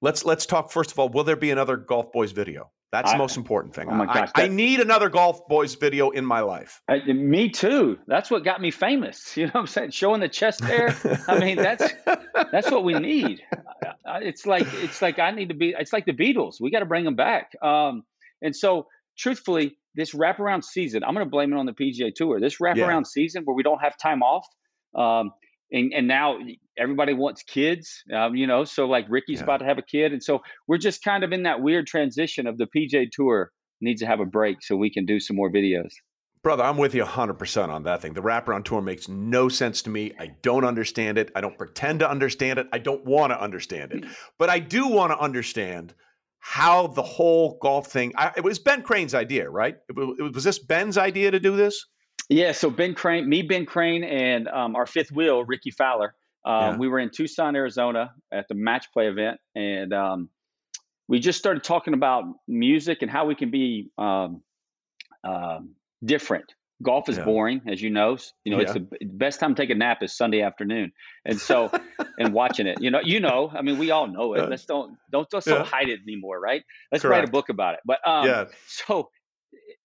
let's 0.00 0.24
let's 0.24 0.46
talk 0.46 0.70
first 0.70 0.92
of 0.92 0.98
all. 0.98 1.08
Will 1.08 1.24
there 1.24 1.36
be 1.36 1.50
another 1.50 1.76
Golf 1.76 2.12
Boys 2.12 2.32
video? 2.32 2.70
That's 2.94 3.10
I, 3.10 3.14
the 3.14 3.18
most 3.18 3.36
important 3.36 3.74
thing. 3.74 3.88
Oh 3.88 3.94
my 3.94 4.06
gosh, 4.06 4.30
I, 4.36 4.42
that, 4.42 4.50
I, 4.52 4.54
need 4.54 4.78
another 4.78 5.08
golf 5.08 5.48
boys 5.48 5.74
video 5.74 6.10
in 6.10 6.24
my 6.24 6.42
life. 6.42 6.80
I, 6.88 7.00
me 7.12 7.48
too. 7.48 7.98
That's 8.06 8.30
what 8.30 8.44
got 8.44 8.60
me 8.60 8.70
famous. 8.70 9.36
You 9.44 9.46
know 9.46 9.52
what 9.54 9.60
I'm 9.62 9.66
saying? 9.66 9.90
Showing 9.90 10.20
the 10.20 10.28
chest 10.28 10.62
hair. 10.62 10.96
I 11.26 11.40
mean, 11.40 11.56
that's 11.56 11.92
that's 12.52 12.70
what 12.70 12.84
we 12.84 12.94
need. 12.94 13.42
It's 14.06 14.46
like 14.46 14.72
it's 14.74 15.02
like 15.02 15.18
I 15.18 15.32
need 15.32 15.48
to 15.48 15.56
be. 15.56 15.74
It's 15.76 15.92
like 15.92 16.06
the 16.06 16.12
Beatles. 16.12 16.60
We 16.60 16.70
got 16.70 16.78
to 16.78 16.86
bring 16.86 17.04
them 17.04 17.16
back. 17.16 17.50
Um, 17.60 18.04
and 18.40 18.54
so, 18.54 18.86
truthfully, 19.18 19.76
this 19.96 20.14
wraparound 20.14 20.62
season, 20.62 21.02
I'm 21.02 21.14
going 21.14 21.26
to 21.26 21.30
blame 21.30 21.52
it 21.52 21.56
on 21.56 21.66
the 21.66 21.72
PGA 21.72 22.14
Tour. 22.14 22.38
This 22.38 22.58
wraparound 22.58 22.76
yeah. 22.76 23.02
season 23.12 23.42
where 23.44 23.56
we 23.56 23.64
don't 23.64 23.80
have 23.80 23.98
time 23.98 24.22
off. 24.22 24.46
Um, 24.94 25.32
and, 25.74 25.92
and 25.92 26.08
now 26.08 26.38
everybody 26.78 27.12
wants 27.12 27.42
kids, 27.42 28.02
um, 28.14 28.34
you 28.36 28.46
know. 28.46 28.64
So 28.64 28.86
like 28.86 29.06
Rickie's 29.08 29.38
yeah. 29.38 29.44
about 29.44 29.58
to 29.58 29.66
have 29.66 29.78
a 29.78 29.82
kid, 29.82 30.12
and 30.12 30.22
so 30.22 30.40
we're 30.66 30.78
just 30.78 31.02
kind 31.02 31.24
of 31.24 31.32
in 31.32 31.42
that 31.42 31.60
weird 31.60 31.86
transition 31.86 32.46
of 32.46 32.56
the 32.56 32.66
PGA 32.66 33.10
Tour 33.10 33.50
needs 33.80 34.00
to 34.00 34.06
have 34.06 34.20
a 34.20 34.24
break 34.24 34.62
so 34.62 34.76
we 34.76 34.90
can 34.90 35.04
do 35.04 35.20
some 35.20 35.36
more 35.36 35.50
videos. 35.50 35.90
Brother, 36.42 36.62
I'm 36.62 36.76
with 36.76 36.94
you 36.94 37.02
100% 37.02 37.68
on 37.70 37.84
that 37.84 38.02
thing. 38.02 38.12
The 38.12 38.20
wraparound 38.20 38.64
tour 38.64 38.82
makes 38.82 39.08
no 39.08 39.48
sense 39.48 39.80
to 39.82 39.90
me. 39.90 40.12
I 40.18 40.34
don't 40.42 40.64
understand 40.64 41.16
it. 41.16 41.30
I 41.34 41.40
don't 41.40 41.56
pretend 41.56 42.00
to 42.00 42.10
understand 42.10 42.58
it. 42.58 42.66
I 42.70 42.78
don't 42.78 43.02
want 43.04 43.32
to 43.32 43.40
understand 43.40 43.92
it. 43.92 44.04
But 44.38 44.50
I 44.50 44.58
do 44.58 44.88
want 44.88 45.12
to 45.12 45.18
understand 45.18 45.94
how 46.38 46.88
the 46.88 47.02
whole 47.02 47.58
golf 47.62 47.86
thing. 47.86 48.12
I, 48.16 48.32
it 48.36 48.44
was 48.44 48.58
Ben 48.58 48.82
Crane's 48.82 49.14
idea, 49.14 49.48
right? 49.48 49.76
It, 49.88 49.96
it, 50.18 50.34
was 50.34 50.44
this 50.44 50.58
Ben's 50.58 50.98
idea 50.98 51.30
to 51.30 51.40
do 51.40 51.56
this? 51.56 51.86
Yeah, 52.28 52.52
so 52.52 52.70
Ben 52.70 52.94
Crane, 52.94 53.28
me, 53.28 53.42
Ben 53.42 53.66
Crane, 53.66 54.04
and 54.04 54.48
um, 54.48 54.76
our 54.76 54.86
fifth 54.86 55.12
wheel, 55.12 55.44
Rickie 55.44 55.70
Fowler. 55.70 56.14
Um, 56.44 56.54
yeah. 56.54 56.76
We 56.76 56.88
were 56.88 56.98
in 56.98 57.10
Tucson, 57.10 57.56
Arizona, 57.56 58.12
at 58.32 58.48
the 58.48 58.54
match 58.54 58.86
play 58.92 59.08
event, 59.08 59.40
and 59.54 59.92
um, 59.92 60.28
we 61.08 61.20
just 61.20 61.38
started 61.38 61.64
talking 61.64 61.94
about 61.94 62.24
music 62.48 63.02
and 63.02 63.10
how 63.10 63.26
we 63.26 63.34
can 63.34 63.50
be 63.50 63.90
um, 63.98 64.42
um, 65.22 65.74
different. 66.04 66.52
Golf 66.82 67.08
is 67.08 67.16
yeah. 67.16 67.24
boring, 67.24 67.62
as 67.66 67.80
you 67.80 67.90
know. 67.90 68.18
You 68.44 68.52
know, 68.52 68.60
yeah. 68.60 68.64
it's 68.64 68.72
the 68.72 69.06
best 69.06 69.40
time 69.40 69.54
to 69.54 69.62
take 69.62 69.70
a 69.70 69.74
nap 69.74 70.02
is 70.02 70.16
Sunday 70.16 70.42
afternoon, 70.42 70.92
and 71.24 71.38
so 71.38 71.70
and 72.18 72.34
watching 72.34 72.66
it. 72.66 72.80
You 72.80 72.90
know, 72.90 73.00
you 73.02 73.20
know. 73.20 73.50
I 73.54 73.62
mean, 73.62 73.78
we 73.78 73.90
all 73.90 74.06
know 74.06 74.34
it. 74.34 74.48
Let's 74.50 74.64
don't 74.64 74.96
don't 75.10 75.26
let's 75.32 75.46
don't 75.46 75.66
hide 75.66 75.88
it 75.88 76.00
anymore, 76.02 76.40
right? 76.40 76.62
Let's 76.90 77.02
Correct. 77.02 77.20
write 77.20 77.28
a 77.28 77.30
book 77.30 77.48
about 77.48 77.74
it. 77.74 77.80
But 77.86 78.06
um, 78.06 78.26
yeah. 78.26 78.44
So 78.66 79.10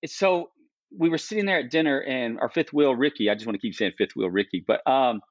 so 0.06 0.50
we 0.98 1.10
were 1.10 1.18
sitting 1.18 1.46
there 1.46 1.60
at 1.60 1.70
dinner 1.70 2.00
and 2.00 2.40
our 2.40 2.50
fifth 2.50 2.74
wheel 2.74 2.96
Rickie, 2.96 3.30
I 3.30 3.36
just 3.36 3.46
want 3.46 3.56
to 3.56 3.62
keep 3.62 3.76
saying 3.76 3.94
fifth 3.98 4.16
wheel 4.16 4.30
Rickie, 4.30 4.64
but 4.66 4.86
um, 4.90 5.22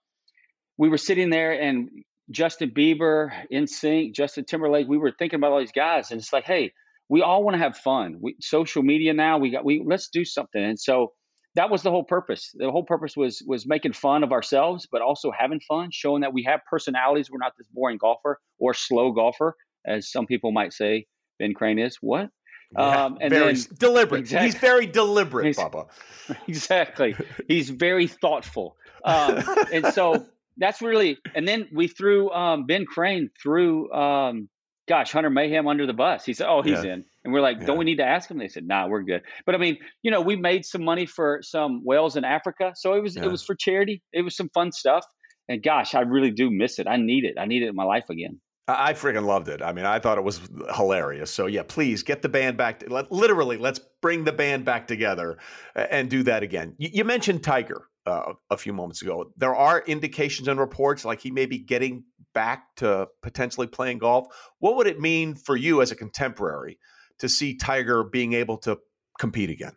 we 0.77 0.89
were 0.89 0.99
sitting 0.99 1.31
there 1.31 1.53
and 1.53 1.91
Justin 2.31 2.71
Bieber, 2.71 3.31
NSYNC, 3.53 4.15
Justin 4.15 4.45
Timberlake, 4.45 4.87
we 4.87 4.99
were 4.99 5.13
thinking 5.19 5.39
about 5.39 5.53
all 5.53 5.59
these 5.59 5.73
guys 5.73 6.11
and 6.11 6.21
it's 6.21 6.33
like, 6.33 6.45
hey, 6.45 6.73
we 7.09 7.23
all 7.23 7.43
want 7.43 7.55
to 7.55 7.59
have 7.59 7.77
fun. 7.77 8.19
We 8.21 8.37
social 8.41 8.83
media 8.83 9.15
now, 9.15 9.39
we 9.39 9.51
got 9.51 9.65
we 9.65 9.83
let's 9.85 10.09
do 10.09 10.25
something. 10.25 10.63
And 10.63 10.79
so 10.79 11.13
that 11.55 11.71
was 11.71 11.83
the 11.83 11.91
whole 11.91 12.05
purpose. 12.05 12.51
The 12.55 12.71
whole 12.71 12.85
purpose 12.85 13.17
was 13.17 13.43
was 13.47 13.67
making 13.67 13.95
fun 13.95 14.23
of 14.23 14.33
ourselves, 14.33 14.87
but 14.91 15.01
also 15.01 15.33
having 15.37 15.61
fun, 15.61 15.89
showing 15.91 16.21
that 16.21 16.33
we 16.33 16.45
have 16.45 16.61
personalities. 16.71 17.31
We're 17.31 17.39
not 17.39 17.53
this 17.57 17.67
boring 17.73 17.99
golfer 17.99 18.39
or 18.59 18.75
slow 18.75 19.13
golfer, 19.13 19.57
as 19.87 20.11
some 20.11 20.27
people 20.27 20.53
might 20.53 20.73
say 20.73 21.07
Ben 21.39 21.55
Crane 21.55 21.79
is. 21.79 21.97
What? 22.01 22.29
Yeah, 22.73 23.05
um, 23.05 23.19
and 23.21 23.33
very 23.33 23.55
then, 23.55 23.65
deliberate. 23.79 24.21
Exactly, 24.21 24.47
He's 24.49 24.59
very 24.59 24.87
deliberate, 24.87 25.47
he's, 25.47 25.57
Papa. 25.57 25.87
Exactly. 26.49 27.17
He's 27.47 27.71
very 27.71 28.07
thoughtful. 28.07 28.77
Um, 29.05 29.43
and 29.73 29.87
so 29.87 30.27
that's 30.59 30.83
really, 30.83 31.19
and 31.35 31.49
then 31.49 31.69
we 31.73 31.89
threw 31.89 32.31
um, 32.31 32.67
Ben 32.67 32.85
Crane 32.85 33.31
through, 33.43 33.91
um, 33.93 34.51
gosh, 34.87 35.13
Hunter 35.13 35.31
Mahan 35.31 35.67
under 35.67 35.87
the 35.87 35.95
bus. 35.95 36.25
He 36.25 36.35
said, 36.35 36.47
"Oh, 36.49 36.63
he's 36.63 36.85
yeah. 36.85 36.95
in," 36.95 37.05
and 37.25 37.33
we're 37.33 37.41
like, 37.41 37.65
"Don't 37.65 37.79
we 37.79 37.85
need 37.85 37.99
to 37.99 38.07
ask 38.07 38.31
him?" 38.31 38.39
They 38.39 38.49
said, 38.49 38.67
"Nah, 38.67 38.89
we're 38.89 39.03
good." 39.03 39.23
But 39.47 39.55
I 39.55 39.59
mean, 39.59 39.79
you 40.03 40.11
know, 40.11 40.21
we 40.21 40.37
made 40.37 40.65
some 40.65 40.85
money 40.85 41.07
for 41.07 41.41
some 41.43 41.83
whales 41.85 42.17
in 42.17 42.25
Africa, 42.25 42.73
so 42.75 42.95
it 42.95 43.03
was 43.03 43.17
it 43.17 43.27
was 43.27 43.43
for 43.43 43.55
charity. 43.55 44.03
It 44.13 44.23
was 44.23 44.37
some 44.37 44.49
fun 44.51 44.73
stuff, 44.73 45.07
and 45.49 45.63
gosh, 45.63 45.95
I 45.95 46.01
really 46.01 46.31
do 46.31 46.51
miss 46.51 46.79
it. 46.79 46.87
I 46.87 46.97
need 46.97 47.25
it. 47.25 47.37
I 47.39 47.47
need 47.47 47.63
it 47.63 47.69
in 47.69 47.75
my 47.75 47.85
life 47.85 48.11
again. 48.11 48.41
I 48.69 48.93
freaking 48.93 49.25
loved 49.25 49.49
it. 49.49 49.63
I 49.63 49.73
mean, 49.73 49.87
I 49.87 49.99
thought 49.99 50.19
it 50.19 50.25
was 50.25 50.43
hilarious. 50.77 51.31
So 51.31 51.47
yeah, 51.47 51.63
please 51.67 52.03
get 52.03 52.21
the 52.21 52.29
band 52.29 52.59
back. 52.59 52.81
To, 52.81 52.93
let, 52.93 53.11
literally, 53.11 53.57
let's 53.57 53.81
bring 54.03 54.25
the 54.25 54.33
band 54.33 54.67
back 54.67 54.87
together 54.87 55.39
and 55.75 56.11
do 56.11 56.23
that 56.25 56.43
again. 56.43 56.75
You, 56.77 56.91
you 56.93 57.05
mentioned 57.05 57.43
Tiger 57.43 57.89
uh, 58.05 58.35
a 58.51 58.59
few 58.59 58.75
moments 58.75 59.01
ago. 59.01 59.33
There 59.39 59.55
are 59.55 59.83
indications 59.87 60.49
and 60.49 60.61
reports 60.61 61.07
like 61.07 61.21
he 61.21 61.31
may 61.31 61.47
be 61.47 61.59
getting 61.59 62.05
back 62.35 62.77
to 62.77 63.09
potentially 63.23 63.67
playing 63.67 63.99
golf. 63.99 64.27
What 64.59 64.77
would 64.77 64.87
it 64.87 65.01
mean 65.01 65.35
for 65.35 65.57
you 65.57 65.81
as 65.81 65.91
a 65.91 65.97
contemporary 65.97 66.79
to 67.21 67.29
see 67.29 67.57
Tiger 67.57 68.05
being 68.05 68.35
able 68.35 68.59
to 68.59 68.79
compete 69.19 69.49
again? 69.49 69.73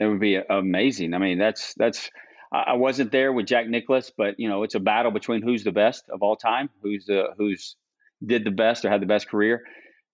It 0.00 0.06
would 0.06 0.20
be 0.20 0.36
amazing. 0.36 1.12
I 1.12 1.18
mean, 1.18 1.38
that's 1.38 1.74
that's. 1.76 2.10
I 2.52 2.74
wasn't 2.74 3.10
there 3.10 3.32
with 3.32 3.46
Jack 3.46 3.66
Nicklaus, 3.66 4.12
but 4.16 4.36
you 4.38 4.48
know, 4.48 4.62
it's 4.62 4.76
a 4.76 4.80
battle 4.80 5.10
between 5.10 5.42
who's 5.42 5.64
the 5.64 5.72
best 5.72 6.04
of 6.08 6.22
all 6.22 6.36
time, 6.36 6.70
who's 6.82 7.04
the 7.04 7.30
who's 7.36 7.76
did 8.26 8.44
the 8.44 8.50
best 8.50 8.84
or 8.84 8.90
had 8.90 9.02
the 9.02 9.06
best 9.06 9.28
career. 9.28 9.62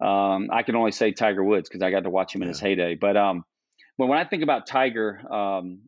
Um, 0.01 0.49
I 0.53 0.63
can 0.63 0.77
only 0.77 0.93
say 0.93 1.13
Tiger 1.13 1.45
Woods 1.45 1.69
because 1.69 1.83
I 1.83 1.91
got 1.91 2.05
to 2.05 2.11
watch 2.11 2.35
him 2.35 2.43
in 2.43 2.49
yeah. 2.49 2.53
his 2.53 2.61
heyday. 2.61 2.95
But 2.95 3.17
um, 3.17 3.45
but 3.99 4.07
when 4.07 4.19
I 4.19 4.25
think 4.25 4.43
about 4.43 4.67
Tiger 4.67 5.21
um, 5.33 5.81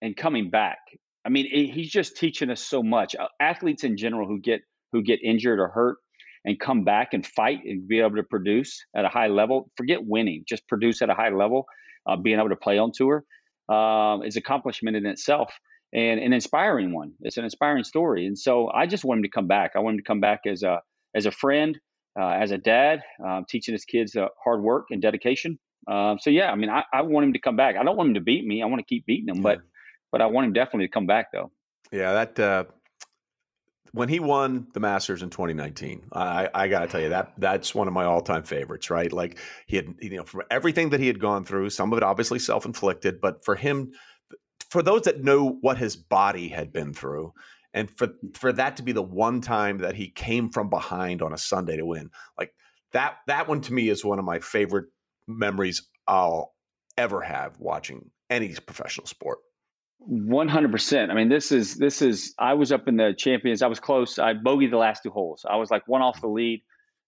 and 0.00 0.16
coming 0.16 0.50
back, 0.50 0.78
I 1.24 1.30
mean 1.30 1.46
it, 1.50 1.72
he's 1.72 1.90
just 1.90 2.16
teaching 2.16 2.50
us 2.50 2.60
so 2.60 2.82
much. 2.82 3.16
Uh, 3.16 3.26
athletes 3.40 3.84
in 3.84 3.96
general 3.96 4.26
who 4.28 4.40
get 4.40 4.60
who 4.92 5.02
get 5.02 5.20
injured 5.22 5.58
or 5.58 5.68
hurt 5.68 5.98
and 6.44 6.60
come 6.60 6.84
back 6.84 7.12
and 7.12 7.26
fight 7.26 7.60
and 7.64 7.88
be 7.88 8.00
able 8.00 8.16
to 8.16 8.22
produce 8.22 8.84
at 8.94 9.04
a 9.04 9.08
high 9.08 9.26
level. 9.26 9.70
Forget 9.76 9.98
winning, 10.04 10.44
just 10.48 10.66
produce 10.68 11.02
at 11.02 11.10
a 11.10 11.14
high 11.14 11.30
level. 11.30 11.66
Uh, 12.06 12.14
being 12.14 12.38
able 12.38 12.50
to 12.50 12.56
play 12.56 12.78
on 12.78 12.92
tour 12.94 13.24
um, 13.68 14.22
is 14.22 14.36
accomplishment 14.36 14.96
in 14.96 15.06
itself 15.06 15.52
and 15.92 16.20
an 16.20 16.32
inspiring 16.32 16.92
one. 16.92 17.14
It's 17.20 17.36
an 17.36 17.44
inspiring 17.44 17.84
story. 17.84 18.26
And 18.26 18.38
so 18.38 18.70
I 18.70 18.86
just 18.86 19.04
want 19.04 19.18
him 19.18 19.22
to 19.24 19.28
come 19.28 19.48
back. 19.48 19.72
I 19.74 19.80
want 19.80 19.94
him 19.94 19.98
to 19.98 20.06
come 20.06 20.20
back 20.20 20.40
as 20.46 20.62
a 20.62 20.80
as 21.16 21.26
a 21.26 21.30
friend, 21.30 21.78
uh, 22.20 22.28
as 22.28 22.52
a 22.52 22.58
dad, 22.58 23.00
um, 23.26 23.44
teaching 23.48 23.72
his 23.72 23.84
kids 23.84 24.14
uh, 24.14 24.28
hard 24.42 24.62
work 24.62 24.86
and 24.90 25.02
dedication. 25.02 25.58
Um, 25.88 26.18
so 26.20 26.30
yeah, 26.30 26.50
I 26.50 26.56
mean, 26.56 26.70
I, 26.70 26.84
I, 26.92 27.02
want 27.02 27.26
him 27.26 27.32
to 27.32 27.38
come 27.38 27.56
back. 27.56 27.76
I 27.76 27.84
don't 27.84 27.96
want 27.96 28.08
him 28.08 28.14
to 28.14 28.20
beat 28.20 28.44
me. 28.44 28.62
I 28.62 28.66
want 28.66 28.80
to 28.80 28.84
keep 28.84 29.06
beating 29.06 29.34
him, 29.34 29.40
but 29.40 29.60
but 30.10 30.20
I 30.20 30.26
want 30.26 30.46
him 30.46 30.52
definitely 30.52 30.86
to 30.86 30.92
come 30.92 31.06
back 31.06 31.28
though. 31.32 31.52
Yeah, 31.92 32.12
that 32.12 32.40
uh, 32.40 32.64
when 33.92 34.08
he 34.08 34.18
won 34.18 34.66
the 34.74 34.80
Masters 34.80 35.22
in 35.22 35.30
2019, 35.30 36.08
I, 36.12 36.48
I 36.52 36.68
got 36.68 36.80
to 36.80 36.86
tell 36.88 37.00
you 37.00 37.10
that 37.10 37.34
that's 37.38 37.74
one 37.74 37.86
of 37.86 37.94
my 37.94 38.04
all-time 38.04 38.42
favorites. 38.42 38.90
Right, 38.90 39.12
like 39.12 39.38
he 39.66 39.76
had, 39.76 39.94
you 40.00 40.16
know, 40.16 40.24
from 40.24 40.42
everything 40.50 40.90
that 40.90 41.00
he 41.00 41.06
had 41.06 41.20
gone 41.20 41.44
through, 41.44 41.70
some 41.70 41.92
of 41.92 41.98
it 41.98 42.02
obviously 42.02 42.40
self-inflicted, 42.40 43.20
but 43.20 43.44
for 43.44 43.54
him, 43.54 43.92
for 44.70 44.82
those 44.82 45.02
that 45.02 45.22
know 45.22 45.58
what 45.60 45.78
his 45.78 45.94
body 45.94 46.48
had 46.48 46.72
been 46.72 46.92
through, 46.92 47.32
and 47.76 47.90
for 47.90 48.08
for 48.34 48.52
that 48.54 48.78
to 48.78 48.82
be 48.82 48.92
the 48.92 49.02
one 49.02 49.42
time 49.42 49.78
that 49.78 49.94
he 49.94 50.08
came 50.08 50.50
from 50.50 50.70
behind 50.70 51.20
on 51.20 51.32
a 51.32 51.38
Sunday 51.38 51.76
to 51.76 51.84
win, 51.84 52.10
like 52.38 52.52
that 52.92 53.18
that 53.26 53.46
one 53.46 53.60
to 53.60 53.72
me 53.72 53.90
is 53.90 54.04
one 54.04 54.18
of 54.18 54.24
my 54.24 54.40
favorite 54.40 54.86
memories 55.28 55.86
I'll 56.08 56.54
ever 56.96 57.20
have 57.20 57.60
watching 57.60 58.10
any 58.30 58.54
professional 58.54 59.06
sport. 59.06 59.38
One 59.98 60.48
hundred 60.48 60.72
percent. 60.72 61.10
I 61.10 61.14
mean, 61.14 61.28
this 61.28 61.52
is 61.52 61.74
this 61.74 62.00
is. 62.00 62.34
I 62.38 62.54
was 62.54 62.72
up 62.72 62.88
in 62.88 62.96
the 62.96 63.14
champions. 63.16 63.60
I 63.60 63.66
was 63.66 63.78
close. 63.78 64.18
I 64.18 64.32
bogeyed 64.32 64.70
the 64.70 64.78
last 64.78 65.02
two 65.02 65.10
holes. 65.10 65.44
I 65.48 65.56
was 65.56 65.70
like 65.70 65.86
one 65.86 66.00
off 66.00 66.20
the 66.20 66.28
lead 66.28 66.62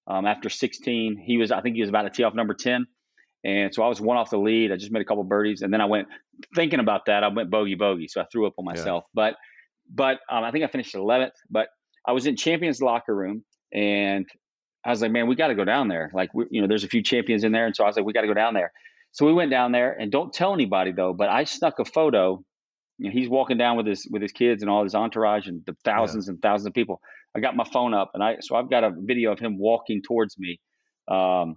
um, 0.06 0.26
after 0.26 0.50
sixteen. 0.50 1.16
He 1.16 1.38
was. 1.38 1.50
I 1.50 1.62
think 1.62 1.76
he 1.76 1.80
was 1.80 1.88
about 1.88 2.02
to 2.02 2.10
tee 2.10 2.24
off 2.24 2.34
number 2.34 2.54
ten, 2.54 2.86
and 3.42 3.74
so 3.74 3.82
I 3.82 3.88
was 3.88 4.00
one 4.02 4.18
off 4.18 4.28
the 4.30 4.38
lead. 4.38 4.70
I 4.70 4.76
just 4.76 4.92
made 4.92 5.00
a 5.00 5.06
couple 5.06 5.24
birdies, 5.24 5.62
and 5.62 5.72
then 5.72 5.80
I 5.80 5.86
went 5.86 6.08
thinking 6.54 6.80
about 6.80 7.06
that. 7.06 7.24
I 7.24 7.28
went 7.28 7.50
bogey 7.50 7.76
bogey, 7.76 8.08
so 8.08 8.20
I 8.20 8.24
threw 8.30 8.46
up 8.46 8.54
on 8.58 8.64
myself. 8.66 9.04
Yeah. 9.06 9.10
But 9.14 9.34
but 9.92 10.18
um, 10.30 10.44
I 10.44 10.50
think 10.50 10.64
I 10.64 10.68
finished 10.68 10.94
11th. 10.94 11.32
But 11.50 11.68
I 12.06 12.12
was 12.12 12.26
in 12.26 12.36
champions 12.36 12.80
locker 12.80 13.14
room, 13.14 13.44
and 13.72 14.26
I 14.84 14.90
was 14.90 15.02
like, 15.02 15.10
man, 15.10 15.26
we 15.26 15.34
got 15.34 15.48
to 15.48 15.54
go 15.54 15.64
down 15.64 15.88
there. 15.88 16.10
Like, 16.14 16.32
we, 16.34 16.46
you 16.50 16.60
know, 16.60 16.68
there's 16.68 16.84
a 16.84 16.88
few 16.88 17.02
champions 17.02 17.44
in 17.44 17.52
there, 17.52 17.66
and 17.66 17.74
so 17.74 17.84
I 17.84 17.86
was 17.86 17.96
like, 17.96 18.04
we 18.04 18.12
got 18.12 18.22
to 18.22 18.28
go 18.28 18.34
down 18.34 18.54
there. 18.54 18.72
So 19.12 19.26
we 19.26 19.32
went 19.32 19.50
down 19.50 19.72
there, 19.72 19.92
and 19.92 20.12
don't 20.12 20.32
tell 20.32 20.52
anybody 20.52 20.92
though. 20.92 21.12
But 21.12 21.28
I 21.28 21.44
snuck 21.44 21.78
a 21.78 21.84
photo. 21.84 22.42
You 22.98 23.06
know, 23.06 23.12
he's 23.12 23.28
walking 23.28 23.58
down 23.58 23.76
with 23.76 23.86
his 23.86 24.06
with 24.10 24.22
his 24.22 24.32
kids 24.32 24.62
and 24.62 24.70
all 24.70 24.84
his 24.84 24.94
entourage 24.94 25.46
and 25.46 25.62
the 25.66 25.76
thousands 25.84 26.26
yeah. 26.26 26.32
and 26.32 26.42
thousands 26.42 26.66
of 26.66 26.74
people. 26.74 27.00
I 27.34 27.40
got 27.40 27.56
my 27.56 27.64
phone 27.64 27.94
up, 27.94 28.10
and 28.14 28.22
I 28.22 28.36
so 28.40 28.56
I've 28.56 28.70
got 28.70 28.84
a 28.84 28.92
video 28.94 29.32
of 29.32 29.38
him 29.38 29.58
walking 29.58 30.02
towards 30.02 30.38
me 30.38 30.60
um, 31.08 31.56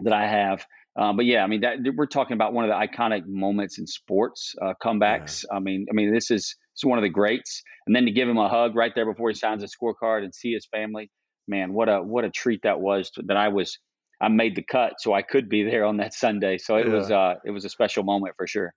that 0.00 0.12
I 0.12 0.26
have. 0.26 0.66
Um, 0.94 1.16
but 1.16 1.24
yeah, 1.24 1.42
I 1.42 1.46
mean 1.46 1.62
that 1.62 1.78
we're 1.96 2.06
talking 2.06 2.34
about 2.34 2.52
one 2.52 2.68
of 2.68 2.70
the 2.70 2.86
iconic 2.86 3.26
moments 3.26 3.78
in 3.78 3.86
sports 3.86 4.54
uh, 4.60 4.74
comebacks. 4.82 5.44
Yeah. 5.44 5.56
I 5.56 5.60
mean, 5.60 5.86
I 5.90 5.94
mean 5.94 6.12
this 6.12 6.30
is 6.30 6.56
it's 6.74 6.84
one 6.84 6.98
of 6.98 7.02
the 7.02 7.08
greats. 7.08 7.62
And 7.86 7.94
then 7.94 8.04
to 8.04 8.10
give 8.10 8.28
him 8.28 8.38
a 8.38 8.48
hug 8.48 8.74
right 8.74 8.92
there 8.94 9.06
before 9.06 9.30
he 9.30 9.34
signs 9.34 9.62
a 9.62 9.66
scorecard 9.66 10.24
and 10.24 10.34
see 10.34 10.52
his 10.52 10.66
family, 10.66 11.10
man, 11.48 11.72
what 11.72 11.88
a 11.88 12.02
what 12.02 12.24
a 12.24 12.30
treat 12.30 12.62
that 12.62 12.80
was. 12.80 13.10
To, 13.12 13.22
that 13.26 13.36
I 13.36 13.48
was 13.48 13.78
I 14.20 14.28
made 14.28 14.56
the 14.56 14.62
cut, 14.62 14.94
so 15.00 15.12
I 15.12 15.22
could 15.22 15.48
be 15.48 15.64
there 15.64 15.84
on 15.84 15.96
that 15.98 16.14
Sunday. 16.14 16.58
So 16.58 16.76
it 16.76 16.86
yeah. 16.86 16.94
was 16.94 17.10
uh, 17.10 17.34
it 17.44 17.50
was 17.50 17.64
a 17.64 17.68
special 17.68 18.04
moment 18.04 18.34
for 18.36 18.46
sure. 18.46 18.72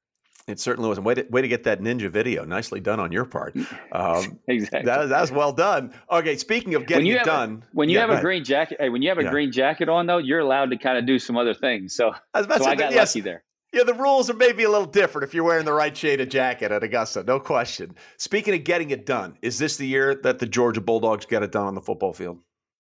It 0.48 0.60
certainly 0.60 0.90
was. 0.90 1.00
Way 1.00 1.16
to, 1.16 1.26
way 1.30 1.42
to 1.42 1.48
get 1.48 1.64
that 1.64 1.82
ninja 1.82 2.10
video. 2.10 2.46
Nicely 2.46 2.80
done 2.80 3.00
on 3.00 3.12
your 3.12 3.26
part. 3.26 3.56
Um, 3.92 4.40
exactly. 4.48 4.86
That, 4.86 5.08
that's 5.08 5.32
well 5.32 5.54
done. 5.54 5.94
Okay, 6.12 6.36
speaking 6.36 6.76
of 6.76 6.86
getting 6.86 7.08
it 7.08 7.24
done. 7.24 7.64
A, 7.64 7.68
when 7.72 7.88
you 7.88 7.96
yeah, 7.96 8.08
have 8.08 8.18
a 8.18 8.20
green 8.20 8.44
jacket, 8.44 8.78
hey, 8.78 8.90
when 8.90 9.02
you 9.02 9.08
have 9.08 9.20
a 9.20 9.24
yeah. 9.24 9.32
green 9.32 9.54
jacket 9.54 9.88
on, 9.88 10.06
though, 10.06 10.18
you're 10.18 10.42
allowed 10.42 10.72
to 10.72 10.78
kind 10.78 10.98
of 10.98 11.06
do 11.06 11.18
some 11.18 11.38
other 11.38 11.54
things. 11.54 11.96
So 11.96 12.14
I, 12.34 12.42
so 12.42 12.66
I 12.66 12.76
got 12.76 12.92
yes, 12.92 13.16
lucky 13.16 13.22
there. 13.22 13.44
Yeah, 13.76 13.84
the 13.84 13.94
rules 13.94 14.30
are 14.30 14.36
maybe 14.36 14.64
a 14.64 14.70
little 14.70 14.88
different 14.88 15.28
if 15.28 15.34
you're 15.34 15.44
wearing 15.44 15.66
the 15.66 15.74
right 15.74 15.96
shade 15.96 16.22
of 16.22 16.30
jacket 16.30 16.72
at 16.72 16.82
Augusta, 16.82 17.26
no 17.26 17.42
question. 17.42 17.94
Speaking 18.16 18.54
of 18.56 18.64
getting 18.64 18.92
it 18.92 19.06
done, 19.06 19.38
is 19.42 19.60
this 19.60 19.76
the 19.76 19.86
year 19.86 20.16
that 20.24 20.40
the 20.40 20.46
Georgia 20.46 20.80
Bulldogs 20.80 21.26
get 21.26 21.44
it 21.44 21.52
done 21.52 21.68
on 21.68 21.76
the 21.76 21.82
football 21.82 22.14
field? 22.14 22.40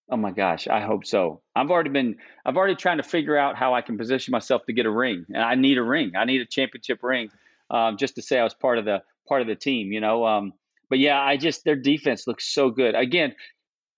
Oh 0.10 0.16
my 0.16 0.32
gosh, 0.32 0.70
I 0.70 0.80
hope 0.80 1.06
so. 1.06 1.42
I've 1.54 1.70
already 1.70 1.90
been 1.90 2.16
I've 2.46 2.56
already 2.56 2.76
trying 2.76 2.96
to 2.96 3.04
figure 3.04 3.36
out 3.36 3.58
how 3.58 3.74
I 3.74 3.82
can 3.82 3.98
position 3.98 4.32
myself 4.32 4.66
to 4.68 4.74
get 4.74 4.86
a 4.86 4.90
ring. 4.90 5.26
And 5.28 5.44
I 5.44 5.56
need 5.56 5.78
a 5.78 5.84
ring. 5.84 6.14
I 6.16 6.24
need 6.24 6.40
a 6.40 6.46
championship 6.46 7.04
ring 7.04 7.30
um, 7.70 7.98
just 7.98 8.16
to 8.16 8.22
say 8.22 8.40
I 8.40 8.46
was 8.46 8.54
part 8.54 8.78
of 8.78 8.86
the 8.86 9.04
part 9.28 9.42
of 9.42 9.48
the 9.48 9.56
team, 9.56 9.92
you 9.92 10.00
know. 10.00 10.26
Um, 10.26 10.54
but 10.90 11.00
yeah, 11.00 11.20
I 11.20 11.36
just 11.36 11.66
their 11.66 11.76
defense 11.76 12.26
looks 12.26 12.46
so 12.46 12.70
good. 12.70 12.96
Again, 12.96 13.36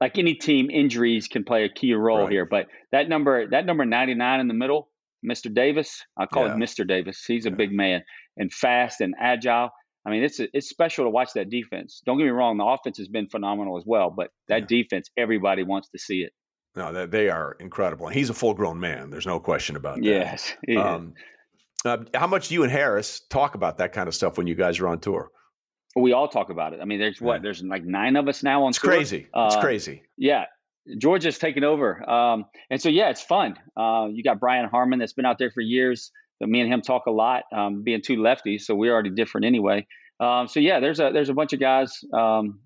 like 0.01 0.17
any 0.17 0.33
team, 0.33 0.71
injuries 0.71 1.27
can 1.27 1.43
play 1.43 1.63
a 1.63 1.69
key 1.69 1.93
role 1.93 2.21
right. 2.21 2.31
here. 2.31 2.45
But 2.45 2.69
that 2.91 3.07
number 3.07 3.47
that 3.49 3.67
number 3.67 3.85
99 3.85 4.39
in 4.39 4.47
the 4.47 4.55
middle, 4.55 4.89
Mr. 5.25 5.53
Davis, 5.53 6.03
I 6.17 6.25
call 6.25 6.45
yeah. 6.45 6.53
it 6.53 6.57
Mr. 6.57 6.87
Davis. 6.87 7.23
He's 7.25 7.45
a 7.45 7.49
yeah. 7.49 7.55
big 7.55 7.71
man 7.71 8.01
and 8.37 8.51
fast 8.53 9.01
and 9.01 9.15
agile. 9.19 9.69
I 10.05 10.09
mean, 10.09 10.23
it's 10.23 10.39
it's 10.39 10.69
special 10.69 11.05
to 11.05 11.09
watch 11.09 11.29
that 11.35 11.49
defense. 11.49 12.01
Don't 12.05 12.17
get 12.17 12.23
me 12.23 12.29
wrong, 12.29 12.57
the 12.57 12.65
offense 12.65 12.97
has 12.97 13.09
been 13.09 13.27
phenomenal 13.27 13.77
as 13.77 13.83
well, 13.85 14.09
but 14.09 14.29
that 14.47 14.61
yeah. 14.61 14.81
defense, 14.81 15.09
everybody 15.17 15.63
wants 15.63 15.89
to 15.89 15.99
see 15.99 16.21
it. 16.21 16.31
No, 16.75 17.07
they 17.07 17.29
are 17.29 17.57
incredible. 17.59 18.07
He's 18.07 18.29
a 18.29 18.35
full-grown 18.35 18.79
man. 18.79 19.09
There's 19.09 19.25
no 19.25 19.39
question 19.39 19.75
about 19.75 19.95
that. 19.95 20.05
Yes. 20.05 20.53
Um, 20.77 21.15
uh, 21.83 21.97
how 22.13 22.27
much 22.27 22.49
do 22.49 22.53
you 22.53 22.63
and 22.63 22.71
Harris 22.71 23.21
talk 23.29 23.55
about 23.55 23.79
that 23.79 23.93
kind 23.93 24.07
of 24.07 24.13
stuff 24.13 24.37
when 24.37 24.45
you 24.45 24.53
guys 24.53 24.79
are 24.79 24.87
on 24.87 24.99
tour? 24.99 25.31
We 25.95 26.13
all 26.13 26.27
talk 26.27 26.51
about 26.51 26.73
it. 26.73 26.79
I 26.81 26.85
mean, 26.85 26.99
there's 26.99 27.19
what? 27.19 27.41
There's 27.41 27.63
like 27.63 27.83
nine 27.83 28.15
of 28.15 28.27
us 28.27 28.43
now 28.43 28.63
on 28.63 28.69
it's 28.69 28.79
tour. 28.79 28.91
Crazy. 28.91 29.27
Uh, 29.33 29.49
it's 29.51 29.55
crazy. 29.55 30.03
Yeah. 30.17 30.45
Georgia's 30.97 31.37
taken 31.37 31.63
over. 31.63 32.07
Um, 32.09 32.45
and 32.69 32.81
so, 32.81 32.89
yeah, 32.89 33.09
it's 33.09 33.21
fun. 33.21 33.55
Uh, 33.75 34.07
you 34.11 34.23
got 34.23 34.39
Brian 34.39 34.67
Harman 34.69 34.99
that's 34.99 35.13
been 35.13 35.25
out 35.25 35.37
there 35.39 35.51
for 35.51 35.61
years. 35.61 36.11
But 36.39 36.49
me 36.49 36.61
and 36.61 36.71
him 36.71 36.81
talk 36.81 37.07
a 37.07 37.11
lot, 37.11 37.45
um, 37.51 37.83
being 37.83 38.01
two 38.01 38.17
lefties, 38.17 38.61
so 38.61 38.75
we're 38.75 38.93
already 38.93 39.09
different 39.09 39.45
anyway. 39.45 39.87
Um, 40.19 40.47
so 40.47 40.59
yeah, 40.59 40.79
there's 40.79 40.99
a 40.99 41.11
there's 41.13 41.29
a 41.29 41.33
bunch 41.33 41.53
of 41.53 41.59
guys 41.59 41.99
um, 42.13 42.59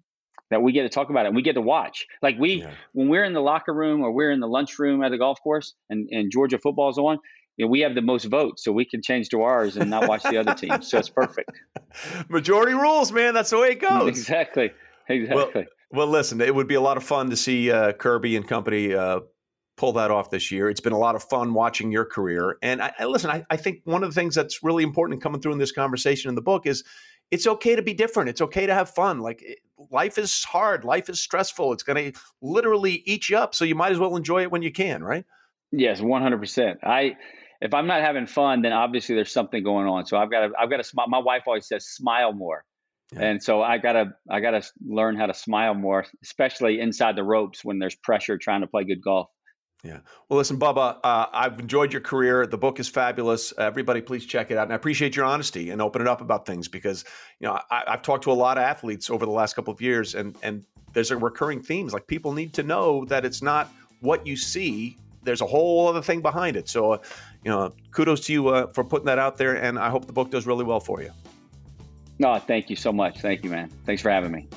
that 0.50 0.62
we 0.62 0.72
get 0.72 0.84
to 0.84 0.90
talk 0.90 1.10
about 1.10 1.26
it 1.26 1.30
and 1.30 1.36
we 1.36 1.42
get 1.42 1.54
to 1.54 1.62
watch. 1.62 2.06
Like 2.22 2.38
we 2.38 2.62
yeah. 2.62 2.72
when 2.94 3.10
we're 3.10 3.24
in 3.24 3.34
the 3.34 3.42
locker 3.42 3.74
room 3.74 4.02
or 4.02 4.12
we're 4.12 4.32
in 4.32 4.40
the 4.40 4.48
lunchroom 4.48 5.04
at 5.04 5.12
the 5.12 5.18
golf 5.18 5.40
course 5.42 5.74
and, 5.90 6.08
and 6.12 6.32
Georgia 6.32 6.60
football's 6.60 6.98
on, 6.98 7.20
you 7.58 7.66
know, 7.66 7.70
we 7.70 7.82
have 7.82 7.96
the 7.96 8.02
most 8.02 8.26
votes, 8.26 8.64
so 8.64 8.72
we 8.72 8.86
can 8.86 9.02
change 9.02 9.30
to 9.30 9.42
ours 9.42 9.78
and 9.78 9.90
not 9.90 10.08
watch 10.08 10.24
the 10.24 10.38
other 10.38 10.54
team. 10.54 10.82
So 10.82 10.98
it's 11.00 11.10
perfect. 11.10 11.52
Majority 12.30 12.74
rules, 12.74 13.12
man. 13.12 13.34
That's 13.34 13.50
the 13.50 13.60
way 13.60 13.72
it 13.72 13.82
goes. 13.82 14.08
Exactly. 14.08 14.72
Exactly. 15.08 15.54
Well, 15.54 15.66
well 15.92 16.08
listen, 16.08 16.42
it 16.42 16.54
would 16.54 16.68
be 16.68 16.76
a 16.76 16.82
lot 16.82 16.98
of 16.98 17.04
fun 17.04 17.30
to 17.30 17.38
see 17.38 17.72
uh, 17.72 17.94
Kirby 17.94 18.36
and 18.36 18.48
company 18.48 18.94
uh, 18.94 19.22
pull 19.78 19.94
that 19.94 20.12
off 20.12 20.30
this 20.30 20.52
year. 20.52 20.70
It's 20.70 20.80
been 20.80 20.94
a 20.94 20.98
lot 20.98 21.16
of 21.16 21.24
fun 21.24 21.54
watching 21.54 21.92
your 21.92 22.06
career. 22.06 22.58
And 22.62 22.82
I, 22.82 22.94
I 23.00 23.06
listen, 23.06 23.30
I, 23.30 23.44
I, 23.50 23.58
think 23.58 23.82
one 23.86 24.04
of 24.04 24.14
the 24.14 24.14
things 24.14 24.36
that's 24.36 24.62
really 24.64 24.84
important 24.84 25.24
coming 25.24 25.42
through 25.42 25.54
in 25.54 25.58
this 25.58 25.72
conversation 25.72 26.30
in 26.30 26.36
the 26.36 26.42
book 26.42 26.68
is 26.68 26.84
it's 27.32 27.48
okay 27.48 27.76
to 27.76 27.82
be 27.82 27.94
different. 27.94 28.30
It's 28.30 28.42
okay 28.42 28.66
to 28.66 28.74
have 28.74 28.90
fun. 28.90 29.22
Like 29.22 29.44
life 29.90 30.18
is 30.18 30.44
hard, 30.44 30.84
life 30.84 31.10
is 31.10 31.20
stressful. 31.20 31.74
It's 31.74 31.84
going 31.84 32.14
to 32.14 32.20
literally 32.42 33.02
eat 33.06 33.30
you 33.30 33.38
up. 33.38 33.56
So 33.56 33.66
you 33.66 33.74
might 33.76 33.92
as 33.92 33.98
well 34.00 34.16
enjoy 34.16 34.44
it 34.44 34.52
when 34.52 34.62
you 34.62 34.72
can, 34.72 35.04
right? 35.04 35.26
Yes, 35.72 36.02
one 36.02 36.22
hundred 36.22 36.40
percent. 36.40 36.80
I 36.84 37.16
if 37.62 37.74
I'm 37.74 37.88
not 37.88 38.02
having 38.02 38.28
fun, 38.28 38.62
then 38.62 38.74
obviously 38.74 39.16
there's 39.16 39.32
something 39.32 39.64
going 39.64 39.88
on. 39.88 40.06
So 40.06 40.18
I've 40.18 40.30
got 40.30 40.48
to 40.48 40.52
I've 40.60 40.70
got 40.70 40.78
to 40.78 40.84
smile. 40.84 41.08
My 41.08 41.20
wife 41.20 41.44
always 41.48 41.68
says 41.68 41.88
smile 41.88 42.34
more. 42.34 42.66
Yeah. 43.14 43.24
And 43.24 43.44
so 43.44 43.62
I 43.62 43.78
gotta 43.78 44.14
I 44.30 44.40
gotta 44.40 44.64
learn 44.86 45.18
how 45.18 45.26
to 45.26 45.34
smile 45.34 45.74
more, 45.74 46.06
especially 46.24 46.80
inside 46.80 47.16
the 47.16 47.24
ropes 47.24 47.64
when 47.66 47.80
there's 47.80 47.96
pressure 47.96 48.38
trying 48.38 48.62
to 48.62 48.68
play 48.68 48.84
good 48.84 49.02
golf. 49.02 49.28
Yeah. 49.84 50.00
Well, 50.30 50.38
listen, 50.38 50.60
Bubba, 50.60 50.98
uh, 51.04 51.26
I've 51.34 51.60
enjoyed 51.60 51.92
your 51.92 52.02
career. 52.02 52.46
The 52.46 52.58
book 52.58 52.80
is 52.80 52.88
fabulous. 52.88 53.52
Everybody, 53.58 54.00
please 54.00 54.26
check 54.28 54.52
it 54.52 54.58
out. 54.58 54.64
And 54.64 54.74
I 54.74 54.76
appreciate 54.76 55.16
your 55.16 55.26
honesty 55.26 55.72
and 55.72 55.82
opening 55.82 56.08
up 56.08 56.22
about 56.22 56.46
things 56.46 56.68
because, 56.68 57.04
you 57.40 57.48
know, 57.48 57.60
I, 57.72 57.84
have 57.88 58.04
talked 58.04 58.24
to 58.26 58.32
a 58.32 58.34
lot 58.34 58.60
of 58.60 58.64
athletes 58.64 59.10
over 59.10 59.26
the 59.26 59.32
last 59.32 59.56
couple 59.56 59.74
of 59.74 59.82
years, 59.82 60.14
and 60.14 60.38
and 60.44 60.64
there's 60.94 61.10
a 61.10 61.18
recurring 61.18 61.62
themes. 61.64 61.94
Like 61.94 62.06
people 62.06 62.32
need 62.32 62.54
to 62.54 62.64
know 62.64 63.06
that 63.06 63.26
it's 63.26 63.42
not 63.42 63.72
what 64.02 64.26
you 64.28 64.38
see. 64.38 64.98
There's 65.24 65.42
a 65.42 65.48
whole 65.48 65.88
other 65.88 66.02
thing 66.02 66.22
behind 66.22 66.58
it. 66.58 66.70
So, 66.70 66.94
uh, 66.94 66.98
you 67.44 67.52
know, 67.52 67.74
kudos 67.92 68.22
to 68.26 68.34
you 68.34 68.50
uh, 68.50 68.68
for 68.68 68.84
putting 68.84 69.06
that 69.08 69.20
out 69.20 69.38
there, 69.38 69.56
and 69.56 69.80
I 69.80 69.90
hope 69.90 70.06
the 70.06 70.14
book 70.14 70.30
does 70.30 70.46
really 70.46 70.64
well 70.64 70.80
for 70.80 71.02
you. 71.02 71.12
No, 72.22 72.38
thank 72.38 72.70
you 72.70 72.76
so 72.76 72.94
much. 72.94 73.20
Thank 73.20 73.44
you, 73.44 73.50
man. 73.50 73.68
Thanks 73.84 74.00
for 74.00 74.12
having 74.12 74.32
me. 74.32 74.48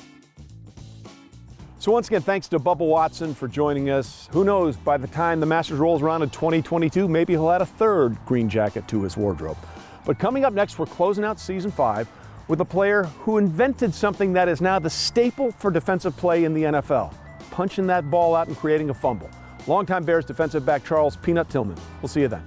So 1.78 1.92
once 1.92 2.08
again, 2.08 2.20
thanks 2.20 2.46
to 2.48 2.58
Bubba 2.58 2.86
Watson 2.86 3.34
for 3.34 3.48
joining 3.48 3.88
us. 3.88 4.28
Who 4.32 4.44
knows, 4.44 4.76
by 4.76 4.98
the 4.98 5.06
time 5.06 5.40
the 5.40 5.46
Masters 5.46 5.78
rolls 5.78 6.02
around 6.02 6.20
in 6.20 6.28
2022, 6.28 7.08
maybe 7.08 7.32
he'll 7.32 7.50
add 7.50 7.62
a 7.62 7.66
third 7.66 8.18
green 8.26 8.50
jacket 8.50 8.86
to 8.88 9.02
his 9.02 9.16
wardrobe. 9.16 9.56
But 10.04 10.18
coming 10.18 10.44
up 10.44 10.52
next, 10.52 10.78
we're 10.78 10.84
closing 10.84 11.24
out 11.24 11.40
season 11.40 11.70
five 11.70 12.06
with 12.48 12.60
a 12.60 12.64
player 12.66 13.04
who 13.20 13.38
invented 13.38 13.94
something 13.94 14.34
that 14.34 14.46
is 14.46 14.60
now 14.60 14.78
the 14.78 14.90
staple 14.90 15.50
for 15.52 15.70
defensive 15.70 16.14
play 16.18 16.44
in 16.44 16.52
the 16.52 16.64
NFL, 16.64 17.14
punching 17.50 17.86
that 17.86 18.10
ball 18.10 18.36
out 18.36 18.46
and 18.46 18.58
creating 18.58 18.90
a 18.90 18.94
fumble. 18.94 19.30
Longtime 19.66 20.04
Bears 20.04 20.26
defensive 20.26 20.66
back 20.66 20.84
Charles 20.84 21.16
Peanut 21.16 21.48
Tillman. 21.48 21.78
We'll 22.02 22.08
see 22.10 22.20
you 22.20 22.28
then. 22.28 22.42